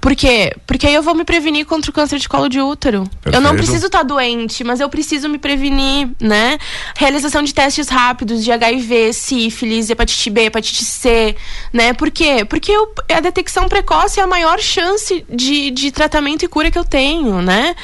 Por 0.00 0.16
quê? 0.16 0.54
Porque 0.66 0.86
aí 0.86 0.94
eu 0.94 1.02
vou 1.02 1.14
me 1.14 1.24
prevenir 1.24 1.66
contra 1.66 1.90
o 1.90 1.94
câncer 1.94 2.18
de 2.18 2.28
colo 2.28 2.48
de 2.48 2.60
útero. 2.60 3.04
Perfeito. 3.22 3.34
Eu 3.34 3.40
não 3.40 3.54
preciso 3.54 3.86
estar 3.86 3.98
tá 3.98 4.04
doente, 4.04 4.64
mas 4.64 4.80
eu 4.80 4.88
preciso 4.88 5.28
me 5.28 5.38
prevenir, 5.38 6.08
né? 6.18 6.58
Realização 6.96 7.42
de 7.42 7.52
testes 7.52 7.88
rápidos 7.88 8.42
de 8.42 8.50
HIV, 8.50 9.12
sífilis, 9.12 9.90
hepatite 9.90 10.30
B, 10.30 10.46
hepatite 10.46 10.84
C, 10.84 11.36
né? 11.70 11.92
Por 11.92 12.10
quê? 12.10 12.46
Porque 12.46 12.72
eu, 12.72 12.92
a 13.14 13.20
detecção 13.20 13.68
precoce 13.68 14.20
é 14.20 14.22
a 14.22 14.26
maior 14.26 14.58
chance 14.58 15.24
de, 15.28 15.70
de 15.70 15.90
tratamento 15.90 16.44
e 16.44 16.48
cura 16.48 16.70
que 16.70 16.78
eu 16.78 16.84
tenho, 16.84 17.42
né? 17.42 17.74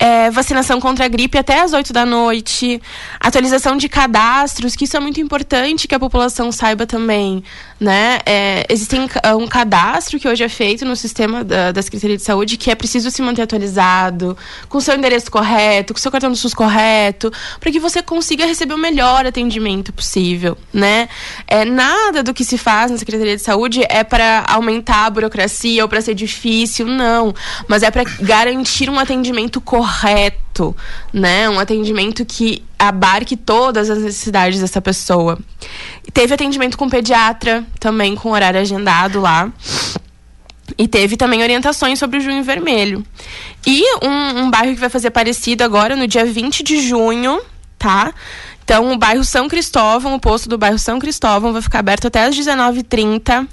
É, 0.00 0.30
vacinação 0.30 0.80
contra 0.80 1.04
a 1.04 1.08
gripe 1.08 1.36
até 1.36 1.60
as 1.60 1.74
8 1.74 1.92
da 1.92 2.06
noite, 2.06 2.80
atualização 3.20 3.76
de 3.76 3.86
cadastros, 3.86 4.74
que 4.74 4.84
isso 4.84 4.96
é 4.96 5.00
muito 5.00 5.20
importante 5.20 5.86
que 5.86 5.94
a 5.94 6.00
população 6.00 6.50
saiba 6.50 6.86
também. 6.86 7.44
Né? 7.80 8.18
É, 8.26 8.66
existe 8.68 8.94
um 8.94 9.48
cadastro 9.48 10.20
que 10.20 10.28
hoje 10.28 10.44
é 10.44 10.48
feito 10.50 10.84
no 10.84 10.94
sistema 10.94 11.42
da, 11.42 11.72
da 11.72 11.80
Secretaria 11.80 12.16
de 12.16 12.22
Saúde 12.22 12.58
que 12.58 12.70
é 12.70 12.74
preciso 12.74 13.10
se 13.10 13.22
manter 13.22 13.40
atualizado, 13.40 14.36
com 14.68 14.78
seu 14.80 14.94
endereço 14.94 15.30
correto, 15.30 15.94
com 15.94 15.98
seu 15.98 16.10
cartão 16.10 16.30
do 16.30 16.36
SUS 16.36 16.52
correto, 16.52 17.32
para 17.58 17.72
que 17.72 17.80
você 17.80 18.02
consiga 18.02 18.44
receber 18.44 18.74
o 18.74 18.78
melhor 18.78 19.24
atendimento 19.24 19.94
possível. 19.94 20.58
Né? 20.72 21.08
É, 21.46 21.64
nada 21.64 22.22
do 22.22 22.34
que 22.34 22.44
se 22.44 22.58
faz 22.58 22.90
na 22.90 22.98
Secretaria 22.98 23.36
de 23.36 23.42
Saúde 23.42 23.82
é 23.88 24.04
para 24.04 24.44
aumentar 24.46 25.06
a 25.06 25.10
burocracia 25.10 25.82
ou 25.82 25.88
para 25.88 26.02
ser 26.02 26.14
difícil, 26.14 26.86
não. 26.86 27.34
Mas 27.66 27.82
é 27.82 27.90
para 27.90 28.04
garantir 28.20 28.90
um 28.90 28.98
atendimento 28.98 29.58
correto 29.58 30.49
né? 31.12 31.48
Um 31.48 31.58
atendimento 31.58 32.24
que 32.24 32.62
abarque 32.78 33.36
todas 33.36 33.90
as 33.90 33.98
necessidades 33.98 34.60
dessa 34.60 34.80
pessoa. 34.80 35.38
Teve 36.12 36.34
atendimento 36.34 36.76
com 36.78 36.88
pediatra, 36.88 37.64
também 37.78 38.14
com 38.14 38.30
horário 38.30 38.60
agendado 38.60 39.20
lá. 39.20 39.52
E 40.78 40.86
teve 40.86 41.16
também 41.16 41.42
orientações 41.42 41.98
sobre 41.98 42.18
o 42.18 42.20
junho 42.20 42.42
vermelho. 42.42 43.04
E 43.66 43.82
um, 44.04 44.42
um 44.42 44.50
bairro 44.50 44.74
que 44.74 44.80
vai 44.80 44.88
fazer 44.88 45.10
parecido 45.10 45.64
agora, 45.64 45.96
no 45.96 46.06
dia 46.06 46.24
20 46.24 46.62
de 46.62 46.80
junho, 46.80 47.40
tá? 47.78 48.14
Então, 48.64 48.92
o 48.92 48.96
bairro 48.96 49.24
São 49.24 49.48
Cristóvão, 49.48 50.14
o 50.14 50.20
posto 50.20 50.48
do 50.48 50.56
bairro 50.56 50.78
São 50.78 50.98
Cristóvão, 50.98 51.52
vai 51.52 51.60
ficar 51.60 51.80
aberto 51.80 52.06
até 52.06 52.24
às 52.24 52.36
19h30. 52.36 53.48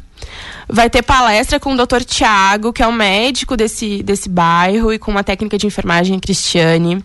Vai 0.70 0.90
ter 0.90 1.02
palestra 1.02 1.60
com 1.60 1.74
o 1.74 1.78
Dr. 1.78 2.04
Tiago, 2.04 2.74
que 2.74 2.84
é 2.84 2.88
o 2.88 2.90
um 2.90 2.94
médico 2.94 3.56
desse, 3.56 4.04
desse 4.04 4.28
bairro, 4.28 4.92
e 4.92 5.00
com 5.00 5.10
uma 5.10 5.24
técnica 5.24 5.58
de 5.58 5.66
enfermagem 5.66 6.20
Cristiane. 6.20 7.02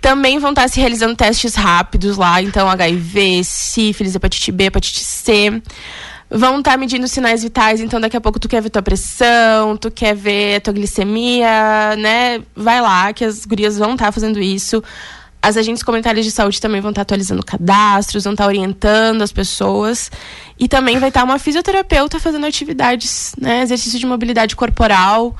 Também 0.00 0.38
vão 0.38 0.50
estar 0.50 0.68
se 0.68 0.80
realizando 0.80 1.14
testes 1.14 1.54
rápidos 1.54 2.16
lá, 2.16 2.42
então 2.42 2.68
HIV, 2.68 3.44
sífilis, 3.44 4.14
hepatite 4.16 4.50
B, 4.50 4.64
hepatite 4.64 5.04
C. 5.04 5.62
Vão 6.28 6.58
estar 6.58 6.76
medindo 6.76 7.06
sinais 7.06 7.44
vitais, 7.44 7.80
então 7.80 8.00
daqui 8.00 8.16
a 8.16 8.20
pouco 8.20 8.40
tu 8.40 8.48
quer 8.48 8.60
ver 8.60 8.70
tua 8.70 8.82
pressão, 8.82 9.76
tu 9.76 9.90
quer 9.90 10.16
ver 10.16 10.60
tua 10.60 10.72
glicemia, 10.72 11.94
né? 11.96 12.42
Vai 12.56 12.80
lá, 12.80 13.12
que 13.12 13.24
as 13.24 13.44
gurias 13.44 13.78
vão 13.78 13.92
estar 13.92 14.10
fazendo 14.10 14.40
isso. 14.40 14.82
As 15.44 15.58
agentes 15.58 15.82
comunitárias 15.82 16.24
de 16.24 16.30
saúde 16.30 16.58
também 16.58 16.80
vão 16.80 16.90
estar 16.90 17.02
atualizando 17.02 17.44
cadastros, 17.44 18.24
vão 18.24 18.32
estar 18.32 18.46
orientando 18.46 19.20
as 19.20 19.30
pessoas. 19.30 20.10
E 20.58 20.66
também 20.66 20.98
vai 20.98 21.10
estar 21.10 21.22
uma 21.22 21.38
fisioterapeuta 21.38 22.18
fazendo 22.18 22.46
atividades, 22.46 23.34
né? 23.38 23.60
Exercício 23.60 23.98
de 23.98 24.06
mobilidade 24.06 24.56
corporal, 24.56 25.36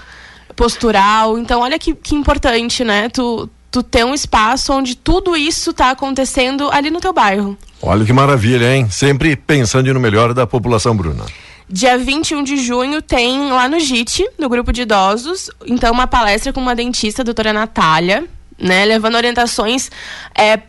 postural. 0.54 1.38
Então, 1.38 1.62
olha 1.62 1.78
que, 1.78 1.94
que 1.94 2.14
importante, 2.14 2.84
né? 2.84 3.08
Tu, 3.08 3.48
tu 3.70 3.82
ter 3.82 4.04
um 4.04 4.12
espaço 4.12 4.74
onde 4.74 4.94
tudo 4.94 5.34
isso 5.34 5.70
está 5.70 5.90
acontecendo 5.90 6.68
ali 6.70 6.90
no 6.90 7.00
teu 7.00 7.14
bairro. 7.14 7.56
Olha 7.80 8.04
que 8.04 8.12
maravilha, 8.12 8.76
hein? 8.76 8.90
Sempre 8.90 9.34
pensando 9.34 9.92
no 9.94 10.00
melhor 10.00 10.34
da 10.34 10.46
população, 10.46 10.94
Bruna. 10.94 11.24
Dia 11.68 11.96
21 11.96 12.44
de 12.44 12.58
junho 12.58 13.00
tem 13.00 13.50
lá 13.50 13.68
no 13.68 13.80
JIT, 13.80 14.28
no 14.38 14.50
grupo 14.50 14.70
de 14.70 14.82
idosos, 14.82 15.50
então 15.64 15.92
uma 15.92 16.06
palestra 16.06 16.52
com 16.52 16.60
uma 16.60 16.74
dentista, 16.74 17.22
a 17.22 17.24
doutora 17.24 17.54
Natália, 17.54 18.28
né? 18.58 18.84
Levando 18.84 19.16
orientações 19.16 19.90
é, 20.36 20.60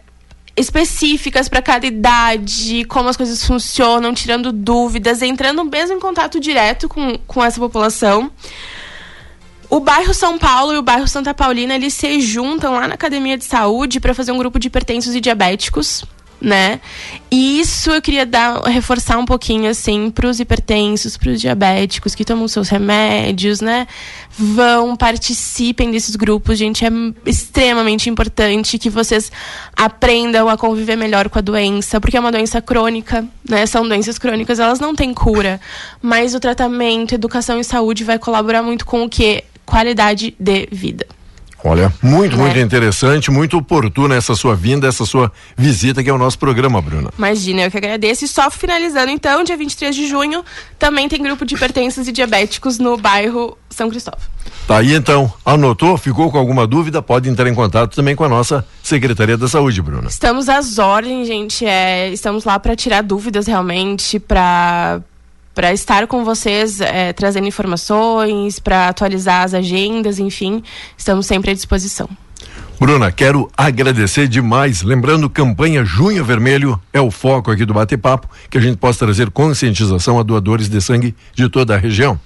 específicas 0.56 1.50
para 1.50 1.62
cada 1.62 1.86
idade, 1.86 2.86
como 2.86 3.10
as 3.10 3.18
coisas 3.18 3.44
funcionam, 3.46 4.14
tirando 4.14 4.52
dúvidas, 4.52 5.22
entrando 5.22 5.64
mesmo 5.66 5.98
em 5.98 6.00
contato 6.00 6.40
direto 6.40 6.88
com, 6.88 7.18
com 7.28 7.44
essa 7.44 7.60
população. 7.60 8.32
O 9.70 9.80
bairro 9.80 10.14
São 10.14 10.38
Paulo 10.38 10.74
e 10.74 10.78
o 10.78 10.82
bairro 10.82 11.08
Santa 11.08 11.34
Paulina, 11.34 11.76
eles 11.76 11.94
se 11.94 12.22
juntam 12.22 12.76
lá 12.76 12.88
na 12.88 12.94
Academia 12.94 13.38
de 13.38 13.46
Saúde 13.46 14.00
para 14.00 14.14
fazer 14.14 14.32
um 14.32 14.38
grupo 14.38 14.60
de 14.60 14.68
hipertensos 14.68 15.16
e 15.16 15.20
diabéticos 15.20 16.06
né? 16.46 16.80
E 17.32 17.60
isso 17.60 17.90
eu 17.90 18.00
queria 18.00 18.24
dar, 18.24 18.62
reforçar 18.62 19.18
um 19.18 19.26
pouquinho, 19.26 19.68
assim, 19.68 20.12
para 20.12 20.28
os 20.28 20.40
hipertensos, 20.40 21.18
para 21.18 21.32
os 21.32 21.42
diabéticos 21.42 22.14
que 22.14 22.24
tomam 22.24 22.48
seus 22.48 22.70
remédios, 22.70 23.62
né? 23.62 23.88
Vão, 24.38 24.96
participem 24.96 25.90
desses 25.90 26.16
grupos, 26.16 26.60
gente. 26.60 26.86
É 26.86 26.90
extremamente 27.26 28.12
importante 28.12 28.78
que 28.78 28.92
vocês 28.92 29.32
aprendam 29.76 30.48
a 30.48 30.56
conviver 30.56 30.96
melhor 30.96 31.30
com 31.30 31.40
a 31.40 31.42
doença, 31.42 32.00
porque 32.00 32.16
é 32.16 32.20
uma 32.20 32.32
doença 32.32 32.62
crônica, 32.62 33.26
né? 33.50 33.66
São 33.66 33.88
doenças 33.88 34.20
crônicas, 34.20 34.60
elas 34.60 34.80
não 34.80 34.94
têm 34.94 35.16
cura. 35.16 35.60
Mas 36.00 36.36
o 36.36 36.40
tratamento, 36.40 37.16
educação 37.16 37.60
e 37.60 37.64
saúde 37.64 38.04
vai 38.04 38.20
colaborar 38.20 38.62
muito 38.62 38.86
com 38.86 39.04
o 39.04 39.10
que? 39.10 39.44
Qualidade 39.66 40.36
de 40.40 40.70
vida. 40.72 41.08
Olha, 41.66 41.92
muito, 42.00 42.38
muito 42.38 42.60
é. 42.60 42.62
interessante, 42.62 43.32
muito 43.32 43.58
oportuna 43.58 44.14
essa 44.14 44.36
sua 44.36 44.56
vinda, 44.56 44.88
essa 44.88 45.04
sua 45.04 45.32
visita 45.58 46.04
que 46.04 46.10
é 46.12 46.14
o 46.14 46.18
nosso 46.18 46.38
programa, 46.38 46.80
Bruna. 46.80 47.10
Imagina, 47.18 47.64
eu 47.64 47.72
que 47.72 47.78
agradeço. 47.78 48.24
E 48.24 48.28
só 48.28 48.52
finalizando, 48.52 49.10
então, 49.10 49.44
dia 49.44 49.58
23 49.58 49.96
de 49.96 50.08
junho, 50.08 50.46
também 50.78 51.10
tem 51.10 51.24
grupo 51.24 51.44
de 51.44 51.56
hipertensos 51.56 52.08
e 52.08 52.12
diabéticos 52.12 52.78
no 52.78 52.96
bairro 52.98 53.58
São 53.68 53.90
Cristóvão. 53.90 54.22
Tá 54.68 54.78
aí 54.78 54.94
então, 54.94 55.34
anotou? 55.44 55.98
Ficou 55.98 56.32
com 56.32 56.38
alguma 56.38 56.68
dúvida? 56.68 57.02
Pode 57.02 57.28
entrar 57.30 57.50
em 57.50 57.56
contato 57.56 57.96
também 57.96 58.16
com 58.16 58.24
a 58.24 58.30
nossa 58.30 58.64
Secretaria 58.84 59.36
da 59.36 59.48
Saúde, 59.48 59.82
Bruna. 59.82 60.08
Estamos 60.08 60.48
às 60.48 60.78
ordens, 60.78 61.28
gente. 61.28 61.66
É, 61.66 62.10
estamos 62.10 62.44
lá 62.44 62.60
para 62.60 62.76
tirar 62.76 63.02
dúvidas 63.02 63.48
realmente, 63.48 64.20
para 64.20 65.02
para 65.56 65.74
estar 65.74 66.06
com 66.06 66.26
vocês, 66.26 66.82
é, 66.82 67.14
trazendo 67.14 67.48
informações, 67.48 68.60
para 68.60 68.90
atualizar 68.90 69.44
as 69.44 69.54
agendas, 69.54 70.20
enfim, 70.20 70.62
estamos 70.98 71.26
sempre 71.26 71.52
à 71.52 71.54
disposição. 71.54 72.10
Bruna, 72.78 73.10
quero 73.10 73.50
agradecer 73.56 74.28
demais. 74.28 74.82
Lembrando, 74.82 75.30
campanha 75.30 75.86
Junho 75.86 76.26
Vermelho 76.26 76.80
é 76.92 77.00
o 77.00 77.10
foco 77.10 77.50
aqui 77.50 77.64
do 77.64 77.74
bate-papo, 77.74 78.30
que 78.50 78.58
a 78.58 78.62
gente 78.62 78.76
possa 78.76 79.00
trazer 79.00 79.32
conscientização 79.32 80.20
a 80.20 80.24
doadores 80.24 80.68
de 80.68 80.82
sangue 80.82 81.16
de 81.34 81.48
toda 81.48 81.74
a 81.74 81.78
região. 81.78 82.20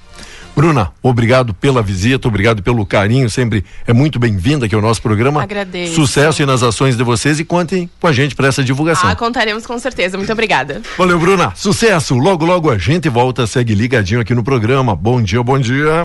Bruna, 0.60 0.92
obrigado 1.02 1.54
pela 1.54 1.82
visita, 1.82 2.28
obrigado 2.28 2.62
pelo 2.62 2.86
carinho, 2.86 3.30
sempre 3.30 3.64
é 3.88 3.94
muito 3.94 4.20
bem-vinda 4.20 4.66
aqui 4.66 4.76
ao 4.76 4.82
nosso 4.82 5.02
programa. 5.02 5.42
Agradeço. 5.42 5.96
Sucesso 5.96 6.46
nas 6.46 6.62
ações 6.62 6.98
de 6.98 7.04
vocês 7.04 7.40
e 7.40 7.46
contem 7.46 7.90
com 7.98 8.08
a 8.08 8.12
gente 8.12 8.36
para 8.36 8.50
essa 8.50 8.62
divulgação. 8.62 9.10
Ah, 9.10 9.16
contaremos 9.16 9.66
com 9.66 9.80
certeza. 9.80 10.18
Muito 10.18 10.34
obrigada. 10.34 10.82
Valeu, 10.98 11.18
Bruna. 11.18 11.54
Sucesso. 11.56 12.14
Logo, 12.16 12.44
logo 12.44 12.70
a 12.70 12.78
gente 12.78 13.08
volta, 13.08 13.48
segue 13.48 13.74
ligadinho 13.74 14.20
aqui 14.20 14.36
no 14.36 14.44
programa. 14.44 14.94
Bom 14.98 15.22
dia, 15.22 15.42
bom 15.42 15.58
dia. 15.58 15.94